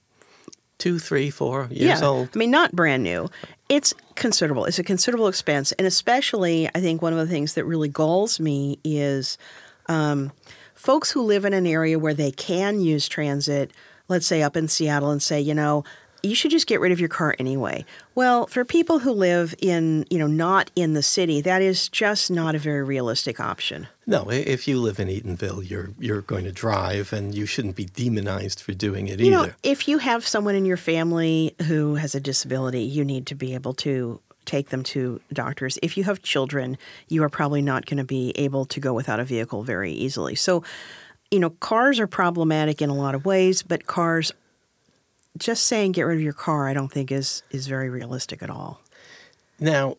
Two, 0.80 1.00
three, 1.00 1.30
four 1.30 1.70
years 1.72 2.02
yeah, 2.02 2.06
old. 2.06 2.30
I 2.36 2.38
mean, 2.38 2.52
not 2.52 2.74
brand 2.74 3.04
new. 3.04 3.30
It's 3.70 3.94
considerable. 4.16 4.66
It's 4.66 4.80
a 4.80 4.84
considerable 4.84 5.30
expense. 5.30 5.72
And 5.74 5.88
especially, 5.88 6.68
I 6.76 6.82
think 6.82 7.02
one 7.02 7.14
of 7.14 7.20
the 7.20 7.28
things 7.28 7.54
that 7.54 7.64
really 7.64 7.88
galls 7.88 8.38
me 8.38 8.80
is 8.84 9.38
um, 9.86 10.34
folks 10.74 11.10
who 11.12 11.22
live 11.22 11.46
in 11.46 11.54
an 11.54 11.66
area 11.66 11.98
where 11.98 12.14
they 12.14 12.32
can 12.32 12.82
use 12.82 13.08
transit, 13.08 13.72
let's 14.10 14.26
say 14.26 14.42
up 14.42 14.58
in 14.58 14.68
Seattle, 14.68 15.12
and 15.12 15.24
say, 15.24 15.40
you 15.40 15.54
know, 15.54 15.86
you 16.24 16.36
should 16.36 16.52
just 16.52 16.68
get 16.68 16.80
rid 16.80 16.94
of 16.94 17.02
your 17.02 17.10
car 17.10 17.36
anyway. 17.38 17.86
Well, 18.16 18.48
for 18.48 18.64
people 18.64 19.00
who 19.00 19.12
live 19.12 19.54
in, 19.60 20.06
you 20.10 20.18
know, 20.18 20.28
not 20.28 20.72
in 20.74 20.94
the 20.94 21.04
city, 21.04 21.42
that 21.42 21.62
is 21.62 21.90
just 21.90 22.32
not 22.32 22.56
a 22.56 22.60
very 22.60 22.82
realistic 22.82 23.42
option. 23.42 23.88
No, 24.08 24.30
if 24.30 24.66
you 24.66 24.80
live 24.80 25.00
in 25.00 25.10
Eatonville, 25.10 25.70
you're 25.70 25.90
you're 26.00 26.22
going 26.22 26.46
to 26.46 26.52
drive, 26.52 27.12
and 27.12 27.36
you 27.36 27.46
shouldn't 27.46 27.76
be 27.76 27.86
demonized 27.86 28.62
for 28.62 28.74
doing 28.74 29.08
it 29.10 29.20
You 29.20 29.28
either. 29.28 29.48
know, 29.48 29.54
if 29.64 29.88
you 29.88 29.98
have 29.98 30.26
someone 30.26 30.56
in 30.56 30.66
your 30.66 30.78
family 30.78 31.56
who 31.68 31.96
has 31.96 32.16
a 32.16 32.22
disability, 32.22 32.84
you 32.84 33.04
need 33.04 33.28
to 33.28 33.36
be 33.36 33.54
able 33.54 33.74
to 33.76 34.22
take 34.46 34.70
them 34.70 34.84
to 34.84 35.20
doctors. 35.32 35.78
If 35.82 35.98
you 35.98 36.06
have 36.06 36.22
children, 36.22 36.78
you 37.08 37.24
are 37.24 37.30
probably 37.30 37.62
not 37.62 37.86
going 37.86 37.98
to 37.98 38.04
be 38.04 38.32
able 38.36 38.66
to 38.66 38.80
go 38.80 38.94
without 38.94 39.20
a 39.20 39.26
vehicle 39.26 39.64
very 39.64 39.92
easily. 39.92 40.36
So, 40.36 40.64
you 41.32 41.40
know, 41.40 41.50
cars 41.50 42.00
are 42.00 42.08
problematic 42.08 42.82
in 42.82 42.90
a 42.90 42.94
lot 42.94 43.16
of 43.16 43.26
ways, 43.26 43.64
but 43.64 43.88
cars 43.88 44.34
just 45.38 45.66
saying 45.66 45.94
get 45.94 46.04
rid 46.04 46.18
of 46.18 46.24
your 46.24 46.34
car, 46.34 46.68
I 46.68 46.74
don't 46.74 46.92
think 46.92 47.12
is 47.12 47.44
is 47.52 47.68
very 47.68 47.90
realistic 47.90 48.42
at 48.44 48.50
all. 48.50 48.82
Now, 49.60 49.98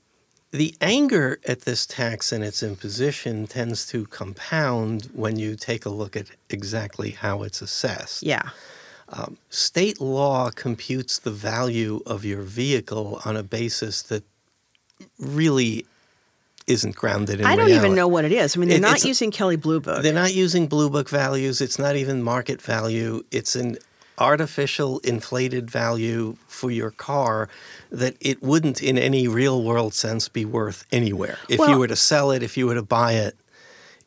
the 0.51 0.75
anger 0.81 1.41
at 1.47 1.63
this 1.63 1.87
tax 1.87 2.31
and 2.33 2.45
its 2.45 2.63
imposition 2.63 3.47
tends 3.47 3.87
to 3.89 4.07
compound 4.07 5.09
when 5.13 5.37
you 5.39 5.57
take 5.57 5.85
a 5.85 5.91
look 5.91 6.17
at 6.17 6.27
exactly 6.51 7.11
how 7.11 7.43
it's 7.43 7.61
assessed. 7.61 8.23
Yeah. 8.23 8.51
Um, 9.09 9.37
state 9.51 10.01
law 10.01 10.51
computes 10.51 11.19
the 11.19 11.31
value 11.31 12.01
of 12.07 12.25
your 12.25 12.43
vehicle 12.43 13.21
on 13.25 13.37
a 13.37 13.43
basis 13.43 14.03
that 14.03 14.23
really 15.19 15.85
isn't 16.67 16.95
grounded 16.97 17.41
in 17.41 17.47
I 17.47 17.57
don't 17.57 17.67
reality. 17.67 17.87
even 17.87 17.97
know 17.97 18.09
what 18.09 18.25
it 18.25 18.33
is. 18.33 18.57
I 18.57 18.61
mean, 18.61 18.69
they're 18.71 18.79
It- 18.79 18.81
not 18.81 19.05
using 19.05 19.31
Kelley 19.31 19.57
Blue 19.57 19.81
Book. 19.81 20.03
They're 20.03 20.15
not 20.15 20.33
using 20.33 20.67
Blue 20.67 20.89
Book 20.89 21.11
values. 21.11 21.61
It's 21.61 21.79
not 21.79 21.97
even 21.97 22.23
market 22.23 22.63
value. 22.63 23.23
It's 23.31 23.55
an 23.55 23.77
artificial 24.19 24.99
inflated 25.01 25.71
value 25.71 26.37
for 26.47 26.71
your 26.71 26.91
car 26.91 27.49
that 27.91 28.17
it 28.21 28.43
wouldn't, 28.43 28.83
in 28.83 28.97
any 28.99 29.27
real 29.29 29.63
world 29.63 29.95
sense, 29.95 30.29
be 30.29 30.45
worth 30.45 30.85
anywhere. 30.93 31.39
If 31.49 31.59
Well- 31.59 31.71
you 31.71 31.79
were 31.79 31.89
to 31.89 31.97
sell 31.97 32.31
it, 32.31 32.43
if 32.43 32.57
you 32.57 32.67
were 32.67 32.75
to 32.75 32.83
buy 32.83 33.13
it, 33.15 33.37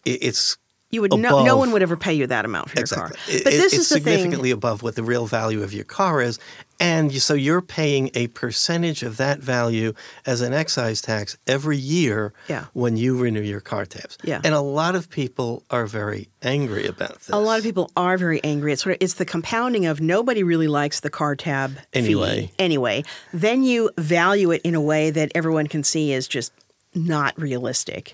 it 0.06 0.20
it's 0.24 0.58
You 0.90 1.02
would 1.02 1.12
no, 1.12 1.44
no 1.44 1.58
one 1.58 1.72
would 1.72 1.82
ever 1.82 1.98
pay 1.98 2.14
you 2.14 2.28
that 2.28 2.46
amount 2.46 2.70
for 2.70 2.80
your 2.80 2.88
car. 2.88 3.10
But 3.10 3.34
it- 3.36 3.44
this 3.44 3.74
it's 3.74 3.74
is 3.74 3.90
the 3.90 3.96
thing. 3.96 4.04
significantly 4.06 4.52
above 4.52 4.84
what 4.84 4.96
the 4.96 5.04
real 5.04 5.26
value 5.28 5.62
of 5.62 5.74
your 5.74 5.84
car 5.84 6.22
is, 6.22 6.40
and 6.80 7.14
so 7.22 7.34
you're 7.34 7.62
paying 7.62 8.10
a 8.14 8.28
percentage 8.28 9.04
of 9.04 9.18
that 9.18 9.40
value 9.40 9.92
as 10.26 10.40
an 10.40 10.54
excise 10.54 11.02
tax 11.02 11.36
every 11.46 11.76
year 11.76 12.32
Yeah. 12.48 12.66
when 12.72 12.96
you 12.96 13.18
renew 13.18 13.42
your 13.42 13.60
car 13.60 13.86
tabs. 13.86 14.18
Yeah. 14.24 14.40
and 14.46 14.54
a 14.54 14.62
lot 14.62 14.96
of 14.96 15.10
people 15.10 15.64
are 15.70 15.88
very 15.88 16.30
angry 16.42 16.88
about 16.88 17.16
this. 17.16 17.30
A 17.34 17.38
lot 17.40 17.58
of 17.58 17.66
people 17.66 17.92
are 17.98 18.18
very 18.18 18.42
angry. 18.46 18.72
It's 18.72 18.84
sort 18.84 18.96
of, 18.96 19.02
it's 19.02 19.16
the 19.16 19.26
compounding 19.26 19.86
of 19.88 20.00
nobody 20.00 20.42
really 20.44 20.68
likes 20.70 21.02
the 21.02 21.10
car 21.10 21.36
tab 21.36 21.72
fee 21.92 22.00
Anyway. 22.00 22.52
Anyway, 22.60 23.04
then 23.34 23.64
you 23.64 23.90
value 23.98 24.52
it 24.52 24.62
in 24.64 24.74
a 24.74 24.82
way 24.82 25.10
that 25.12 25.34
everyone 25.36 25.68
can 25.68 25.84
see 25.84 26.14
is 26.14 26.30
just 26.30 26.54
not 26.96 27.38
realistic. 27.38 28.14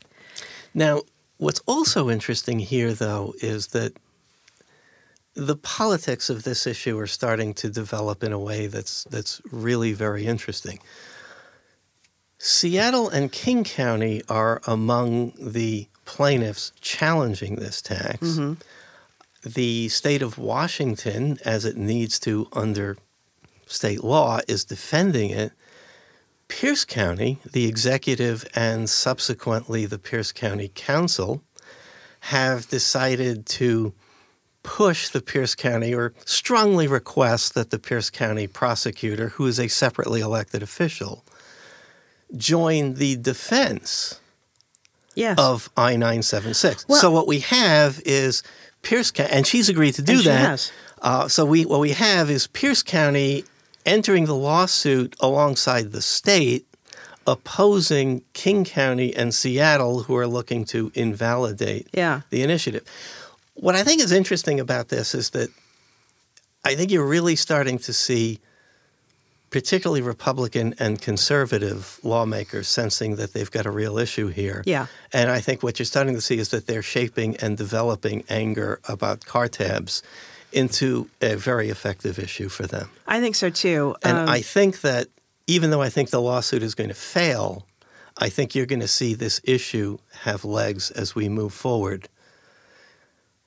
Now, 0.73 1.03
what's 1.43 1.61
also 1.67 2.09
interesting 2.09 2.59
here, 2.59 2.93
though, 2.93 3.33
is 3.41 3.67
that 3.67 3.93
the 5.35 5.55
politics 5.55 6.29
of 6.29 6.43
this 6.43 6.65
issue 6.65 6.97
are 6.97 7.07
starting 7.07 7.53
to 7.55 7.69
develop 7.69 8.23
in 8.23 8.31
a 8.31 8.39
way 8.39 8.67
that's 8.67 9.03
that's 9.05 9.41
really 9.51 9.93
very 9.93 10.25
interesting. 10.25 10.79
Seattle 12.37 13.09
and 13.09 13.31
King 13.31 13.63
County 13.63 14.21
are 14.29 14.61
among 14.67 15.33
the 15.39 15.87
plaintiffs 16.05 16.71
challenging 16.81 17.55
this 17.55 17.81
tax. 17.81 18.19
Mm-hmm. 18.19 18.53
The 19.45 19.89
state 19.89 20.21
of 20.21 20.37
Washington, 20.37 21.37
as 21.45 21.65
it 21.65 21.77
needs 21.77 22.19
to 22.19 22.47
under 22.53 22.97
state 23.65 24.03
law, 24.03 24.39
is 24.47 24.63
defending 24.65 25.29
it. 25.29 25.51
Pierce 26.59 26.85
County, 26.85 27.39
the 27.51 27.65
executive 27.65 28.45
and 28.53 28.87
subsequently 28.87 29.87
the 29.87 29.97
Pierce 29.97 30.31
County 30.31 30.69
Council, 30.75 31.41
have 32.21 32.69
decided 32.69 33.47
to 33.47 33.91
push 34.61 35.09
the 35.09 35.19
Pierce 35.21 35.55
County 35.55 35.93
or 35.95 36.13
strongly 36.25 36.87
request 36.87 37.55
that 37.55 37.71
the 37.71 37.79
Pierce 37.79 38.11
County 38.11 38.45
prosecutor, 38.45 39.29
who 39.29 39.47
is 39.47 39.59
a 39.59 39.67
separately 39.67 40.21
elected 40.21 40.61
official, 40.61 41.25
join 42.37 42.93
the 42.93 43.15
defense 43.15 44.19
Yes. 45.15 45.37
of 45.39 45.69
I 45.75 45.95
976. 45.95 46.85
Well- 46.87 47.01
so 47.01 47.09
what 47.11 47.25
we 47.27 47.39
have 47.39 47.99
is 48.05 48.43
Pierce 48.83 49.09
County, 49.09 49.31
and 49.33 49.47
she's 49.47 49.69
agreed 49.69 49.95
to 49.95 50.01
do 50.03 50.21
that. 50.21 50.39
has. 50.49 50.71
Uh, 51.01 51.27
so 51.27 51.45
we 51.45 51.65
what 51.65 51.79
we 51.79 51.91
have 51.91 52.29
is 52.29 52.45
Pierce 52.47 52.83
County 52.83 53.43
entering 53.85 54.25
the 54.25 54.35
lawsuit 54.35 55.15
alongside 55.19 55.91
the 55.91 56.01
state, 56.01 56.65
opposing 57.25 58.21
King 58.33 58.65
County 58.65 59.15
and 59.15 59.33
Seattle, 59.33 60.03
who 60.03 60.15
are 60.15 60.27
looking 60.27 60.65
to 60.65 60.91
invalidate 60.93 61.87
Yeah. 61.93 62.21
the 62.29 62.41
initiative. 62.43 62.83
What 63.55 63.75
I 63.75 63.83
think 63.83 64.01
is 64.01 64.11
interesting 64.11 64.59
about 64.59 64.89
this 64.89 65.13
is 65.15 65.29
that 65.31 65.49
I 66.65 66.75
think 66.75 66.91
you're 66.91 67.05
really 67.05 67.35
starting 67.35 67.77
to 67.79 67.93
see 67.93 68.39
particularly 69.49 70.01
Republican 70.01 70.73
and 70.79 70.99
conservative 70.99 71.99
lawmakers 72.01 72.67
sensing 72.67 73.17
that 73.17 73.33
they've 73.33 73.51
got 73.51 73.67
a 73.67 73.71
real 73.71 73.99
issue 73.99 74.27
here. 74.29 74.63
Yeah. 74.65 74.87
And 75.11 75.29
I 75.29 75.41
think 75.41 75.61
what 75.61 75.77
you're 75.77 75.85
starting 75.85 76.15
to 76.15 76.21
see 76.21 76.39
is 76.39 76.49
that 76.49 76.65
they're 76.65 76.81
shaping 76.81 77.35
and 77.37 77.55
developing 77.55 78.23
anger 78.29 78.79
about 78.87 79.25
car 79.25 79.47
tabs 79.47 80.01
into 80.53 81.09
a 81.21 81.35
very 81.35 81.69
effective 81.69 82.19
issue 82.19 82.49
for 82.49 82.67
them. 82.67 82.89
I 83.07 83.19
think 83.19 83.35
so 83.35 83.49
too. 83.49 83.95
And 84.03 84.17
Um, 84.17 84.29
I 84.29 84.41
think 84.41 84.81
that 84.81 85.07
even 85.47 85.71
though 85.71 85.81
I 85.81 85.89
think 85.89 86.09
the 86.09 86.21
lawsuit 86.21 86.63
is 86.63 86.75
going 86.75 86.89
to 86.89 86.95
fail, 86.95 87.65
I 88.17 88.29
think 88.29 88.55
you're 88.55 88.65
going 88.67 88.79
to 88.79 88.87
see 88.87 89.13
this 89.15 89.41
issue 89.43 89.97
have 90.21 90.45
legs 90.45 90.91
as 90.91 91.15
we 91.15 91.27
move 91.29 91.53
forward. 91.53 92.07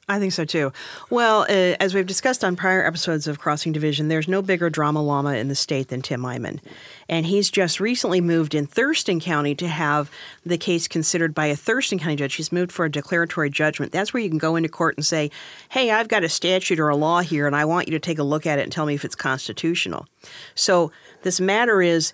I 0.09 0.21
think 0.21 0.33
so 0.33 0.45
too. 0.45 0.73
Well, 1.11 1.43
uh, 1.43 1.75
as 1.81 1.93
we've 1.93 2.07
discussed 2.07 2.45
on 2.45 2.55
prior 2.55 2.87
episodes 2.87 3.27
of 3.27 3.41
Crossing 3.41 3.73
Division, 3.73 4.07
there's 4.07 4.29
no 4.29 4.41
bigger 4.41 4.71
drama 4.71 5.03
llama 5.03 5.35
in 5.35 5.49
the 5.49 5.57
state 5.57 5.89
than 5.89 6.01
Tim 6.01 6.23
Eyman. 6.23 6.61
And 7.09 7.27
he's 7.27 7.51
just 7.51 7.81
recently 7.81 8.21
moved 8.21 8.55
in 8.55 8.69
Thurston 8.69 9.19
County 9.19 9.57
to 9.57 9.67
have 9.67 10.09
the 10.45 10.59
case 10.59 10.87
considered 10.87 11.35
by 11.35 11.47
a 11.47 11.57
Thurston 11.57 11.99
County 11.99 12.15
judge. 12.15 12.37
He's 12.37 12.53
moved 12.53 12.71
for 12.71 12.85
a 12.85 12.91
declaratory 12.91 13.51
judgment. 13.51 13.91
That's 13.91 14.15
where 14.15 14.23
you 14.23 14.29
can 14.29 14.39
go 14.39 14.55
into 14.55 14.69
court 14.69 14.97
and 14.97 15.05
say, 15.05 15.29
hey, 15.71 15.91
I've 15.91 16.09
got 16.09 16.23
a 16.23 16.29
statute 16.29 16.79
or 16.79 16.89
a 16.89 16.97
law 16.97 17.21
here, 17.21 17.49
and 17.49 17.57
I 17.57 17.65
want 17.65 17.89
you 17.89 17.93
to 17.93 18.01
take 18.01 18.21
a 18.21 18.25
look 18.25 18.47
at 18.47 18.61
it 18.61 18.63
and 18.63 18.71
tell 18.71 18.87
me 18.87 18.95
if 18.95 19.05
it's 19.05 19.17
constitutional. 19.17 20.07
So 20.55 20.93
this 21.23 21.41
matter 21.41 21.83
is 21.83 22.13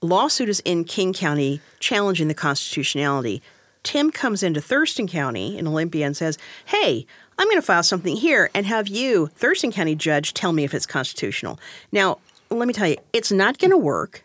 lawsuit 0.00 0.48
is 0.48 0.60
in 0.60 0.84
King 0.84 1.12
County 1.12 1.60
challenging 1.80 2.28
the 2.28 2.34
constitutionality. 2.34 3.42
Tim 3.82 4.12
comes 4.12 4.42
into 4.42 4.60
Thurston 4.60 5.08
County 5.08 5.58
in 5.58 5.66
Olympia 5.66 6.06
and 6.06 6.16
says, 6.16 6.38
Hey, 6.66 7.06
I'm 7.38 7.46
going 7.46 7.56
to 7.58 7.62
file 7.62 7.82
something 7.82 8.16
here 8.16 8.50
and 8.54 8.66
have 8.66 8.88
you, 8.88 9.28
Thurston 9.28 9.72
County 9.72 9.94
judge, 9.94 10.34
tell 10.34 10.52
me 10.52 10.64
if 10.64 10.74
it's 10.74 10.86
constitutional. 10.86 11.58
Now, 11.90 12.18
let 12.50 12.68
me 12.68 12.74
tell 12.74 12.88
you, 12.88 12.96
it's 13.12 13.32
not 13.32 13.58
going 13.58 13.70
to 13.70 13.78
work. 13.78 14.22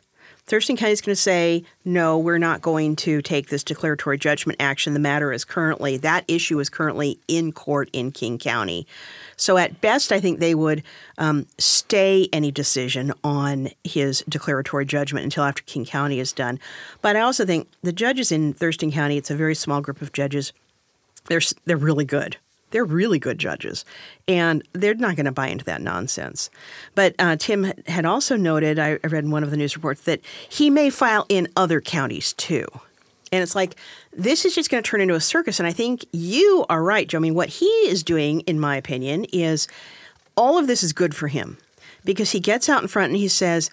Thurston 0.48 0.78
County 0.78 0.94
is 0.94 1.02
going 1.02 1.14
to 1.14 1.22
say, 1.22 1.66
no, 1.84 2.18
we're 2.18 2.38
not 2.38 2.62
going 2.62 2.96
to 2.98 3.22
take 3.22 3.50
this 3.50 3.66
declaratory 3.66 4.18
judgment 4.18 4.56
action. 4.62 4.94
The 4.94 5.00
matter 5.00 5.34
is 5.34 5.44
currently, 5.44 5.98
that 5.98 6.24
issue 6.30 6.58
is 6.62 6.70
currently 6.70 7.20
in 7.28 7.52
court 7.52 7.90
in 7.92 8.14
King 8.14 8.38
County. 8.38 8.88
So 9.36 9.58
at 9.58 9.82
best, 9.82 10.14
I 10.14 10.22
think 10.22 10.40
they 10.40 10.56
would 10.56 10.84
um, 11.18 11.48
stay 11.58 12.30
any 12.32 12.50
decision 12.50 13.12
on 13.26 13.70
his 13.84 14.24
declaratory 14.30 14.86
judgment 14.86 15.26
until 15.26 15.44
after 15.44 15.64
King 15.64 15.84
County 15.84 16.18
is 16.18 16.32
done. 16.32 16.60
But 17.02 17.18
I 17.18 17.20
also 17.20 17.46
think 17.46 17.68
the 17.82 17.92
judges 17.92 18.32
in 18.32 18.54
Thurston 18.54 18.90
County, 18.90 19.18
it's 19.18 19.30
a 19.30 19.36
very 19.36 19.56
small 19.56 19.82
group 19.82 20.02
of 20.02 20.14
judges, 20.14 20.54
they're, 21.26 21.42
they're 21.66 21.76
really 21.76 22.06
good. 22.06 22.38
They're 22.72 22.86
really 22.86 23.20
good 23.20 23.40
judges, 23.40 23.86
and 24.28 24.62
they're 24.74 24.94
not 24.94 25.16
going 25.16 25.26
to 25.26 25.32
buy 25.32 25.48
into 25.48 25.66
that 25.66 25.82
nonsense. 25.82 26.50
But 26.96 27.16
uh, 27.18 27.38
Tim 27.38 27.72
had 27.88 28.06
also 28.06 28.36
noted, 28.36 28.78
I 28.78 29.00
read 29.04 29.24
in 29.24 29.32
one 29.32 29.44
of 29.44 29.52
the 29.52 29.58
news 29.58 29.76
reports, 29.76 30.02
that 30.02 30.22
he 30.50 30.70
may 30.70 30.90
file 30.90 31.26
in 31.30 31.48
other 31.56 31.80
counties 31.80 32.34
too. 32.34 32.66
And 33.32 33.44
it's 33.44 33.56
like, 33.56 33.76
this 34.14 34.46
is 34.46 34.56
just 34.56 34.70
going 34.70 34.82
to 34.82 34.90
turn 34.90 35.02
into 35.02 35.16
a 35.16 35.22
circus. 35.22 35.60
And 35.60 35.68
I 35.68 35.74
think 35.74 36.06
you 36.12 36.66
are 36.70 36.84
right, 36.84 37.08
Joe. 37.08 37.18
I 37.18 37.22
mean, 37.22 37.36
what 37.36 37.50
he 37.50 37.66
is 37.66 38.04
doing, 38.04 38.42
in 38.42 38.60
my 38.60 38.76
opinion, 38.78 39.26
is 39.34 39.68
all 40.36 40.58
of 40.58 40.68
this 40.68 40.84
is 40.84 40.94
good 40.94 41.16
for 41.16 41.28
him 41.28 41.58
because 42.06 42.32
he 42.32 42.40
gets 42.40 42.70
out 42.70 42.82
in 42.82 42.88
front 42.88 43.12
and 43.12 43.18
he 43.18 43.28
says, 43.28 43.70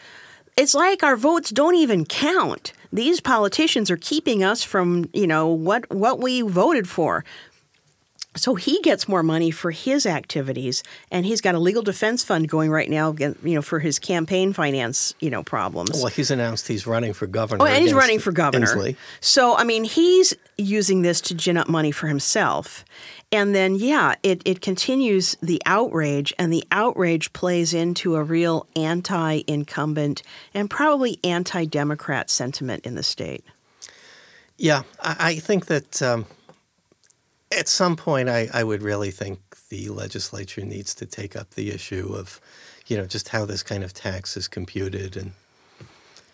it's 0.57 0.75
like 0.75 1.03
our 1.03 1.17
votes 1.17 1.51
don't 1.51 1.75
even 1.75 2.05
count. 2.05 2.73
These 2.93 3.21
politicians 3.21 3.91
are 3.91 3.97
keeping 3.97 4.45
us 4.45 4.63
from, 4.63 5.09
you 5.13 5.27
know, 5.27 5.49
what 5.49 5.93
what 5.93 6.21
we 6.21 6.43
voted 6.43 6.89
for. 6.89 7.25
So 8.37 8.57
he 8.57 8.81
gets 8.83 9.07
more 9.07 9.23
money 9.23 9.51
for 9.51 9.71
his 9.71 10.07
activities, 10.07 10.83
and 11.11 11.25
he's 11.25 11.41
got 11.41 11.55
a 11.55 11.59
legal 11.59 11.83
defense 11.83 12.25
fund 12.25 12.49
going 12.49 12.71
right 12.71 12.91
now, 12.91 13.15
you 13.19 13.37
know, 13.45 13.63
for 13.63 13.79
his 13.79 13.99
campaign 13.99 14.53
finance, 14.53 15.15
you 15.21 15.31
know, 15.31 15.45
problems. 15.45 15.93
Well, 15.93 16.07
he's 16.07 16.31
announced 16.31 16.67
he's 16.67 16.87
running 16.87 17.13
for 17.13 17.27
governor. 17.27 17.63
Oh, 17.63 17.67
and 17.67 17.83
he's 17.83 17.95
running 17.95 18.19
for 18.19 18.33
governor. 18.33 18.67
Inslee. 18.67 18.97
So, 19.21 19.57
I 19.57 19.63
mean, 19.63 19.85
he's 19.85 20.35
using 20.59 21.03
this 21.03 21.21
to 21.23 21.35
gin 21.35 21.57
up 21.57 21.69
money 21.69 21.93
for 21.93 22.09
himself. 22.09 22.85
And 23.31 23.55
then, 23.55 23.75
yeah, 23.77 24.15
it, 24.23 24.43
it 24.45 24.61
continues 24.61 25.37
the 25.43 25.61
outrage, 25.67 26.33
and 26.39 26.53
the 26.53 26.65
outrage 26.71 27.33
plays 27.33 27.73
into 27.73 28.17
a 28.17 28.23
real 28.23 28.67
anti 28.77 29.43
incumbent 29.47 30.23
and 30.53 30.69
probably 30.69 31.19
anti 31.23 31.65
Democrat 31.65 32.31
sentiment 32.31 32.85
in 32.85 32.95
the 32.95 33.03
state. 33.03 33.45
Yeah, 34.57 34.83
I, 35.01 35.17
I 35.19 35.35
think 35.37 35.67
that 35.67 36.01
um, 36.03 36.27
at 37.57 37.69
some 37.69 37.97
point, 37.97 38.29
I, 38.29 38.49
I 38.53 38.65
would 38.65 38.83
really 38.83 39.11
think 39.11 39.39
the 39.69 39.89
legislature 39.89 40.65
needs 40.65 40.95
to 40.97 41.07
take 41.07 41.37
up 41.37 41.51
the 41.51 41.71
issue 41.71 42.15
of, 42.15 42.41
you 42.87 42.97
know, 42.97 43.07
just 43.07 43.29
how 43.29 43.45
this 43.45 43.63
kind 43.63 43.83
of 43.83 43.93
tax 43.93 44.37
is 44.37 44.49
computed 44.49 45.17
and 45.17 45.33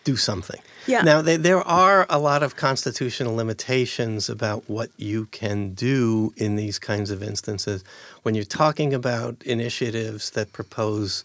do 0.03 0.15
something. 0.15 0.59
Yeah. 0.87 1.01
Now, 1.03 1.21
there, 1.21 1.37
there 1.37 1.61
are 1.61 2.07
a 2.09 2.17
lot 2.17 2.43
of 2.43 2.55
constitutional 2.55 3.35
limitations 3.35 4.29
about 4.29 4.67
what 4.67 4.89
you 4.97 5.27
can 5.27 5.73
do 5.73 6.33
in 6.37 6.55
these 6.55 6.79
kinds 6.79 7.11
of 7.11 7.21
instances. 7.21 7.83
When 8.23 8.33
you're 8.33 8.43
talking 8.43 8.93
about 8.93 9.41
initiatives 9.43 10.31
that 10.31 10.53
propose 10.53 11.23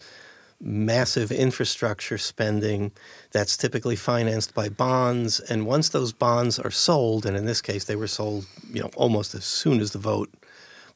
massive 0.59 1.31
infrastructure 1.31 2.17
spending 2.17 2.91
that's 3.31 3.55
typically 3.55 3.95
financed 3.95 4.53
by 4.55 4.67
bonds 4.67 5.39
and 5.39 5.67
once 5.67 5.89
those 5.89 6.11
bonds 6.11 6.57
are 6.57 6.71
sold 6.71 7.25
and 7.27 7.37
in 7.37 7.45
this 7.45 7.61
case 7.61 7.83
they 7.85 7.95
were 7.95 8.07
sold 8.07 8.45
you 8.73 8.81
know 8.81 8.89
almost 8.95 9.35
as 9.35 9.45
soon 9.45 9.79
as 9.79 9.91
the 9.91 9.99
vote 9.99 10.33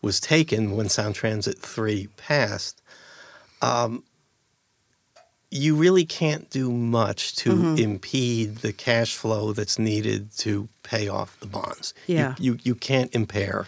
was 0.02 0.20
taken 0.20 0.76
when 0.76 0.90
sound 0.90 1.14
transit 1.14 1.60
3 1.60 2.08
passed 2.18 2.82
um, 3.62 4.04
you 5.52 5.76
really 5.76 6.06
can't 6.06 6.50
do 6.50 6.72
much 6.72 7.36
to 7.36 7.52
Mm-hmm. 7.52 7.76
impede 7.78 8.56
the 8.58 8.74
cash 8.74 9.16
flow 9.16 9.54
that's 9.54 9.78
needed 9.78 10.32
to 10.40 10.70
pay 10.82 11.08
off 11.08 11.40
the 11.40 11.46
bonds 11.46 11.94
You- 12.08 12.16
Yeah. 12.16 12.36
you, 12.40 12.58
you, 12.64 12.74
can't 12.74 13.14
impair 13.14 13.68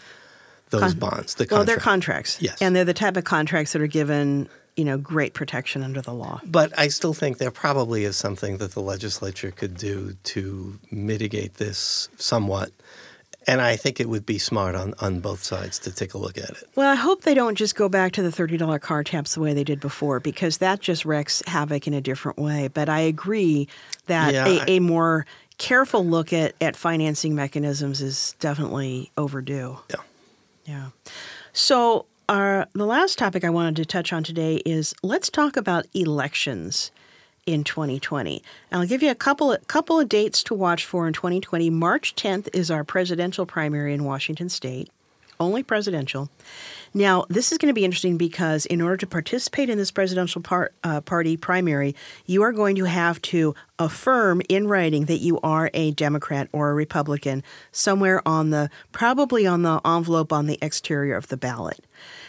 those 0.72 0.94
Con- 0.94 1.00
bonds 1.00 1.36
the 1.36 1.46
Well, 1.52 1.66
they're 1.66 1.78
contracts. 1.78 2.41
Yes. 2.41 2.60
And 2.62 2.76
they're 2.76 2.84
the 2.86 2.96
type 2.96 3.16
of 3.16 3.26
contracts 3.26 3.74
that 3.74 3.82
are 3.84 3.86
given, 3.88 4.50
you 4.76 4.84
know, 4.86 4.98
great 4.98 5.34
protection 5.34 5.84
under 5.84 6.02
the 6.02 6.14
law. 6.14 6.42
But 6.46 6.78
I 6.78 6.88
still 6.88 7.14
think 7.14 7.38
there 7.38 7.52
probably 7.52 8.04
is 8.06 8.16
something 8.18 8.58
that 8.58 8.72
the 8.72 8.82
legislature 8.82 9.52
could 9.52 9.78
do 9.78 10.16
to 10.24 10.80
mitigate 10.92 11.56
this 11.56 12.10
somewhat. 12.18 12.72
And 13.46 13.60
I 13.60 13.76
think 13.76 14.00
it 14.00 14.08
would 14.08 14.26
be 14.26 14.38
smart 14.40 14.74
on, 14.74 14.94
on 15.00 15.20
both 15.20 15.44
sides 15.44 15.78
to 15.80 15.92
take 15.92 16.14
a 16.14 16.18
look 16.18 16.38
at 16.38 16.50
it. 16.50 16.64
Well, 16.76 16.90
I 16.90 16.96
hope 16.96 17.24
they 17.24 17.34
don't 17.34 17.56
just 17.56 17.76
go 17.76 17.90
back 17.90 18.14
to 18.14 18.24
the 18.24 18.30
$30 18.30 18.80
car 18.80 19.04
taps 19.04 19.36
the 19.36 19.42
way 19.42 19.54
they 19.54 19.66
did 19.66 19.82
before 19.82 20.22
because 20.22 20.60
that 20.60 20.80
just 20.80 21.04
wreaks 21.04 21.44
havoc 21.46 21.86
in 21.86 21.94
a 21.94 22.00
different 22.00 22.38
way. 22.40 22.70
But 22.70 22.88
I 22.88 23.02
agree 23.02 23.68
that 24.08 24.34
Yeah, 24.34 24.48
a, 24.48 24.60
I- 24.62 24.66
a 24.70 24.80
more 24.80 25.26
careful 25.58 26.06
look 26.06 26.32
at, 26.32 26.56
at 26.62 26.76
financing 26.78 27.36
mechanisms 27.36 28.02
is 28.02 28.34
definitely 28.40 29.12
overdue. 29.18 29.78
Yeah. 29.90 29.98
Yeah. 30.66 30.86
So, 31.52 32.06
our, 32.30 32.68
the 32.74 32.86
last 32.86 33.18
topic 33.18 33.44
I 33.44 33.50
wanted 33.50 33.76
to 33.78 33.86
touch 33.86 34.14
on 34.14 34.24
today 34.24 34.58
is 34.66 34.94
let's 35.04 35.30
talk 35.30 35.58
about 35.58 35.86
elections 35.94 36.92
in 37.46 37.64
2020. 37.64 38.42
And 38.72 38.82
I'll 38.82 38.88
give 38.88 39.04
you 39.04 39.12
a 39.12 39.16
couple 39.16 39.52
of, 39.52 39.68
couple 39.68 40.00
of 40.00 40.10
dates 40.10 40.44
to 40.44 40.54
watch 40.54 40.86
for 40.86 41.08
in 41.08 41.14
2020. 41.14 41.70
March 41.70 42.16
10th 42.16 42.50
is 42.54 42.72
our 42.72 42.84
presidential 42.84 43.46
primary 43.46 43.94
in 43.94 44.04
Washington 44.04 44.50
State, 44.50 44.90
only 45.44 45.64
presidential. 45.64 46.30
Now, 46.94 47.26
this 47.28 47.52
is 47.52 47.58
going 47.58 47.72
to 47.72 47.74
be 47.74 47.86
interesting 47.86 48.18
because 48.18 48.68
in 48.68 48.80
order 48.80 48.98
to 48.98 49.08
participate 49.08 49.70
in 49.70 49.80
this 49.80 49.89
presidential 49.89 50.41
par- 50.41 50.72
uh, 50.84 51.02
party 51.02 51.38
primary, 51.38 51.96
you 52.28 52.44
are 52.44 52.52
going 52.52 52.76
to 52.76 52.84
have 52.84 53.20
to 53.24 53.56
affirm 53.80 54.41
in 54.48 54.68
writing 54.68 55.06
that 55.06 55.18
you 55.18 55.39
are 55.41 55.72
a 55.74 55.91
Democrat 55.91 56.50
or 56.52 56.70
a 56.70 56.74
Republican 56.76 57.44
somewhere 57.72 58.26
on 58.28 58.52
the, 58.52 58.70
probably 58.91 59.48
on 59.48 59.64
the 59.64 59.82
envelope 59.84 60.32
on 60.32 60.46
the 60.46 60.60
exterior 60.62 61.16
of 61.16 61.30
the 61.30 61.38
ballot. 61.38 61.84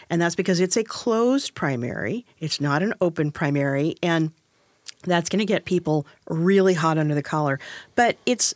And 0.09 0.21
that's 0.21 0.35
because 0.35 0.61
it's 0.61 0.77
a 0.77 0.85
closed 0.85 1.55
primary, 1.55 2.25
it's 2.41 2.61
not 2.61 2.83
an 2.83 2.95
open 3.01 3.33
primary. 3.33 3.97
And 4.03 4.33
that's 5.03 5.29
going 5.29 5.41
to 5.41 5.45
get 5.45 5.67
people 5.67 6.07
really 6.29 6.75
hot 6.75 6.97
under 6.97 7.15
the 7.15 7.23
collar. 7.23 7.61
But 7.95 8.17
it's 8.25 8.55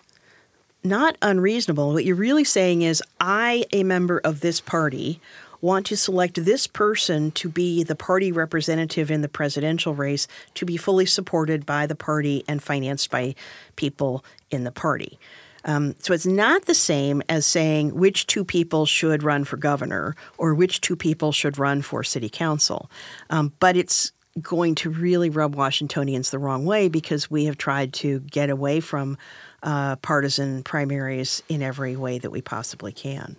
not 0.89 1.17
unreasonable. 1.23 1.93
What 1.93 2.05
you're 2.05 2.17
really 2.17 2.45
saying 2.45 2.83
is, 2.83 3.03
I, 3.21 3.65
a 3.73 3.85
member 3.85 4.19
of 4.19 4.41
this 4.41 4.61
party, 4.61 5.21
want 5.61 5.87
to 5.87 5.97
select 5.97 6.45
this 6.45 6.67
person 6.67 7.31
to 7.33 7.49
be 7.49 7.83
the 7.83 7.97
party 7.97 8.31
representative 8.31 9.11
in 9.11 9.23
the 9.23 9.29
presidential 9.29 9.95
race 9.95 10.29
to 10.55 10.65
be 10.65 10.77
fully 10.77 11.07
supported 11.07 11.67
by 11.67 11.87
the 11.87 11.97
party 11.97 12.45
and 12.47 12.63
financed 12.63 13.11
by 13.11 13.35
people 13.77 14.25
in 14.51 14.65
the 14.65 14.71
party. 14.71 15.19
Um, 15.65 15.97
so 15.99 16.15
it's 16.15 16.27
not 16.27 16.67
the 16.67 16.75
same 16.75 17.23
as 17.29 17.45
saying 17.45 17.95
which 17.95 18.27
two 18.27 18.45
people 18.45 18.87
should 18.87 19.23
run 19.23 19.45
for 19.45 19.57
governor 19.57 20.15
or 20.39 20.55
which 20.55 20.81
two 20.81 20.97
people 20.97 21.33
should 21.33 21.59
run 21.59 21.83
for 21.83 22.05
city 22.05 22.29
council. 22.29 22.91
Um, 23.29 23.53
but 23.59 23.77
it's 23.77 24.13
going 24.41 24.77
to 24.77 24.91
really 24.91 25.31
rub 25.31 25.57
Washingtonians 25.57 26.31
the 26.31 26.39
wrong 26.39 26.65
way 26.65 26.89
because 26.89 27.31
we 27.31 27.47
have 27.47 27.59
tried 27.59 27.93
to 27.95 28.21
get 28.21 28.51
away 28.51 28.79
from 28.79 29.19
uh, 29.63 29.97
partisan 29.97 30.63
primaries 30.63 31.43
in 31.49 31.63
every 31.63 31.97
way 31.97 32.19
that 32.19 32.31
we 32.31 32.41
possibly 32.41 32.93
can. 32.93 33.37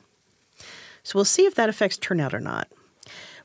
So 1.04 1.18
we'll 1.18 1.26
see 1.26 1.46
if 1.46 1.56
that 1.56 1.70
affects 1.70 1.98
turnout 1.98 2.34
or 2.34 2.40
not. 2.40 2.68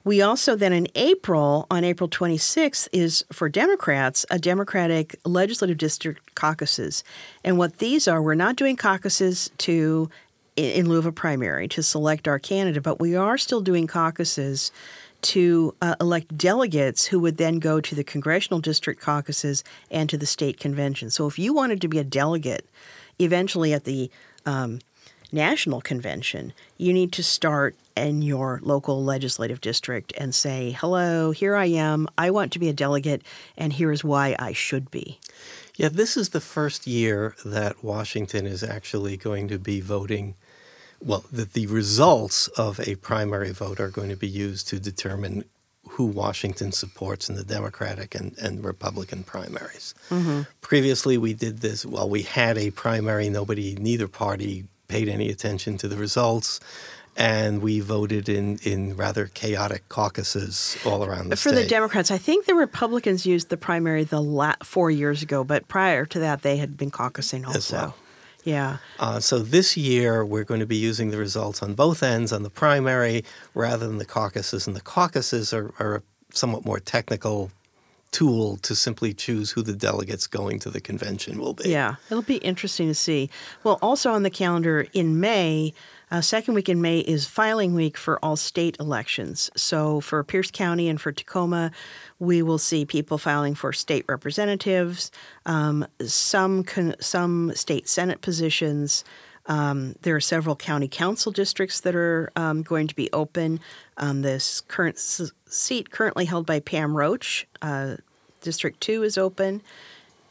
We 0.05 0.20
also 0.20 0.55
then 0.55 0.75
in 0.75 0.87
April, 0.95 1.66
on 1.70 1.83
April 1.83 2.11
26th, 2.11 2.89
is 2.93 3.25
for 3.33 3.49
Democrats, 3.49 4.27
a 4.31 4.39
Democratic 4.39 5.16
legislative 5.25 5.79
district 5.79 6.35
caucuses. 6.35 7.03
And 7.43 7.57
what 7.57 7.79
these 7.79 8.07
are, 8.07 8.20
we're 8.20 8.35
not 8.35 8.57
doing 8.57 8.77
caucuses 8.77 9.51
to 9.59 10.11
in 10.57 10.89
lieu 10.89 10.99
of 10.99 11.07
a 11.07 11.12
primary 11.12 11.66
to 11.66 11.83
select 11.83 12.29
our 12.29 12.39
candidate, 12.39 12.83
but 12.83 13.01
we 13.01 13.16
are 13.16 13.37
still 13.37 13.61
doing 13.61 13.87
caucuses 13.87 14.70
to 15.25 15.75
uh, 15.81 15.97
elect 16.01 16.37
delegates 16.37 17.07
who 17.07 17.18
would 17.20 17.39
then 17.39 17.59
go 17.59 17.81
to 17.81 17.95
the 17.95 18.05
congressional 18.05 18.61
district 18.61 19.01
caucuses 19.01 19.64
and 19.91 20.09
to 20.11 20.18
the 20.18 20.27
state 20.27 20.61
convention. 20.61 21.11
So 21.11 21.27
if 21.27 21.39
you 21.39 21.55
wanted 21.55 21.81
to 21.81 21.89
be 21.89 21.99
a 21.99 22.05
delegate 22.05 22.68
eventually 23.18 23.72
at 23.72 23.85
the 23.85 24.11
um, 24.45 24.81
national 25.33 25.81
convention, 25.81 26.53
you 26.77 26.93
need 26.93 27.11
to 27.12 27.22
start 27.22 27.75
in 27.97 28.22
your 28.22 28.61
local 28.62 29.03
legislative 29.03 29.61
district 29.61 30.12
and 30.18 30.35
say, 30.35 30.72
hello, 30.72 31.31
here 31.31 31.57
I 31.57 31.66
am. 31.66 32.07
I 32.18 32.31
want 32.31 32.53
to 32.53 32.59
be 32.59 32.68
a 32.68 32.75
delegate, 32.75 33.22
and 33.57 33.72
here's 33.72 34.05
why 34.05 34.37
I 34.39 34.53
should 34.53 34.91
be. 34.91 35.18
Yeah, 35.77 35.89
this 35.89 36.16
is 36.16 36.29
the 36.29 36.41
first 36.41 36.87
year 36.87 37.35
that 37.45 37.83
Washington 37.83 38.47
is 38.47 38.62
actually 38.62 39.16
going 39.16 39.49
to 39.49 39.59
be 39.59 39.81
voting 39.81 40.35
well, 41.03 41.24
that 41.32 41.53
the 41.53 41.66
results 41.66 42.49
of 42.49 42.80
a 42.80 42.95
primary 42.97 43.53
vote 43.53 43.80
are 43.80 43.90
going 43.90 44.09
to 44.09 44.16
be 44.16 44.28
used 44.28 44.68
to 44.68 44.80
determine 44.80 45.45
who 45.90 46.07
Washington 46.07 46.72
supports 46.72 47.28
in 47.28 47.36
the 47.36 47.45
Democratic 47.45 48.14
and, 48.14 48.36
and 48.38 48.64
Republican 48.64 49.22
primaries. 49.22 49.95
Mm-hmm. 50.11 50.42
Previously, 50.61 51.18
we 51.18 51.34
did 51.34 51.59
this, 51.59 51.84
well, 51.84 52.09
we 52.09 52.22
had 52.22 52.59
a 52.59 52.70
primary, 52.70 53.28
nobody, 53.28 53.74
neither 53.76 54.09
party 54.09 54.64
paid 54.88 55.09
any 55.09 55.28
attention 55.28 55.76
to 55.78 55.88
the 55.88 55.97
results. 55.97 56.61
And 57.16 57.62
we 57.62 57.78
voted 57.78 58.28
in, 58.28 58.59
in 58.64 58.97
rather 58.97 59.26
chaotic 59.26 59.88
caucuses 59.88 60.76
all 60.84 61.05
around 61.05 61.28
the 61.28 61.36
state. 61.36 61.51
For 61.51 61.55
state. 61.55 61.62
the 61.62 61.68
Democrats, 61.68 62.11
I 62.11 62.18
think 62.18 62.47
the 62.47 62.57
Republicans 62.57 63.24
used 63.24 63.51
the 63.51 63.57
primary 63.57 64.03
the 64.03 64.20
la- 64.20 64.57
four 64.64 64.90
years 64.90 65.22
ago, 65.22 65.45
but 65.45 65.68
prior 65.68 66.07
to 66.07 66.18
that, 66.18 66.42
they 66.42 66.57
had 66.57 66.76
been 66.76 66.90
caucusing 66.90 67.47
also. 67.47 67.76
well. 67.76 67.95
Yeah. 68.45 68.76
Uh, 68.99 69.20
so 69.20 69.38
this 69.38 69.76
year, 69.76 70.24
we're 70.24 70.45
going 70.45 70.61
to 70.61 70.66
be 70.66 70.76
using 70.76 71.11
the 71.11 71.16
results 71.16 71.62
on 71.62 71.74
both 71.74 72.03
ends 72.03 72.32
on 72.32 72.42
the 72.42 72.51
primary 72.51 73.24
rather 73.55 73.86
than 73.86 73.99
the 73.99 74.05
caucuses. 74.05 74.66
And 74.66 74.76
the 74.76 74.82
caucuses 74.82 75.53
are, 75.55 75.72
are 75.78 75.97
a 75.97 76.03
somewhat 76.32 76.64
more 76.64 76.78
technical 76.78 77.51
tool 78.15 78.57
to 78.59 78.75
simply 78.77 79.12
choose 79.12 79.51
who 79.51 79.61
the 79.62 79.73
delegates 79.75 80.27
going 80.29 80.61
to 80.61 80.71
the 80.71 80.81
convention 80.81 81.39
will 81.41 81.53
be. 81.55 81.69
Yeah, 81.69 81.97
it'll 82.09 82.23
be 82.23 82.37
interesting 82.37 82.87
to 82.87 82.95
see. 82.95 83.29
Well, 83.65 83.79
also 83.83 84.12
on 84.12 84.23
the 84.23 84.31
calendar 84.31 84.87
in 84.93 85.19
May, 85.19 85.75
uh, 86.12 86.21
second 86.21 86.55
week 86.55 86.69
in 86.69 86.81
May 86.81 87.01
is 87.01 87.27
filing 87.27 87.75
week 87.75 87.97
for 87.97 88.25
all 88.25 88.37
state 88.37 88.77
elections. 88.79 89.51
So 89.57 90.01
for 90.01 90.23
Pierce 90.23 90.53
County 90.53 90.89
and 90.89 91.01
for 91.01 91.11
Tacoma, 91.11 91.73
we 92.21 92.41
will 92.41 92.59
see 92.59 92.85
people 92.85 93.19
filing 93.19 93.57
for 93.57 93.73
state 93.73 94.05
representatives, 94.09 95.11
um, 95.45 95.85
some 96.07 96.62
con- 96.62 96.95
some 97.01 97.53
state 97.57 97.89
senate 97.89 98.21
positions. 98.21 99.03
Um, 99.47 99.95
there 100.03 100.17
are 100.17 100.21
several 100.21 100.57
county 100.57 100.89
council 100.89 101.31
districts 101.33 101.81
that 101.81 101.95
are 101.95 102.31
um, 102.37 102.62
going 102.62 102.87
to 102.87 102.95
be 102.95 103.11
open. 103.12 103.61
Um, 103.99 104.23
this 104.23 104.62
current 104.62 104.97
s- 104.97 105.33
seat 105.47 105.91
currently 105.91 106.25
held 106.25 106.47
by 106.47 106.61
Pam 106.61 106.97
Roach, 106.97 107.47
uh, 107.61 107.97
District 108.45 108.78
2 108.80 109.03
is 109.03 109.16
open. 109.16 109.62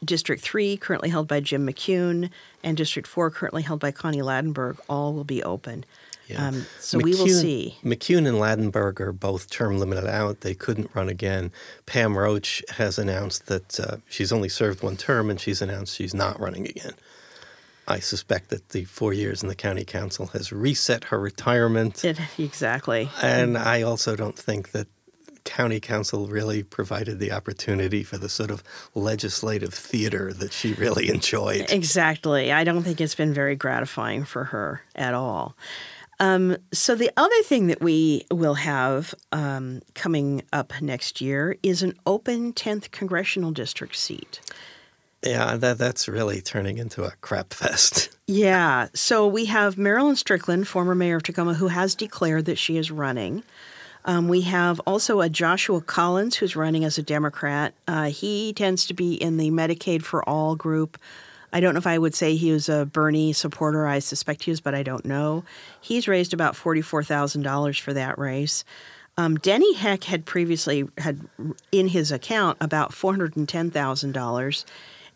District 0.04 0.40
3, 0.40 0.76
currently 0.76 1.08
held 1.08 1.26
by 1.26 1.40
Jim 1.40 1.66
McCune, 1.66 2.30
and 2.62 2.76
District 2.76 3.08
4, 3.08 3.30
currently 3.30 3.62
held 3.62 3.80
by 3.80 3.90
Connie 3.90 4.22
Ladenburg, 4.22 4.78
all 4.88 5.12
will 5.12 5.24
be 5.24 5.42
open. 5.42 5.84
Yeah. 6.28 6.48
Um, 6.48 6.66
so 6.78 6.98
we 6.98 7.12
will 7.14 7.26
McCune- 7.26 7.40
see. 7.40 7.78
McCune 7.84 8.26
and 8.28 8.38
Ladenburg 8.38 9.00
are 9.00 9.12
both 9.12 9.50
term 9.50 9.78
limited 9.78 10.06
out. 10.06 10.40
They 10.40 10.54
couldn't 10.54 10.90
run 10.94 11.08
again. 11.08 11.50
Pam 11.86 12.16
Roach 12.16 12.62
has 12.70 12.98
announced 12.98 13.46
that 13.46 13.80
uh, 13.80 13.96
she's 14.08 14.32
only 14.32 14.48
served 14.48 14.82
one 14.82 14.96
term 14.96 15.28
and 15.28 15.40
she's 15.40 15.60
announced 15.60 15.94
she's 15.94 16.14
not 16.14 16.38
running 16.40 16.66
again. 16.66 16.94
I 17.86 17.98
suspect 17.98 18.48
that 18.48 18.70
the 18.70 18.84
four 18.84 19.12
years 19.12 19.42
in 19.42 19.48
the 19.50 19.54
county 19.54 19.84
council 19.84 20.28
has 20.28 20.50
reset 20.50 21.04
her 21.04 21.20
retirement. 21.20 22.02
It, 22.04 22.18
exactly. 22.38 23.10
And 23.20 23.58
I 23.58 23.82
also 23.82 24.16
don't 24.16 24.38
think 24.38 24.70
that 24.70 24.86
county 25.44 25.80
council 25.80 26.26
really 26.26 26.62
provided 26.62 27.18
the 27.18 27.32
opportunity 27.32 28.02
for 28.02 28.18
the 28.18 28.28
sort 28.28 28.50
of 28.50 28.62
legislative 28.94 29.74
theater 29.74 30.32
that 30.32 30.52
she 30.52 30.72
really 30.74 31.08
enjoyed. 31.08 31.70
Exactly. 31.70 32.52
I 32.52 32.64
don't 32.64 32.82
think 32.82 33.00
it's 33.00 33.14
been 33.14 33.34
very 33.34 33.56
gratifying 33.56 34.24
for 34.24 34.44
her 34.44 34.82
at 34.94 35.14
all. 35.14 35.56
Um, 36.20 36.56
so, 36.72 36.94
the 36.94 37.10
other 37.16 37.42
thing 37.42 37.66
that 37.66 37.80
we 37.80 38.24
will 38.30 38.54
have 38.54 39.14
um, 39.32 39.82
coming 39.94 40.42
up 40.52 40.72
next 40.80 41.20
year 41.20 41.56
is 41.62 41.82
an 41.82 41.94
open 42.06 42.52
10th 42.52 42.90
congressional 42.92 43.50
district 43.50 43.96
seat. 43.96 44.40
Yeah, 45.24 45.56
that 45.56 45.78
that's 45.78 46.06
really 46.06 46.40
turning 46.40 46.78
into 46.78 47.02
a 47.04 47.12
crap 47.20 47.52
fest. 47.52 48.10
Yeah. 48.26 48.88
So, 48.94 49.26
we 49.26 49.44
have 49.46 49.76
Marilyn 49.76 50.16
Strickland, 50.16 50.66
former 50.66 50.94
mayor 50.94 51.16
of 51.16 51.24
Tacoma, 51.24 51.52
who 51.52 51.68
has 51.68 51.94
declared 51.94 52.46
that 52.46 52.56
she 52.56 52.78
is 52.78 52.90
running. 52.90 53.42
Um, 54.04 54.28
we 54.28 54.42
have 54.42 54.80
also 54.80 55.20
a 55.20 55.28
Joshua 55.28 55.80
Collins 55.80 56.36
who's 56.36 56.56
running 56.56 56.84
as 56.84 56.98
a 56.98 57.02
Democrat. 57.02 57.74
Uh, 57.88 58.10
he 58.10 58.52
tends 58.52 58.86
to 58.86 58.94
be 58.94 59.14
in 59.14 59.38
the 59.38 59.50
Medicaid 59.50 60.02
for 60.02 60.28
All 60.28 60.56
group. 60.56 60.98
I 61.52 61.60
don't 61.60 61.74
know 61.74 61.78
if 61.78 61.86
I 61.86 61.98
would 61.98 62.14
say 62.14 62.34
he 62.34 62.52
was 62.52 62.68
a 62.68 62.84
Bernie 62.84 63.32
supporter. 63.32 63.86
I 63.86 64.00
suspect 64.00 64.42
he 64.42 64.50
was, 64.50 64.60
but 64.60 64.74
I 64.74 64.82
don't 64.82 65.04
know. 65.04 65.44
He's 65.80 66.08
raised 66.08 66.34
about 66.34 66.56
forty-four 66.56 67.04
thousand 67.04 67.42
dollars 67.42 67.78
for 67.78 67.92
that 67.92 68.18
race. 68.18 68.64
Um, 69.16 69.36
Denny 69.36 69.74
Heck 69.74 70.04
had 70.04 70.26
previously 70.26 70.88
had 70.98 71.20
in 71.70 71.88
his 71.88 72.10
account 72.10 72.58
about 72.60 72.92
four 72.92 73.12
hundred 73.12 73.36
and 73.36 73.48
ten 73.48 73.70
thousand 73.70 74.12
dollars, 74.12 74.66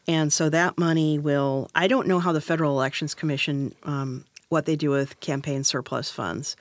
and 0.07 0.33
so 0.33 0.49
that 0.49 0.79
money 0.79 1.19
will. 1.19 1.69
I 1.75 1.89
don't 1.89 2.07
know 2.07 2.21
how 2.21 2.31
the 2.31 2.41
Federal 2.41 2.71
Elections 2.71 3.15
Commission 3.15 3.75
um, 3.83 4.25
what 4.49 4.65
they 4.65 4.77
do 4.77 4.91
with 4.91 5.19
campaign 5.19 5.65
surplus 5.65 6.11
funds. 6.11 6.55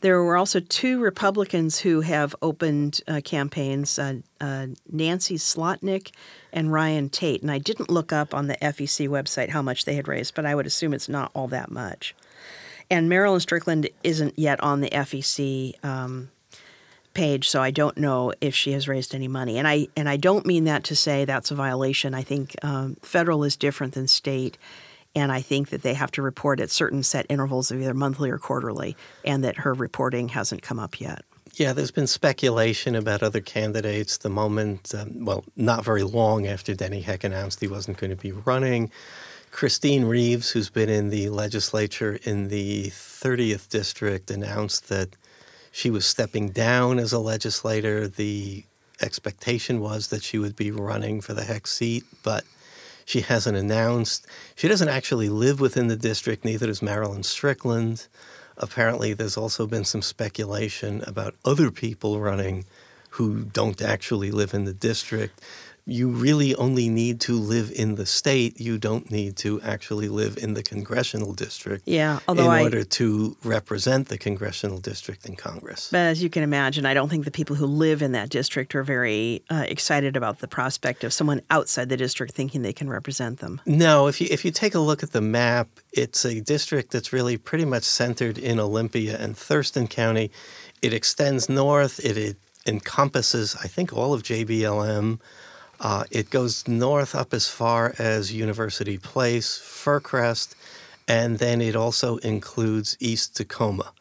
There 0.00 0.22
were 0.22 0.36
also 0.36 0.60
two 0.60 0.98
Republicans 1.00 1.80
who 1.80 2.00
have 2.00 2.34
opened 2.40 3.02
uh, 3.06 3.20
campaigns 3.22 3.98
uh, 3.98 4.14
uh, 4.40 4.68
Nancy 4.90 5.36
Slotnick 5.36 6.12
and 6.52 6.72
Ryan 6.72 7.10
Tate. 7.10 7.42
And 7.42 7.50
I 7.50 7.58
didn't 7.58 7.90
look 7.90 8.12
up 8.12 8.34
on 8.34 8.46
the 8.46 8.56
FEC 8.56 9.08
website 9.08 9.50
how 9.50 9.62
much 9.62 9.84
they 9.84 9.94
had 9.94 10.08
raised, 10.08 10.34
but 10.34 10.46
I 10.46 10.54
would 10.54 10.66
assume 10.66 10.94
it's 10.94 11.08
not 11.08 11.30
all 11.34 11.48
that 11.48 11.70
much. 11.70 12.14
And 12.90 13.08
Marilyn 13.08 13.40
Strickland 13.40 13.88
isn't 14.02 14.38
yet 14.38 14.60
on 14.62 14.80
the 14.80 14.90
FEC 14.90 15.84
um, 15.84 16.30
page, 17.14 17.48
so 17.48 17.62
I 17.62 17.70
don't 17.70 17.96
know 17.96 18.32
if 18.40 18.54
she 18.54 18.72
has 18.72 18.88
raised 18.88 19.14
any 19.14 19.28
money. 19.28 19.58
And 19.58 19.68
I 19.68 19.88
and 19.96 20.08
I 20.08 20.16
don't 20.16 20.44
mean 20.44 20.64
that 20.64 20.82
to 20.84 20.96
say 20.96 21.24
that's 21.24 21.50
a 21.52 21.54
violation. 21.54 22.14
I 22.14 22.22
think 22.22 22.56
um, 22.64 22.96
federal 23.02 23.44
is 23.44 23.56
different 23.56 23.94
than 23.94 24.08
state, 24.08 24.58
and 25.14 25.32
I 25.32 25.40
think 25.40 25.70
that 25.70 25.82
they 25.82 25.94
have 25.94 26.10
to 26.12 26.22
report 26.22 26.60
at 26.60 26.70
certain 26.70 27.02
set 27.02 27.26
intervals 27.28 27.70
of 27.70 27.80
either 27.80 27.94
monthly 27.94 28.30
or 28.30 28.38
quarterly, 28.38 28.96
and 29.24 29.42
that 29.44 29.58
her 29.58 29.74
reporting 29.74 30.28
hasn't 30.30 30.62
come 30.62 30.78
up 30.78 31.00
yet. 31.00 31.24
Yeah, 31.54 31.72
there's 31.72 31.90
been 31.90 32.06
speculation 32.06 32.94
about 32.94 33.22
other 33.22 33.40
candidates. 33.40 34.18
The 34.18 34.28
moment, 34.28 34.94
um, 34.94 35.24
well, 35.24 35.44
not 35.56 35.84
very 35.84 36.04
long 36.04 36.46
after 36.46 36.74
Denny 36.74 37.00
Heck 37.00 37.24
announced 37.24 37.60
he 37.60 37.66
wasn't 37.66 37.96
going 37.96 38.10
to 38.10 38.16
be 38.16 38.32
running, 38.32 38.90
Kristine 39.50 40.04
Reeves, 40.04 40.50
who's 40.50 40.70
been 40.70 40.88
in 40.88 41.10
the 41.10 41.28
legislature 41.28 42.20
in 42.22 42.48
the 42.48 42.86
30th 42.90 43.68
district, 43.68 44.30
announced 44.30 44.88
that 44.88 45.16
she 45.72 45.90
was 45.90 46.06
stepping 46.06 46.50
down 46.50 46.98
as 46.98 47.12
a 47.12 47.18
legislator. 47.18 48.06
The 48.06 48.64
expectation 49.00 49.80
was 49.80 50.08
that 50.08 50.22
she 50.22 50.38
would 50.38 50.54
be 50.54 50.70
running 50.70 51.20
for 51.20 51.34
the 51.34 51.44
Heck 51.44 51.66
seat, 51.66 52.04
but 52.22 52.44
she 53.10 53.22
hasn't 53.22 53.56
announced. 53.56 54.24
She 54.54 54.68
doesn't 54.68 54.88
actually 54.88 55.28
live 55.28 55.58
within 55.58 55.88
the 55.88 55.96
district, 55.96 56.44
neither 56.44 56.66
does 56.66 56.80
Marilyn 56.80 57.24
Strickland. 57.24 58.06
Apparently, 58.56 59.14
there's 59.14 59.36
also 59.36 59.66
been 59.66 59.84
some 59.84 60.00
speculation 60.00 61.02
about 61.08 61.34
other 61.44 61.72
people 61.72 62.20
running 62.20 62.66
who 63.10 63.42
don't 63.42 63.82
actually 63.82 64.30
live 64.30 64.54
in 64.54 64.64
the 64.64 64.72
district. 64.72 65.40
You 65.90 66.08
really 66.08 66.54
only 66.54 66.88
need 66.88 67.20
to 67.22 67.34
live 67.34 67.72
in 67.74 67.96
the 67.96 68.06
state. 68.06 68.60
You 68.60 68.78
don't 68.78 69.10
need 69.10 69.36
to 69.38 69.60
actually 69.62 70.08
live 70.08 70.38
in 70.38 70.54
the 70.54 70.62
congressional 70.62 71.32
district 71.32 71.82
Yeah, 71.86 72.20
although 72.28 72.44
in 72.44 72.50
I- 72.50 72.62
order 72.62 72.84
to 72.84 73.36
represent 73.42 74.08
the 74.08 74.16
congressional 74.16 74.78
district 74.78 75.26
in 75.26 75.34
Congress. 75.34 75.88
But 75.90 75.98
as 76.12 76.22
you 76.22 76.30
can 76.30 76.42
imagine, 76.44 76.86
I 76.86 76.94
don't 76.94 77.08
think 77.08 77.24
the 77.24 77.30
people 77.30 77.56
who 77.56 77.66
live 77.66 78.02
in 78.02 78.12
that 78.12 78.28
district 78.28 78.74
are 78.76 78.84
very 78.84 79.42
uh, 79.50 79.64
excited 79.68 80.16
about 80.16 80.38
the 80.38 80.48
prospect 80.48 81.02
of 81.02 81.12
someone 81.12 81.40
outside 81.50 81.88
the 81.88 81.96
district 81.96 82.34
thinking 82.34 82.62
they 82.62 82.72
can 82.72 82.88
represent 82.88 83.40
them. 83.40 83.60
No, 83.66 84.06
if 84.06 84.20
you 84.20 84.28
if 84.30 84.44
you 84.44 84.52
take 84.52 84.74
a 84.76 84.80
look 84.80 85.02
at 85.02 85.10
the 85.12 85.20
map, 85.20 85.68
it's 85.92 86.24
a 86.24 86.40
district 86.40 86.92
that's 86.92 87.12
really 87.12 87.36
pretty 87.36 87.64
much 87.64 87.82
centered 87.84 88.38
in 88.38 88.60
Olympia 88.60 89.18
and 89.18 89.36
Thurston 89.36 89.88
County. 89.88 90.30
It 90.82 90.92
extends 90.94 91.48
north. 91.48 91.98
It, 92.04 92.16
it 92.16 92.36
encompasses, 92.66 93.56
I 93.64 93.68
think, 93.68 93.92
all 93.92 94.14
of 94.14 94.22
JBLM. 94.22 95.18
Uh, 95.80 96.04
it 96.10 96.28
goes 96.30 96.68
north 96.68 97.14
up 97.14 97.32
as 97.32 97.48
far 97.48 97.94
as 97.98 98.32
University 98.32 98.98
Place, 98.98 99.58
Fircrest, 99.58 100.54
and 101.08 101.38
then 101.38 101.60
it 101.60 101.74
also 101.74 102.18
includes 102.18 102.96
East 103.00 103.36
Tacoma. 103.36 103.92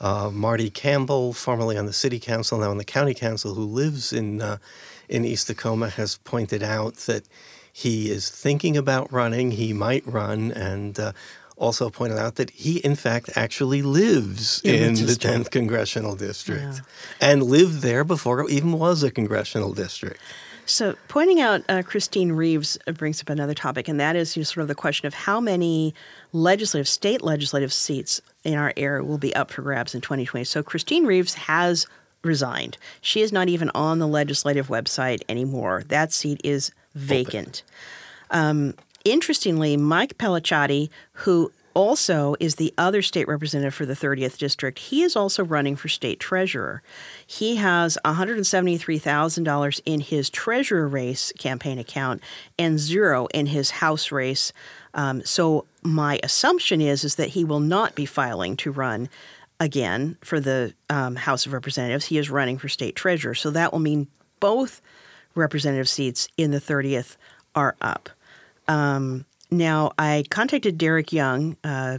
Uh, 0.00 0.30
Marty 0.32 0.70
Campbell, 0.70 1.32
formerly 1.32 1.76
on 1.76 1.86
the 1.86 1.92
city 1.92 2.18
council, 2.18 2.58
now 2.58 2.70
on 2.70 2.78
the 2.78 2.84
county 2.84 3.14
council, 3.14 3.54
who 3.54 3.64
lives 3.64 4.12
in 4.12 4.40
uh, 4.42 4.56
in 5.08 5.24
East 5.24 5.46
Tacoma, 5.46 5.88
has 5.90 6.16
pointed 6.18 6.62
out 6.62 6.94
that 7.06 7.24
he 7.72 8.10
is 8.10 8.28
thinking 8.30 8.76
about 8.76 9.12
running. 9.12 9.52
He 9.52 9.72
might 9.72 10.06
run, 10.06 10.52
and 10.52 10.98
uh, 10.98 11.12
also 11.56 11.88
pointed 11.90 12.18
out 12.18 12.34
that 12.36 12.50
he, 12.50 12.78
in 12.78 12.94
fact, 12.94 13.30
actually 13.36 13.80
lives 13.82 14.60
In 14.64 14.94
the 14.94 15.00
in 15.00 15.06
the 15.06 15.12
10th 15.12 15.50
congressional 15.50 16.14
district 16.16 16.62
Yeah. 16.62 16.78
and 17.20 17.42
lived 17.42 17.80
there 17.82 18.04
before 18.04 18.40
it 18.40 18.50
even 18.50 18.72
was 18.72 19.02
a 19.02 19.10
congressional 19.10 19.72
district. 19.72 20.20
So, 20.66 20.96
pointing 21.06 21.40
out 21.40 21.62
uh, 21.68 21.82
Kristine 21.82 22.32
Reeves 22.32 22.76
uh, 22.88 22.92
brings 22.92 23.20
up 23.20 23.30
another 23.30 23.54
topic, 23.54 23.86
and 23.86 24.00
that 24.00 24.16
is 24.16 24.36
you 24.36 24.40
know, 24.40 24.44
sort 24.44 24.62
of 24.62 24.68
the 24.68 24.74
question 24.74 25.06
of 25.06 25.14
how 25.14 25.40
many 25.40 25.94
legislative, 26.32 26.88
state 26.88 27.22
legislative 27.22 27.72
seats 27.72 28.20
in 28.42 28.54
our 28.54 28.72
area 28.76 29.04
will 29.04 29.16
be 29.16 29.34
up 29.36 29.52
for 29.52 29.62
grabs 29.62 29.94
in 29.94 30.00
2020. 30.00 30.44
So, 30.44 30.64
Kristine 30.64 31.06
Reeves 31.06 31.34
has 31.34 31.86
resigned. 32.24 32.76
She 33.00 33.22
is 33.22 33.32
not 33.32 33.48
even 33.48 33.70
on 33.76 34.00
the 34.00 34.08
legislative 34.08 34.66
website 34.66 35.22
anymore. 35.28 35.84
That 35.86 36.12
seat 36.12 36.40
is 36.42 36.72
vacant. 36.96 37.62
Um, 38.32 38.74
interestingly, 39.04 39.76
Mike 39.76 40.18
Pellicciotti, 40.18 40.90
who 41.12 41.52
also 41.76 42.34
is 42.40 42.54
the 42.54 42.72
other 42.78 43.02
state 43.02 43.28
representative 43.28 43.74
for 43.74 43.84
the 43.84 43.92
30th 43.92 44.38
district, 44.38 44.78
he 44.78 45.02
is 45.02 45.14
also 45.14 45.44
running 45.44 45.76
for 45.76 45.88
state 45.88 46.18
treasurer. 46.18 46.82
He 47.26 47.56
has 47.56 47.98
$173,000 48.02 49.80
in 49.84 50.00
his 50.00 50.30
treasurer 50.30 50.88
race 50.88 51.32
campaign 51.38 51.78
account 51.78 52.22
and 52.58 52.78
zero 52.78 53.26
in 53.26 53.46
his 53.46 53.72
house 53.72 54.10
race. 54.10 54.54
Um, 54.94 55.22
so 55.24 55.66
my 55.82 56.18
assumption 56.22 56.80
is 56.80 57.04
is 57.04 57.16
that 57.16 57.28
he 57.30 57.44
will 57.44 57.60
not 57.60 57.94
be 57.94 58.06
filing 58.06 58.56
to 58.56 58.70
run 58.70 59.10
again 59.60 60.16
for 60.22 60.40
the 60.40 60.72
um, 60.88 61.16
House 61.16 61.44
of 61.44 61.52
Representatives. 61.52 62.06
He 62.06 62.16
is 62.16 62.30
running 62.30 62.56
for 62.56 62.70
state 62.70 62.96
treasurer. 62.96 63.34
So 63.34 63.50
that 63.50 63.72
will 63.72 63.80
mean 63.80 64.06
both 64.40 64.80
representative 65.34 65.90
seats 65.90 66.28
in 66.38 66.52
the 66.52 66.60
30th 66.60 67.16
are 67.54 67.76
up. 67.82 68.08
Um, 68.66 69.26
now, 69.50 69.92
I 69.98 70.24
contacted 70.30 70.78
Derek 70.78 71.12
Young, 71.12 71.56
uh, 71.62 71.98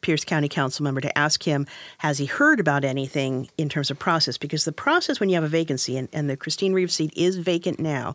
Pierce 0.00 0.24
County 0.24 0.48
Council 0.48 0.84
member, 0.84 1.00
to 1.00 1.18
ask 1.18 1.42
him 1.42 1.66
has 1.98 2.18
he 2.18 2.26
heard 2.26 2.60
about 2.60 2.84
anything 2.84 3.48
in 3.58 3.68
terms 3.68 3.90
of 3.90 3.98
process? 3.98 4.38
Because 4.38 4.64
the 4.64 4.72
process 4.72 5.18
when 5.18 5.28
you 5.28 5.34
have 5.34 5.44
a 5.44 5.48
vacancy, 5.48 5.96
and, 5.96 6.08
and 6.12 6.30
the 6.30 6.36
Kristine 6.36 6.72
Reeves 6.72 6.94
seat 6.94 7.12
is 7.16 7.36
vacant 7.36 7.80
now, 7.80 8.14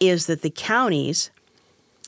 is 0.00 0.26
that 0.26 0.42
the 0.42 0.50
counties 0.50 1.30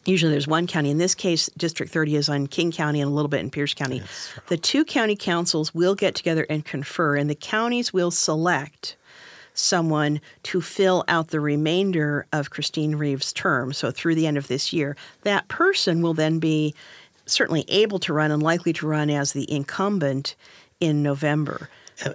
usually 0.06 0.32
there's 0.32 0.48
one 0.48 0.66
county. 0.66 0.90
In 0.90 0.98
this 0.98 1.14
case, 1.14 1.50
District 1.56 1.92
30 1.92 2.16
is 2.16 2.28
on 2.28 2.46
King 2.46 2.72
County 2.72 3.00
and 3.00 3.10
a 3.10 3.14
little 3.14 3.28
bit 3.28 3.40
in 3.40 3.50
Pierce 3.50 3.74
County. 3.74 4.02
The 4.48 4.56
two 4.56 4.84
county 4.84 5.14
councils 5.16 5.74
will 5.74 5.94
get 5.94 6.14
together 6.14 6.46
and 6.48 6.64
confer, 6.64 7.16
and 7.16 7.28
the 7.28 7.34
counties 7.34 7.92
will 7.92 8.10
select 8.10 8.96
someone 9.54 10.20
to 10.44 10.60
fill 10.60 11.04
out 11.08 11.28
the 11.28 11.40
remainder 11.40 12.26
of 12.32 12.50
Kristine 12.50 12.96
Reeves' 12.96 13.32
term. 13.32 13.72
So 13.72 13.90
through 13.90 14.14
the 14.14 14.26
end 14.26 14.36
of 14.36 14.48
this 14.48 14.72
year, 14.72 14.96
that 15.22 15.48
person 15.48 16.02
will 16.02 16.14
then 16.14 16.38
be 16.38 16.74
certainly 17.26 17.64
able 17.68 17.98
to 18.00 18.12
run 18.12 18.30
and 18.30 18.42
likely 18.42 18.72
to 18.74 18.86
run 18.86 19.10
as 19.10 19.32
the 19.32 19.50
incumbent 19.50 20.34
in 20.80 21.02
November. 21.02 21.68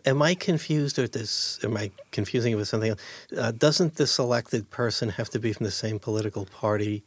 Am 0.05 0.21
I 0.21 0.33
confused, 0.33 0.97
or 0.97 1.07
this? 1.07 1.59
Am 1.63 1.77
I 1.77 1.91
confusing 2.11 2.53
it 2.53 2.55
with 2.55 2.67
something 2.67 2.89
else? 2.89 3.01
Uh, 3.37 3.51
doesn't 3.51 3.95
the 3.95 4.07
selected 4.07 4.69
person 4.71 5.09
have 5.09 5.29
to 5.29 5.39
be 5.39 5.53
from 5.53 5.63
the 5.63 5.71
same 5.71 5.99
political 5.99 6.45
party 6.45 7.03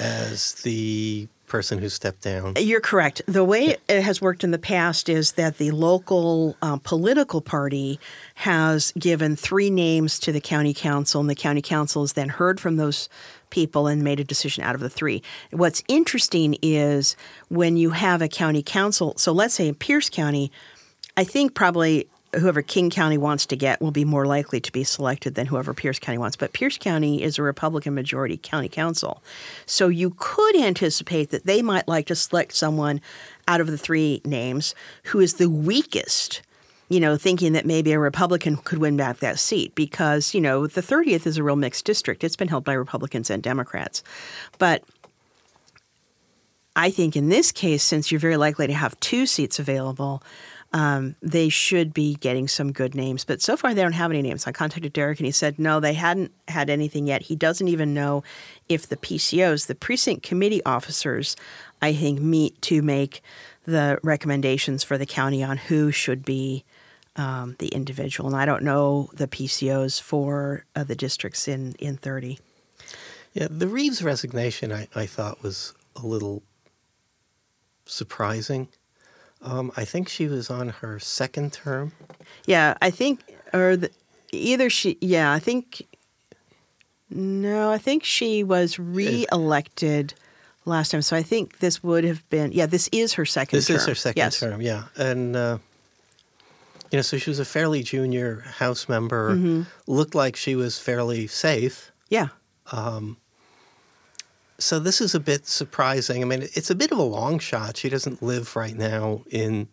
as 0.00 0.54
the 0.62 1.28
person 1.54 1.78
who 1.78 1.88
stepped 1.88 2.22
down? 2.22 2.54
You're 2.58 2.80
correct. 2.80 3.22
The 3.28 3.44
way 3.44 3.76
it 3.88 4.02
has 4.02 4.20
worked 4.20 4.42
in 4.42 4.50
the 4.50 4.58
past 4.58 5.08
is 5.08 5.34
that 5.34 5.58
the 5.58 5.70
local 5.70 6.56
um, 6.60 6.80
political 6.80 7.40
party 7.40 8.00
has 8.34 8.90
given 8.98 9.36
three 9.36 9.70
names 9.70 10.18
to 10.18 10.32
the 10.32 10.40
county 10.40 10.74
council, 10.74 11.20
and 11.20 11.30
the 11.30 11.36
county 11.36 11.62
council 11.62 12.02
has 12.02 12.14
then 12.14 12.28
heard 12.28 12.58
from 12.58 12.74
those 12.74 13.08
people 13.50 13.86
and 13.86 14.02
made 14.02 14.18
a 14.18 14.24
decision 14.24 14.64
out 14.64 14.74
of 14.74 14.80
the 14.80 14.90
three. 14.90 15.22
What's 15.52 15.84
interesting 15.86 16.56
is 16.60 17.14
when 17.50 17.76
you 17.76 17.90
have 17.90 18.20
a 18.20 18.26
county 18.26 18.64
council, 18.64 19.14
so 19.16 19.30
let's 19.30 19.54
say 19.54 19.68
in 19.68 19.76
Pierce 19.76 20.10
County, 20.10 20.50
I 21.16 21.22
think 21.22 21.54
probably 21.54 22.08
whoever 22.38 22.62
King 22.62 22.90
County 22.90 23.18
wants 23.18 23.46
to 23.46 23.56
get 23.56 23.80
will 23.80 23.90
be 23.90 24.04
more 24.04 24.26
likely 24.26 24.60
to 24.60 24.72
be 24.72 24.84
selected 24.84 25.34
than 25.34 25.46
whoever 25.46 25.74
Pierce 25.74 25.98
County 25.98 26.18
wants. 26.18 26.36
But 26.36 26.52
Pierce 26.52 26.78
County 26.78 27.22
is 27.22 27.38
a 27.38 27.42
Republican 27.42 27.94
majority 27.94 28.36
county 28.36 28.68
council. 28.68 29.22
So 29.66 29.88
you 29.88 30.14
could 30.18 30.56
anticipate 30.56 31.30
that 31.30 31.46
they 31.46 31.62
might 31.62 31.88
like 31.88 32.06
to 32.06 32.14
select 32.14 32.54
someone 32.54 33.00
out 33.48 33.60
of 33.60 33.66
the 33.66 33.78
three 33.78 34.20
names 34.24 34.74
who 35.04 35.20
is 35.20 35.34
the 35.34 35.50
weakest. 35.50 36.42
You 36.90 37.00
know, 37.00 37.16
thinking 37.16 37.54
that 37.54 37.64
maybe 37.64 37.92
a 37.92 37.98
Republican 37.98 38.58
could 38.58 38.78
win 38.78 38.98
back 38.98 39.18
that 39.18 39.38
seat 39.38 39.74
because, 39.74 40.34
you 40.34 40.40
know, 40.40 40.66
the 40.66 40.82
30th 40.82 41.26
is 41.26 41.38
a 41.38 41.42
real 41.42 41.56
mixed 41.56 41.86
district. 41.86 42.22
It's 42.22 42.36
been 42.36 42.48
held 42.48 42.62
by 42.62 42.74
Republicans 42.74 43.30
and 43.30 43.42
Democrats. 43.42 44.02
But 44.58 44.84
I 46.76 46.90
think 46.90 47.16
in 47.16 47.30
this 47.30 47.52
case, 47.52 47.82
since 47.82 48.12
you're 48.12 48.20
very 48.20 48.36
likely 48.36 48.66
to 48.66 48.74
have 48.74 48.98
two 49.00 49.26
seats 49.26 49.58
available, 49.58 50.22
um, 50.74 51.14
they 51.22 51.48
should 51.48 51.94
be 51.94 52.16
getting 52.16 52.48
some 52.48 52.72
good 52.72 52.96
names. 52.96 53.24
But 53.24 53.40
so 53.40 53.56
far, 53.56 53.72
they 53.72 53.82
don't 53.82 53.92
have 53.92 54.10
any 54.10 54.22
names. 54.22 54.44
I 54.44 54.52
contacted 54.52 54.92
Derek 54.92 55.20
and 55.20 55.24
he 55.26 55.30
said 55.30 55.56
no, 55.56 55.78
they 55.78 55.94
hadn't 55.94 56.32
had 56.48 56.68
anything 56.68 57.06
yet. 57.06 57.22
He 57.22 57.36
doesn't 57.36 57.68
even 57.68 57.94
know 57.94 58.24
if 58.68 58.88
the 58.88 58.96
PCOs, 58.96 59.68
the 59.68 59.76
precinct 59.76 60.24
committee 60.24 60.62
officers, 60.66 61.36
I 61.80 61.94
think, 61.94 62.20
meet 62.20 62.60
to 62.62 62.82
make 62.82 63.22
the 63.64 64.00
recommendations 64.02 64.82
for 64.82 64.98
the 64.98 65.06
county 65.06 65.44
on 65.44 65.58
who 65.58 65.92
should 65.92 66.24
be 66.24 66.64
um, 67.14 67.54
the 67.60 67.68
individual. 67.68 68.28
And 68.28 68.36
I 68.36 68.44
don't 68.44 68.64
know 68.64 69.10
the 69.12 69.28
PCOs 69.28 70.02
for 70.02 70.64
uh, 70.74 70.82
the 70.82 70.96
districts 70.96 71.46
in, 71.46 71.76
in 71.78 71.96
30. 71.96 72.40
Yeah, 73.32 73.46
the 73.48 73.68
Reeves 73.68 74.02
resignation 74.02 74.72
I, 74.72 74.88
I 74.92 75.06
thought 75.06 75.40
was 75.40 75.72
a 75.94 76.04
little 76.04 76.42
surprising. 77.86 78.66
Um, 79.44 79.70
I 79.76 79.84
think 79.84 80.08
she 80.08 80.26
was 80.26 80.48
on 80.50 80.70
her 80.70 80.98
second 80.98 81.52
term. 81.52 81.92
Yeah, 82.46 82.74
I 82.80 82.90
think, 82.90 83.20
or 83.52 83.76
the, 83.76 83.90
either 84.32 84.70
she, 84.70 84.96
yeah, 85.00 85.32
I 85.32 85.38
think, 85.38 85.86
no, 87.10 87.70
I 87.70 87.78
think 87.78 88.04
she 88.04 88.42
was 88.42 88.78
re-elected 88.78 90.14
last 90.64 90.90
time. 90.92 91.02
So 91.02 91.14
I 91.14 91.22
think 91.22 91.58
this 91.58 91.82
would 91.82 92.04
have 92.04 92.26
been, 92.30 92.52
yeah, 92.52 92.64
this 92.66 92.88
is 92.90 93.12
her 93.14 93.26
second 93.26 93.58
This 93.58 93.66
term. 93.66 93.76
is 93.76 93.86
her 93.86 93.94
second 93.94 94.18
yes. 94.18 94.40
term, 94.40 94.60
yeah. 94.62 94.84
And, 94.96 95.36
uh, 95.36 95.58
you 96.90 96.96
know, 96.98 97.02
so 97.02 97.18
she 97.18 97.28
was 97.30 97.38
a 97.38 97.44
fairly 97.44 97.82
junior 97.82 98.40
House 98.58 98.88
member, 98.88 99.36
Mm-hmm. 99.36 99.62
looked 99.86 100.14
like 100.14 100.36
she 100.36 100.56
was 100.56 100.78
fairly 100.78 101.26
safe. 101.26 101.92
Yeah. 102.08 102.28
So 104.64 104.78
this 104.78 105.02
is 105.02 105.14
a 105.14 105.20
bit 105.20 105.46
surprising. 105.46 106.22
I 106.22 106.24
mean, 106.24 106.48
it's 106.54 106.70
a 106.70 106.74
bit 106.74 106.90
of 106.90 106.96
a 106.96 107.02
long 107.02 107.38
shot. 107.38 107.76
She 107.76 107.90
doesn't 107.90 108.22
live 108.22 108.56
right 108.56 108.74
now 108.74 109.20
in 109.30 109.68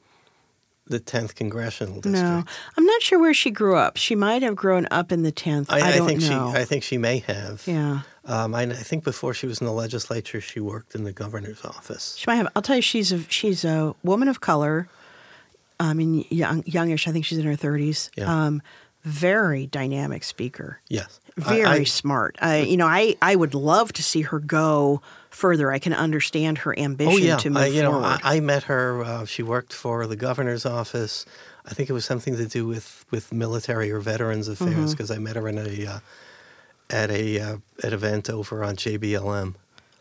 the 0.86 1.00
10th 1.00 1.34
congressional 1.34 2.02
district. 2.02 2.22
No, 2.22 2.44
I'm 2.76 2.86
not 2.86 3.02
sure 3.02 3.18
where 3.18 3.34
she 3.34 3.52
grew 3.52 3.78
up. 3.78 3.96
She 3.96 4.16
might 4.16 4.42
have 4.42 4.58
grown 4.58 4.90
up 4.92 5.14
in 5.14 5.24
the 5.24 5.32
10th. 5.32 5.68
I, 5.70 5.80
I, 5.80 5.88
I 5.88 5.98
don't 5.98 6.08
think 6.08 6.20
know. 6.20 6.52
she. 6.54 6.60
I 6.60 6.66
think 6.66 6.84
she 6.84 6.98
may 6.98 7.20
have. 7.20 7.64
yeah. 7.66 8.02
Um, 8.26 8.54
I, 8.54 8.64
I 8.64 8.74
think 8.74 9.06
before 9.06 9.34
she 9.34 9.48
was 9.48 9.62
in 9.62 9.66
the 9.66 9.72
legislature, 9.72 10.42
she 10.42 10.60
worked 10.60 10.94
in 10.94 11.06
the 11.06 11.14
governor's 11.14 11.64
office. 11.64 12.18
She 12.18 12.26
might 12.28 12.36
have. 12.36 12.50
I'll 12.54 12.62
tell 12.62 12.76
you, 12.76 12.82
she's 12.82 13.14
a 13.14 13.24
she's 13.30 13.64
a 13.64 13.96
woman 14.04 14.28
of 14.28 14.42
color. 14.42 14.90
I 15.80 15.94
mean, 15.94 16.26
young, 16.30 16.64
youngish. 16.66 17.08
I 17.08 17.12
think 17.14 17.24
she's 17.24 17.38
in 17.38 17.46
her 17.46 17.56
thirties. 17.56 18.12
Yeah. 18.18 18.26
Um, 18.26 18.62
very 19.04 19.68
dynamic 19.68 20.24
speaker. 20.24 20.80
Yes. 20.90 21.20
Very 21.38 21.64
I- 21.66 21.84
smart. 21.86 22.36
I, 22.42 22.60
you 22.60 22.78
know, 22.78 22.88
I, 22.88 23.16
I 23.22 23.36
would 23.36 23.54
love 23.54 23.94
to 23.94 24.04
see 24.04 24.22
her 24.22 24.40
go 24.40 25.02
further. 25.30 25.72
I 25.72 25.80
can 25.80 25.94
understand 25.94 26.60
her 26.60 26.78
ambition 26.78 27.14
Oh 27.14 27.18
yeah, 27.18 27.38
to 27.38 27.50
move 27.50 27.62
I, 27.64 27.66
you 27.68 27.82
know, 27.82 27.92
forward. 27.94 28.20
I, 28.24 28.36
I 28.38 28.40
met 28.42 28.64
her. 28.64 29.04
Uh, 29.04 29.26
she 29.26 29.42
worked 29.44 29.74
for 29.74 30.06
the 30.08 30.16
governor's 30.18 30.66
office. 30.66 31.26
I 31.66 31.74
think 31.74 31.90
it 31.90 31.94
was 31.94 32.06
something 32.06 32.36
to 32.38 32.46
do 32.48 32.66
with 32.68 33.06
with 33.12 33.32
military 33.32 33.92
or 33.92 34.00
veterans 34.00 34.48
affairs 34.48 34.74
Mm-hmm. 34.74 34.92
because 34.92 35.10
I 35.12 35.20
met 35.20 35.36
her 35.36 35.48
in 35.48 35.58
a 35.58 35.86
uh, 35.88 36.00
at 36.90 37.10
a 37.12 37.40
uh, 37.40 37.58
an 37.84 37.94
event 37.94 38.30
over 38.30 38.64
on 38.64 38.76
JBLM. 38.76 39.56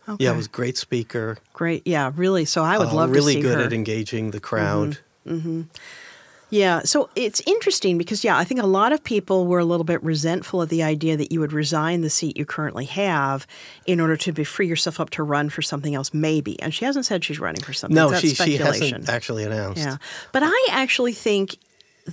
Okay. 0.09 0.25
Yeah, 0.25 0.33
it 0.33 0.37
was 0.37 0.47
a 0.47 0.51
great 0.51 0.77
speaker. 0.79 1.39
great. 1.53 1.87
Yeah, 1.87 2.11
really. 2.17 2.45
So 2.45 2.65
I 2.65 2.79
would 2.79 2.89
uh, 2.89 2.95
love 2.95 3.11
really 3.11 3.35
to 3.37 3.41
see 3.43 3.47
her. 3.47 3.51
Really 3.51 3.63
good 3.65 3.67
at 3.67 3.73
engaging 3.73 4.31
the 4.33 4.41
crowd. 4.41 4.99
Yeah, 6.51 6.83
so 6.83 7.09
it's 7.15 7.41
interesting 7.47 7.97
because 7.97 8.25
yeah, 8.25 8.37
I 8.37 8.45
think 8.45 8.61
a 8.61 8.67
lot 8.67 8.93
of 8.93 9.03
people 9.05 9.47
were 9.47 9.61
a 9.61 9.65
little 9.65 9.85
bit 9.85 10.03
resentful 10.03 10.61
of 10.61 10.69
the 10.69 10.83
idea 10.83 11.17
that 11.17 11.31
you 11.31 11.41
would 11.41 11.53
resign 11.53 12.01
the 12.01 12.11
seat 12.11 12.37
you 12.37 12.45
currently 12.45 12.87
have 12.87 13.47
in 13.87 14.01
order 14.01 14.17
to 14.17 14.33
be, 14.33 14.43
free 14.43 14.67
yourself 14.67 14.99
up 14.99 15.11
to 15.11 15.23
run 15.23 15.49
for 15.49 15.63
something 15.63 15.95
else, 15.95 16.13
maybe. 16.13 16.61
And 16.61 16.75
she 16.75 16.85
hasn't 16.85 17.07
said 17.07 17.25
she's 17.25 17.39
running 17.39 17.63
for 17.63 17.73
something. 17.73 17.95
No, 17.95 18.11
That's 18.11 18.23
she 18.23 18.35
she 18.35 18.57
hasn't 18.57 19.09
actually 19.09 19.45
announced. 19.45 19.83
Yeah, 19.83 19.97
but 20.33 20.43
I 20.45 20.69
actually 20.71 21.13
think 21.13 21.57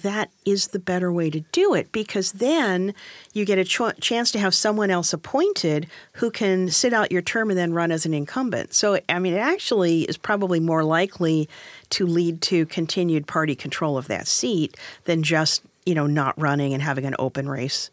that 0.04 0.30
is 0.46 0.68
the 0.68 0.80
better 0.80 1.12
way 1.12 1.30
to 1.30 1.42
do 1.52 1.74
it 1.74 1.92
because 1.92 2.34
then 2.34 2.94
you 3.34 3.46
get 3.46 3.58
a 3.58 3.64
ch- 3.64 4.00
chance 4.00 4.32
to 4.32 4.40
have 4.40 4.54
someone 4.54 4.90
else 4.90 5.14
appointed 5.14 5.88
who 6.14 6.32
can 6.32 6.70
sit 6.70 6.94
out 6.94 7.12
your 7.12 7.22
term 7.22 7.50
and 7.50 7.58
then 7.58 7.74
run 7.74 7.92
as 7.92 8.06
an 8.06 8.14
incumbent. 8.14 8.74
So, 8.74 9.00
I 9.10 9.20
mean, 9.20 9.34
it 9.34 9.40
actually 9.40 10.04
is 10.04 10.18
probably 10.18 10.60
more 10.60 10.84
likely 10.84 11.50
to 11.92 12.06
lead 12.06 12.42
to 12.44 12.66
continued 12.66 13.28
party 13.28 13.56
control 13.56 13.98
of 13.98 14.08
that 14.08 14.28
seat 14.28 14.76
than 15.06 15.24
just, 15.24 15.64
you 15.86 15.96
know, 15.96 16.08
not 16.08 16.40
running 16.40 16.74
and 16.74 16.82
having 16.82 17.06
an 17.06 17.16
open 17.20 17.50
race 17.50 17.90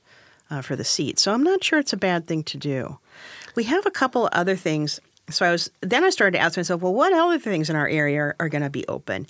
uh, 0.51 0.61
for 0.63 0.77
the 0.77 0.85
seat. 0.85 1.19
So, 1.19 1.33
I'm 1.33 1.43
not 1.43 1.63
sure 1.65 1.79
it's 1.79 1.93
a 1.93 1.99
bad 1.99 2.27
thing 2.27 2.43
to 2.45 2.57
do. 2.57 2.99
We 3.55 3.65
have 3.65 3.87
a 3.87 3.91
couple 3.91 4.29
other 4.33 4.57
things. 4.57 5.01
So 5.31 5.47
I 5.47 5.53
was 5.53 5.71
then 5.81 6.05
I 6.05 6.11
started 6.11 6.37
to 6.37 6.43
ask 6.43 6.57
myself, 6.57 6.83
well, 6.83 6.93
what 6.93 7.13
other 7.13 7.39
things 7.39 7.71
in 7.71 7.77
our 7.77 7.89
area 7.89 8.21
are, 8.21 8.37
are 8.41 8.49
going 8.49 8.63
to 8.63 8.71
be 8.71 8.87
open? 8.89 9.27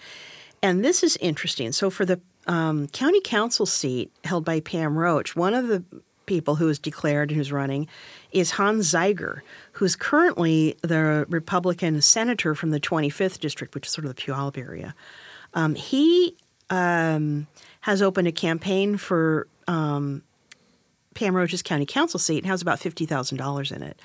And 0.61 0.85
this 0.85 1.03
is 1.03 1.17
interesting. 1.19 1.73
So 1.73 1.91
for 1.91 2.05
the 2.05 2.21
um, 2.47 2.89
county 2.89 3.21
council 3.21 3.67
seat 3.67 4.11
held 4.25 4.45
by 4.45 4.61
Pam 4.61 4.99
Roach, 4.99 5.37
one 5.37 5.55
of 5.55 5.69
the 5.69 5.85
people 6.27 6.57
who 6.57 6.69
is 6.69 6.79
declared 6.79 7.31
and 7.31 7.37
who's 7.37 7.53
running 7.53 7.87
is 8.33 8.53
Hans 8.53 8.93
Zeiger, 8.93 9.41
who's 9.75 9.97
currently 9.97 10.77
the 10.83 11.27
Republican 11.29 12.01
senator 12.01 12.55
from 12.55 12.71
the 12.71 12.81
25th 12.81 13.41
district, 13.41 13.75
which 13.75 13.87
is 13.87 13.93
sort 13.93 14.05
of 14.05 14.15
the 14.15 14.21
Puyallup 14.21 14.57
area. 14.57 14.95
Um, 15.53 15.75
he 15.75 16.37
um, 16.71 17.47
has 17.81 18.01
opened 18.01 18.29
a 18.29 18.33
campaign 18.33 18.97
for 18.97 19.49
um, 19.67 20.23
Pam 21.15 21.35
Roach's 21.35 21.63
county 21.63 21.87
council 21.87 22.21
seat 22.21 22.39
and 22.39 22.47
has 22.47 22.63
about 22.63 22.79
$50,000 22.79 23.73
in 23.77 23.83
it. 23.83 24.01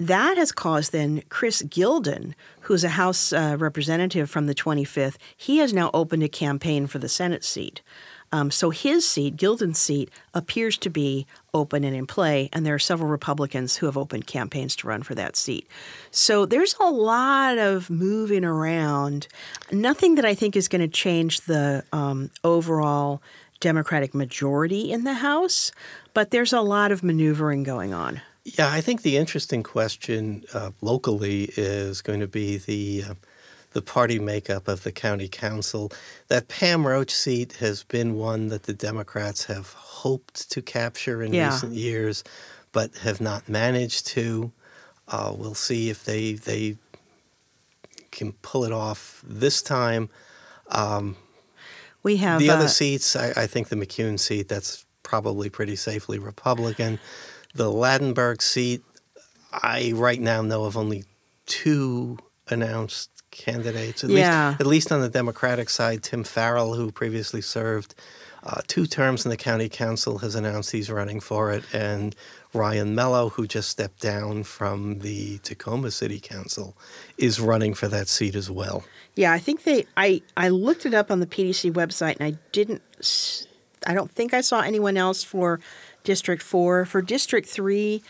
That 0.00 0.36
has 0.36 0.52
caused 0.52 0.92
then 0.92 1.22
Chris 1.28 1.62
Gildon, 1.62 2.34
who's 2.62 2.84
a 2.84 2.90
House 2.90 3.32
uh, 3.32 3.56
representative 3.58 4.30
from 4.30 4.46
the 4.46 4.54
25th, 4.54 5.16
he 5.36 5.58
has 5.58 5.72
now 5.72 5.90
opened 5.94 6.22
a 6.22 6.28
campaign 6.28 6.86
for 6.86 6.98
the 6.98 7.08
Senate 7.08 7.44
seat. 7.44 7.82
Um, 8.32 8.50
so 8.50 8.70
his 8.70 9.08
seat, 9.08 9.36
Gildon's 9.36 9.78
seat, 9.78 10.10
appears 10.34 10.76
to 10.78 10.90
be 10.90 11.26
open 11.54 11.84
and 11.84 11.96
in 11.96 12.06
play, 12.06 12.48
and 12.52 12.64
there 12.64 12.74
are 12.74 12.78
several 12.78 13.08
Republicans 13.08 13.76
who 13.76 13.86
have 13.86 13.96
opened 13.96 14.26
campaigns 14.26 14.76
to 14.76 14.86
run 14.86 15.02
for 15.02 15.14
that 15.14 15.36
seat. 15.36 15.66
So 16.10 16.46
there's 16.46 16.74
a 16.80 16.90
lot 16.90 17.58
of 17.58 17.90
moving 17.90 18.44
around. 18.44 19.28
Nothing 19.72 20.16
that 20.16 20.24
I 20.24 20.34
think 20.34 20.56
is 20.56 20.68
going 20.68 20.82
to 20.82 20.88
change 20.88 21.42
the 21.42 21.84
um, 21.92 22.30
overall 22.44 23.22
Democratic 23.60 24.14
majority 24.14 24.92
in 24.92 25.04
the 25.04 25.14
House, 25.14 25.72
but 26.14 26.30
there's 26.30 26.52
a 26.52 26.60
lot 26.60 26.92
of 26.92 27.02
maneuvering 27.02 27.62
going 27.62 27.92
on. 27.92 28.20
Yeah, 28.44 28.70
I 28.70 28.80
think 28.80 29.02
the 29.02 29.16
interesting 29.16 29.62
question 29.62 30.44
uh, 30.54 30.70
locally 30.80 31.50
is 31.56 32.00
going 32.00 32.20
to 32.20 32.28
be 32.28 32.56
the 32.56 33.04
uh, 33.10 33.14
the 33.72 33.82
party 33.82 34.18
makeup 34.18 34.68
of 34.68 34.82
the 34.82 34.92
county 34.92 35.28
council. 35.28 35.92
That 36.28 36.48
Pam 36.48 36.86
Roach 36.86 37.10
seat 37.14 37.54
has 37.54 37.84
been 37.84 38.16
one 38.16 38.48
that 38.48 38.64
the 38.64 38.72
Democrats 38.74 39.44
have 39.44 39.72
hoped 39.72 40.50
to 40.50 40.62
capture 40.62 41.22
in 41.22 41.32
Yeah. 41.32 41.52
recent 41.52 41.74
years, 41.74 42.24
but 42.72 42.96
have 42.98 43.20
not 43.20 43.48
managed 43.48 44.06
to. 44.08 44.52
Uh, 45.06 45.32
we'll 45.36 45.54
see 45.54 45.90
if 45.90 46.04
they 46.04 46.34
they 46.34 46.76
can 48.10 48.32
pull 48.42 48.64
it 48.64 48.72
off 48.72 49.22
this 49.26 49.62
time. 49.62 50.08
We 52.02 52.16
have 52.18 52.40
the 52.40 52.50
uh, 52.50 52.54
other 52.54 52.68
seats, 52.68 53.16
I, 53.16 53.32
I 53.36 53.46
think 53.46 53.68
the 53.68 53.76
McCune 53.76 54.18
seat, 54.18 54.48
that's 54.48 54.84
probably 55.02 55.50
pretty 55.50 55.76
safely 55.76 56.18
Republican. 56.18 56.98
The 57.54 57.70
Ladenburg 57.70 58.40
seat, 58.42 58.82
I 59.52 59.92
right 59.94 60.20
now 60.20 60.42
know 60.42 60.64
of 60.64 60.76
only 60.76 61.04
two 61.46 62.18
announced 62.48 63.10
candidates. 63.38 64.04
At 64.04 64.10
Yeah. 64.10 64.48
least, 64.50 64.60
at 64.60 64.66
least 64.66 64.92
on 64.92 65.00
the 65.00 65.08
Democratic 65.08 65.70
side, 65.70 66.02
Tim 66.02 66.24
Farrell, 66.24 66.74
who 66.74 66.90
previously 66.92 67.40
served 67.40 67.94
uh, 68.44 68.60
two 68.68 68.86
terms 68.86 69.24
in 69.24 69.30
the 69.30 69.36
county 69.36 69.68
council, 69.68 70.18
has 70.18 70.34
announced 70.36 70.70
he's 70.70 70.88
running 70.90 71.18
for 71.20 71.50
it, 71.52 71.64
and 71.72 72.14
Ryan 72.54 72.94
Mello, 72.94 73.30
who 73.30 73.46
just 73.48 73.68
stepped 73.68 74.00
down 74.00 74.44
from 74.44 75.00
the 75.00 75.38
Tacoma 75.38 75.90
City 75.90 76.20
Council, 76.20 76.76
is 77.18 77.40
running 77.40 77.74
for 77.74 77.88
that 77.88 78.06
seat 78.08 78.36
as 78.36 78.48
well. 78.48 78.84
Yeah, 79.16 79.32
I 79.32 79.38
think 79.40 79.64
they. 79.64 79.86
I 79.96 80.22
I 80.36 80.48
looked 80.50 80.86
it 80.86 80.94
up 80.94 81.10
on 81.10 81.18
the 81.20 81.26
PDC 81.26 81.72
website, 81.72 82.16
and 82.20 82.22
I 82.34 82.38
didn't. 82.52 82.80
I 83.86 83.92
don't 83.94 84.10
think 84.10 84.32
I 84.32 84.40
saw 84.40 84.60
anyone 84.60 84.96
else 84.96 85.24
for 85.24 85.60
District 86.04 86.42
Four. 86.42 86.84
For 86.84 87.02
District 87.02 87.46
Three, 87.48 88.02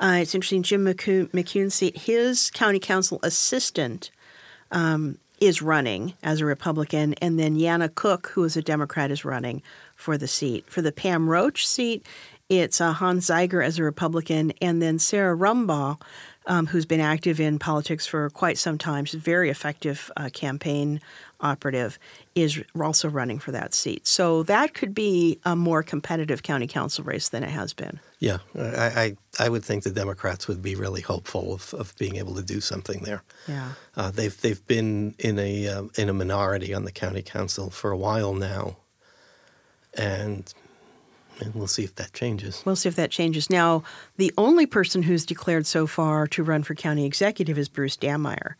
uh, 0.00 0.18
it's 0.20 0.34
interesting. 0.34 0.62
Jim 0.64 0.84
McCune, 0.84 1.28
McCune 1.30 1.70
seat. 1.70 1.96
His 1.96 2.50
county 2.50 2.80
council 2.80 3.20
assistant 3.22 4.10
um, 4.70 5.18
is 5.40 5.60
running 5.60 6.14
as 6.22 6.40
a 6.40 6.46
Republican, 6.46 7.14
and 7.14 7.38
then 7.38 7.56
Yana 7.56 7.94
Cook, 7.94 8.28
who 8.28 8.44
is 8.44 8.56
a 8.56 8.62
Democrat, 8.62 9.10
is 9.10 9.24
running 9.24 9.62
for 9.94 10.16
the 10.16 10.28
seat. 10.28 10.64
For 10.68 10.82
the 10.82 10.92
Pam 10.92 11.28
Roach 11.28 11.66
seat, 11.66 12.06
it's 12.48 12.80
uh, 12.80 12.92
Hans 12.92 13.26
Zeiger 13.26 13.64
as 13.64 13.78
a 13.78 13.82
Republican, 13.82 14.52
and 14.62 14.80
then 14.80 14.98
Sarah 14.98 15.36
Rumbaugh, 15.36 16.00
um, 16.46 16.66
who's 16.66 16.86
been 16.86 17.00
active 17.00 17.40
in 17.40 17.58
politics 17.58 18.06
for 18.06 18.30
quite 18.30 18.56
some 18.56 18.78
time. 18.78 19.04
She's 19.04 19.14
a 19.14 19.18
very 19.18 19.50
effective 19.50 20.10
uh, 20.16 20.30
campaign 20.32 21.00
operative, 21.40 21.98
is 22.34 22.62
also 22.80 23.08
running 23.08 23.38
for 23.38 23.52
that 23.52 23.74
seat. 23.74 24.06
So 24.06 24.42
that 24.44 24.74
could 24.74 24.94
be 24.94 25.38
a 25.44 25.54
more 25.54 25.82
competitive 25.82 26.42
county 26.42 26.66
council 26.66 27.04
race 27.04 27.28
than 27.28 27.42
it 27.42 27.50
has 27.50 27.72
been. 27.72 28.00
Yeah, 28.18 28.38
I, 28.58 29.16
I, 29.38 29.44
I 29.44 29.48
would 29.48 29.64
think 29.64 29.84
the 29.84 29.90
Democrats 29.90 30.48
would 30.48 30.62
be 30.62 30.74
really 30.74 31.02
hopeful 31.02 31.52
of, 31.52 31.74
of 31.74 31.94
being 31.98 32.16
able 32.16 32.34
to 32.34 32.42
do 32.42 32.60
something 32.60 33.02
there. 33.02 33.22
Yeah. 33.46 33.72
Uh, 33.94 34.10
they've 34.10 34.40
they've 34.40 34.66
been 34.66 35.14
in 35.18 35.38
a 35.38 35.68
uh, 35.68 35.82
in 35.96 36.08
a 36.08 36.12
minority 36.14 36.72
on 36.72 36.84
the 36.84 36.92
county 36.92 37.22
council 37.22 37.70
for 37.70 37.90
a 37.90 37.96
while 37.96 38.32
now, 38.32 38.76
and, 39.94 40.52
and 41.40 41.54
we'll 41.54 41.66
see 41.66 41.84
if 41.84 41.94
that 41.96 42.14
changes. 42.14 42.62
We'll 42.64 42.76
see 42.76 42.88
if 42.88 42.96
that 42.96 43.10
changes. 43.10 43.50
Now, 43.50 43.82
the 44.16 44.32
only 44.38 44.64
person 44.64 45.02
who's 45.02 45.26
declared 45.26 45.66
so 45.66 45.86
far 45.86 46.26
to 46.28 46.42
run 46.42 46.62
for 46.62 46.74
county 46.74 47.04
executive 47.04 47.58
is 47.58 47.68
Bruce 47.68 47.98
Dammeier. 47.98 48.54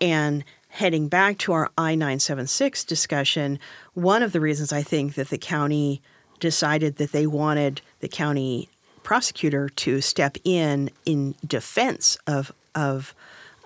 And 0.00 0.44
heading 0.72 1.06
back 1.06 1.36
to 1.36 1.52
our 1.52 1.70
I 1.76 1.94
976 1.94 2.84
discussion, 2.84 3.58
one 3.92 4.22
of 4.22 4.32
the 4.32 4.40
reasons 4.40 4.72
I 4.72 4.82
think 4.82 5.16
that 5.16 5.28
the 5.28 5.36
county 5.36 6.00
decided 6.40 6.96
that 6.96 7.12
they 7.12 7.26
wanted 7.26 7.82
the 8.00 8.08
county 8.08 8.70
prosecutor 9.02 9.68
to 9.68 10.00
step 10.00 10.38
in 10.44 10.90
in 11.04 11.34
defense 11.46 12.16
of, 12.26 12.52
of 12.74 13.14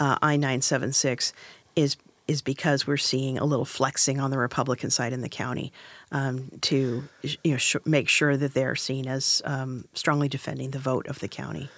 uh, 0.01 0.19
I 0.21 0.37
976 0.37 1.33
is 1.77 1.97
is 2.27 2.43
because 2.43 2.89
we're 2.89 2.97
seeing 2.97 3.39
a 3.39 3.45
little 3.45 3.65
flexing 3.65 4.19
on 4.19 4.33
the 4.33 4.39
Republican 4.39 4.91
side 4.91 5.13
in 5.13 5.21
the 5.21 5.29
county 5.29 5.73
um, 6.11 6.51
to 6.63 7.05
you 7.23 7.53
know 7.53 7.57
sh- 7.57 7.77
make 7.85 8.09
sure 8.09 8.37
that 8.37 8.53
they're 8.53 8.75
seen 8.75 9.07
as 9.07 9.41
um, 9.45 9.85
strongly 9.95 10.29
defending 10.29 10.73
the 10.73 10.81
vote 10.81 11.07
of 11.07 11.21
the 11.21 11.29
county. 11.29 11.69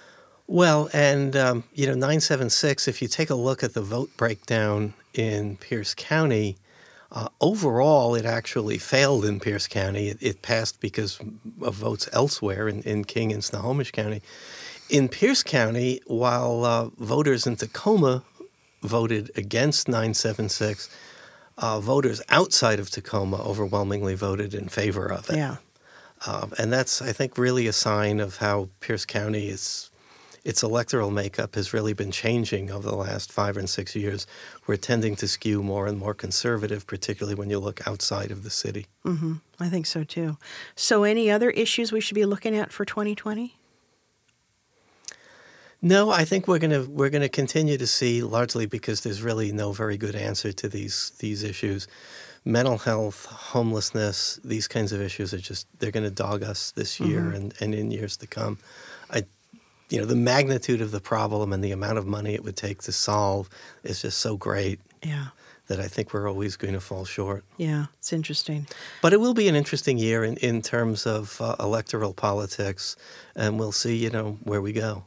Well, 0.47 0.89
and 0.91 1.35
um, 1.35 1.63
you 1.75 1.85
know, 1.85 1.93
nine 1.93 2.19
seven 2.19 2.49
six. 2.49 2.87
If 2.87 2.99
you 2.99 3.07
take 3.07 3.29
a 3.29 3.35
look 3.35 3.63
at 3.63 3.75
the 3.75 3.81
vote 3.83 4.09
breakdown 4.17 4.95
in 5.13 5.57
Pierce 5.57 5.93
County, 5.93 6.57
uh, 7.11 7.27
overall, 7.41 8.13
it 8.13 8.25
actually 8.25 8.77
failed 8.77 9.25
in 9.25 9.39
Pierce 9.39 9.67
County. 9.67 10.09
It, 10.09 10.17
it 10.21 10.41
passed 10.41 10.79
because 10.79 11.19
of 11.61 11.75
votes 11.75 12.07
elsewhere 12.13 12.67
in, 12.67 12.83
in 12.83 13.03
King 13.03 13.33
and 13.33 13.43
Snohomish 13.43 13.91
County. 13.91 14.21
In 14.89 15.07
Pierce 15.07 15.43
County, 15.43 16.01
while 16.05 16.65
uh, 16.65 16.89
voters 16.97 17.47
in 17.47 17.55
Tacoma 17.55 18.23
voted 18.83 19.31
against 19.35 19.87
976, 19.87 20.89
uh, 21.57 21.79
voters 21.79 22.21
outside 22.29 22.79
of 22.79 22.89
Tacoma 22.89 23.37
overwhelmingly 23.37 24.15
voted 24.15 24.53
in 24.53 24.69
favor 24.69 25.05
of 25.05 25.29
it. 25.29 25.35
Yeah, 25.35 25.57
Um, 26.25 26.53
and 26.57 26.71
that's, 26.71 27.01
I 27.01 27.11
think, 27.11 27.37
really 27.37 27.67
a 27.67 27.73
sign 27.73 28.19
of 28.19 28.37
how 28.37 28.69
Pierce 28.79 29.05
County 29.05 29.49
is. 29.49 29.88
Its 30.49 30.63
electoral 30.63 31.11
makeup 31.11 31.53
has 31.53 31.73
really 31.73 31.93
been 31.93 32.09
changing 32.09 32.71
over 32.71 32.89
the 32.89 32.95
last 32.95 33.31
five 33.31 33.55
and 33.55 33.69
six 33.69 33.95
years. 33.95 34.25
We're 34.65 34.77
tending 34.77 35.15
to 35.17 35.27
skew 35.27 35.61
more 35.61 35.85
and 35.85 35.95
more 35.95 36.15
conservative, 36.15 36.87
particularly 36.87 37.35
when 37.35 37.51
you 37.51 37.59
look 37.59 37.87
outside 37.87 38.31
of 38.31 38.41
the 38.41 38.49
city. 38.49 38.87
Mm-hmm. 39.05 39.33
I 39.59 39.69
think 39.69 39.85
so 39.85 40.03
too. 40.03 40.37
So, 40.75 41.03
any 41.03 41.29
other 41.29 41.51
issues 41.51 41.91
we 41.91 42.01
should 42.01 42.15
be 42.15 42.25
looking 42.25 42.55
at 42.55 42.73
for 42.73 42.83
2020? 42.83 43.57
No, 45.83 46.09
I 46.09 46.25
think 46.25 46.47
we're 46.47 46.57
gonna 46.57 46.81
we're 46.81 47.11
gonna 47.11 47.29
continue 47.29 47.77
to 47.77 47.85
see 47.85 48.23
largely 48.23 48.65
because 48.65 49.01
there's 49.01 49.21
really 49.21 49.51
no 49.51 49.71
very 49.71 49.97
good 49.97 50.15
answer 50.15 50.51
to 50.51 50.67
these 50.67 51.11
these 51.19 51.43
issues. 51.43 51.87
Mental 52.43 52.79
health, 52.79 53.27
homelessness, 53.27 54.39
these 54.43 54.67
kinds 54.67 54.93
of 54.93 54.99
issues 54.99 55.31
are 55.31 55.37
just 55.51 55.67
they're 55.77 55.91
going 55.91 56.05
to 56.05 56.23
dog 56.25 56.41
us 56.41 56.71
this 56.71 56.99
year 56.99 57.21
mm-hmm. 57.21 57.35
and, 57.35 57.53
and 57.59 57.75
in 57.75 57.91
years 57.91 58.17
to 58.17 58.25
come. 58.25 58.57
You 59.89 59.99
know, 59.99 60.05
the 60.05 60.15
magnitude 60.15 60.81
of 60.81 60.91
the 60.91 60.99
problem 61.01 61.51
and 61.53 61.63
the 61.63 61.71
amount 61.71 61.97
of 61.97 62.05
money 62.05 62.33
it 62.33 62.43
would 62.43 62.55
take 62.55 62.81
to 62.83 62.91
solve 62.91 63.49
is 63.83 64.01
just 64.01 64.19
so 64.19 64.37
great 64.37 64.79
Yeah. 65.03 65.27
that 65.67 65.79
I 65.79 65.87
think 65.87 66.13
we're 66.13 66.27
always 66.29 66.57
going 66.57 66.73
to 66.75 66.79
fall 66.79 67.05
short. 67.05 67.43
Yeah. 67.57 67.85
It's 67.97 68.13
interesting. 68.13 68.67
But 69.01 69.13
it 69.13 69.19
will 69.19 69.33
be 69.33 69.47
an 69.47 69.55
interesting 69.55 69.97
year 69.97 70.23
in, 70.23 70.37
in 70.37 70.61
terms 70.61 71.05
of 71.07 71.39
uh, 71.41 71.55
electoral 71.59 72.13
politics, 72.13 72.95
and 73.35 73.57
we'll 73.59 73.71
see, 73.71 73.95
you 73.95 74.09
know, 74.11 74.37
where 74.43 74.61
we 74.61 74.73
go. 74.73 75.03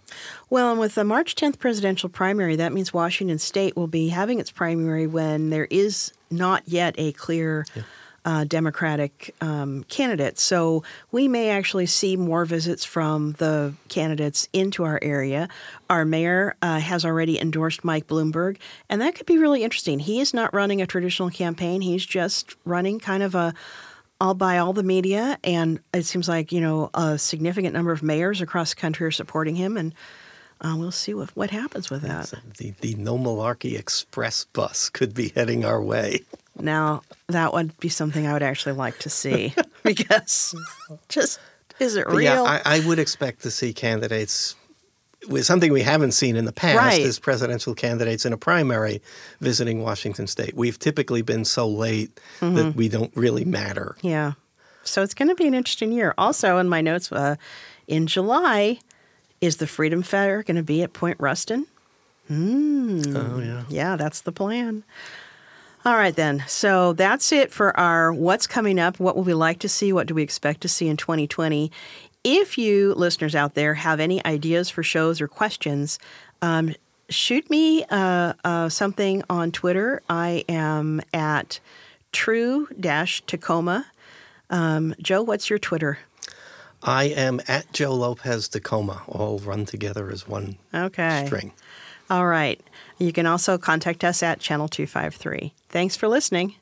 Well, 0.51 0.71
and 0.73 0.81
with 0.81 0.95
the 0.97 1.05
March 1.05 1.35
10th 1.37 1.59
presidential 1.59 2.09
primary, 2.09 2.57
that 2.57 2.73
means 2.73 2.93
Washington 2.93 3.39
State 3.39 3.77
will 3.77 3.87
be 3.89 4.09
having 4.09 4.41
its 4.41 4.51
primary 4.51 5.07
when 5.07 5.51
there 5.51 5.67
is 5.71 6.13
not 6.31 6.63
yet 6.67 6.95
a 6.99 7.13
clear 7.13 7.65
uh, 8.25 8.45
Democratic 8.45 9.35
um, 9.41 9.85
candidate. 9.85 10.39
So 10.39 10.85
we 11.11 11.29
may 11.29 11.51
actually 11.51 11.87
see 11.87 12.17
more 12.17 12.45
visits 12.45 12.85
from 12.85 13.33
the 13.33 13.75
candidates 13.89 14.49
into 14.53 14.85
our 14.85 14.99
area. 15.03 15.49
Our 15.91 16.05
mayor 16.05 16.55
uh, 16.63 16.79
has 16.79 17.05
already 17.05 17.41
endorsed 17.41 17.85
Mike 17.85 18.07
Bloomberg, 18.07 18.59
and 18.89 19.01
that 19.01 19.15
could 19.15 19.27
be 19.27 19.39
really 19.39 19.65
interesting. 19.65 19.99
He 19.99 20.21
is 20.21 20.33
not 20.33 20.55
running 20.55 20.81
a 20.81 20.87
traditional 20.87 21.31
campaign, 21.31 21.81
he's 21.81 22.07
just 22.07 22.57
running 22.65 22.99
kind 22.99 23.23
of 23.23 23.35
a 23.35 23.55
all 24.21 24.35
by 24.35 24.59
all 24.59 24.73
the 24.73 24.85
media, 24.85 25.37
and 25.43 25.81
it 25.93 26.05
seems 26.05 26.29
like 26.29 26.53
you 26.53 26.61
know 26.61 26.91
a 26.95 27.19
significant 27.19 27.75
number 27.75 27.91
of 27.91 28.05
mayors 28.05 28.41
across 28.41 28.73
the 28.73 28.81
country 28.81 29.05
are 29.05 29.11
supporting 29.11 29.57
him, 29.57 29.77
and 29.77 29.93
uh, 30.61 30.77
we'll 30.79 30.93
see 30.93 31.13
what 31.13 31.31
what 31.37 31.51
happens 31.51 31.91
with 31.91 32.03
that. 32.03 32.33
The, 32.57 32.71
the 32.81 32.95
No 32.95 33.19
Malarkey 33.19 33.77
Express 33.77 34.45
bus 34.45 34.89
could 34.91 35.13
be 35.13 35.33
heading 35.35 35.65
our 35.65 35.83
way. 35.83 36.21
Now 36.59 37.03
that 37.29 37.53
would 37.53 37.79
be 37.81 37.89
something 37.89 38.27
I 38.27 38.33
would 38.33 38.43
actually 38.43 38.75
like 38.75 38.99
to 39.01 39.11
see 39.11 39.55
because 39.83 40.55
just 41.09 41.41
is 41.81 41.97
it 41.97 42.05
But 42.07 42.17
real? 42.17 42.25
yeah, 42.25 42.43
I, 42.43 42.61
I 42.77 42.81
would 42.87 42.99
expect 42.99 43.43
to 43.43 43.51
see 43.51 43.73
candidates 43.73 44.55
with 45.29 45.45
something 45.47 45.73
we 45.73 45.83
haven't 45.83 46.13
seen 46.13 46.37
in 46.37 46.45
the 46.45 46.53
past 46.53 46.77
Right. 46.77 47.01
is 47.01 47.19
presidential 47.19 47.75
candidates 47.75 48.27
in 48.27 48.33
a 48.33 48.37
primary 48.37 49.01
visiting 49.41 49.83
Washington 49.83 50.27
State. 50.27 50.55
We've 50.55 50.79
typically 50.79 51.23
been 51.23 51.45
so 51.45 51.67
late 51.69 52.11
Mm-hmm. 52.41 52.55
that 52.57 52.75
we 52.75 52.89
don't 52.89 53.13
really 53.17 53.45
matter. 53.45 53.97
Yeah. 54.03 54.33
So 54.85 55.03
it's 55.03 55.15
going 55.15 55.29
to 55.29 55.37
be 55.37 55.47
an 55.47 55.55
interesting 55.55 55.93
year. 55.93 56.13
Also, 56.19 56.59
in 56.59 56.69
my 56.69 56.81
notes, 56.81 57.13
uh, 57.13 57.37
in 57.87 58.09
July, 58.09 58.81
is 59.41 59.59
the 59.59 59.67
Freedom 59.69 60.03
Fair 60.03 60.43
going 60.43 60.57
to 60.57 60.63
be 60.65 60.83
at 60.83 60.93
Point 60.93 61.19
Ruston? 61.21 61.67
Oh 62.31 63.39
yeah. 63.41 63.63
Yeah, 63.69 63.97
that's 63.97 64.21
the 64.23 64.33
plan. 64.33 64.83
All 65.85 65.97
right, 65.97 66.15
then. 66.15 66.45
So 66.47 66.93
that's 66.93 67.33
it 67.33 67.53
for 67.53 67.77
our 67.79 68.13
what's 68.13 68.47
coming 68.47 68.79
up, 68.79 69.01
what 69.01 69.17
will 69.17 69.25
we 69.25 69.35
like 69.35 69.59
to 69.61 69.69
see, 69.69 69.93
what 69.93 70.07
do 70.07 70.15
we 70.15 70.23
expect 70.23 70.61
to 70.61 70.69
see 70.69 70.89
in 70.89 70.97
2020. 70.97 71.73
If 72.25 72.57
you 72.57 72.95
listeners 72.95 73.35
out 73.35 73.55
there 73.55 73.75
have 73.75 73.99
any 73.99 74.25
ideas 74.25 74.71
for 74.71 74.85
shows 74.85 75.21
or 75.21 75.27
questions, 75.27 75.99
um, 76.41 76.75
shoot 77.09 77.51
me 77.51 77.85
uh, 77.91 78.35
uh, 78.45 78.69
something 78.69 79.25
on 79.29 79.51
Twitter. 79.51 80.03
I 80.09 80.45
am 80.49 81.01
at 81.13 81.59
true 82.13 82.69
Tacoma. 82.81 83.87
Um, 84.51 84.95
Joe, 85.03 85.23
what's 85.23 85.51
your 85.51 85.59
Twitter? 85.59 85.99
I 86.85 87.05
am 87.05 87.41
at 87.49 87.73
Joe 87.73 87.95
Lopez 87.95 88.49
Tacoma, 88.49 89.03
all 89.09 89.39
run 89.39 89.65
together 89.65 90.11
as 90.11 90.29
one 90.29 90.59
Okay. 90.75 91.25
string. 91.27 91.53
All 92.11 92.27
right. 92.27 92.61
You 93.03 93.13
can 93.13 93.27
also 93.27 93.59
contact 93.59 94.05
us 94.05 94.23
at 94.23 94.39
Channel 94.39 94.69
253. 94.69 95.53
Thanks 95.69 95.97
for 95.97 96.07
listening. 96.07 96.55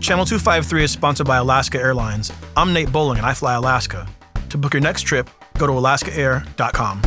Channel 0.00 0.24
253 0.24 0.82
is 0.82 0.90
sponsored 0.90 1.28
by 1.28 1.36
Alaska 1.36 1.78
Airlines. 1.78 2.32
I'm 2.56 2.72
Nate 2.72 2.90
Bowling 2.90 3.18
and 3.18 3.26
I 3.26 3.32
fly 3.32 3.54
Alaska. 3.54 4.08
To 4.48 4.58
book 4.58 4.74
your 4.74 4.82
next 4.82 5.02
trip, 5.02 5.30
go 5.56 5.68
to 5.68 5.72
alaskaair.com. 5.72 7.02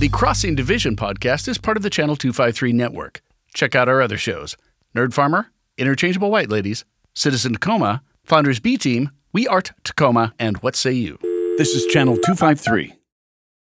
The 0.00 0.10
Crossing 0.10 0.54
Division 0.54 0.96
podcast 0.96 1.48
is 1.48 1.56
part 1.56 1.78
of 1.78 1.82
the 1.82 1.88
Channel 1.88 2.16
253 2.16 2.74
network. 2.74 3.22
Check 3.54 3.74
out 3.74 3.88
our 3.88 4.02
other 4.02 4.18
shows 4.18 4.54
Nerd 4.94 5.14
Farmer, 5.14 5.50
Interchangeable 5.78 6.30
White 6.30 6.50
Ladies, 6.50 6.84
Citizen 7.14 7.52
Tacoma, 7.52 8.02
Founders 8.24 8.58
B 8.58 8.76
Team, 8.76 9.10
We 9.32 9.46
Art 9.46 9.72
Tacoma, 9.84 10.34
and 10.38 10.56
What 10.58 10.74
Say 10.74 10.92
You. 10.92 11.18
This 11.58 11.70
is 11.74 11.86
Channel 11.86 12.16
253. 12.16 12.92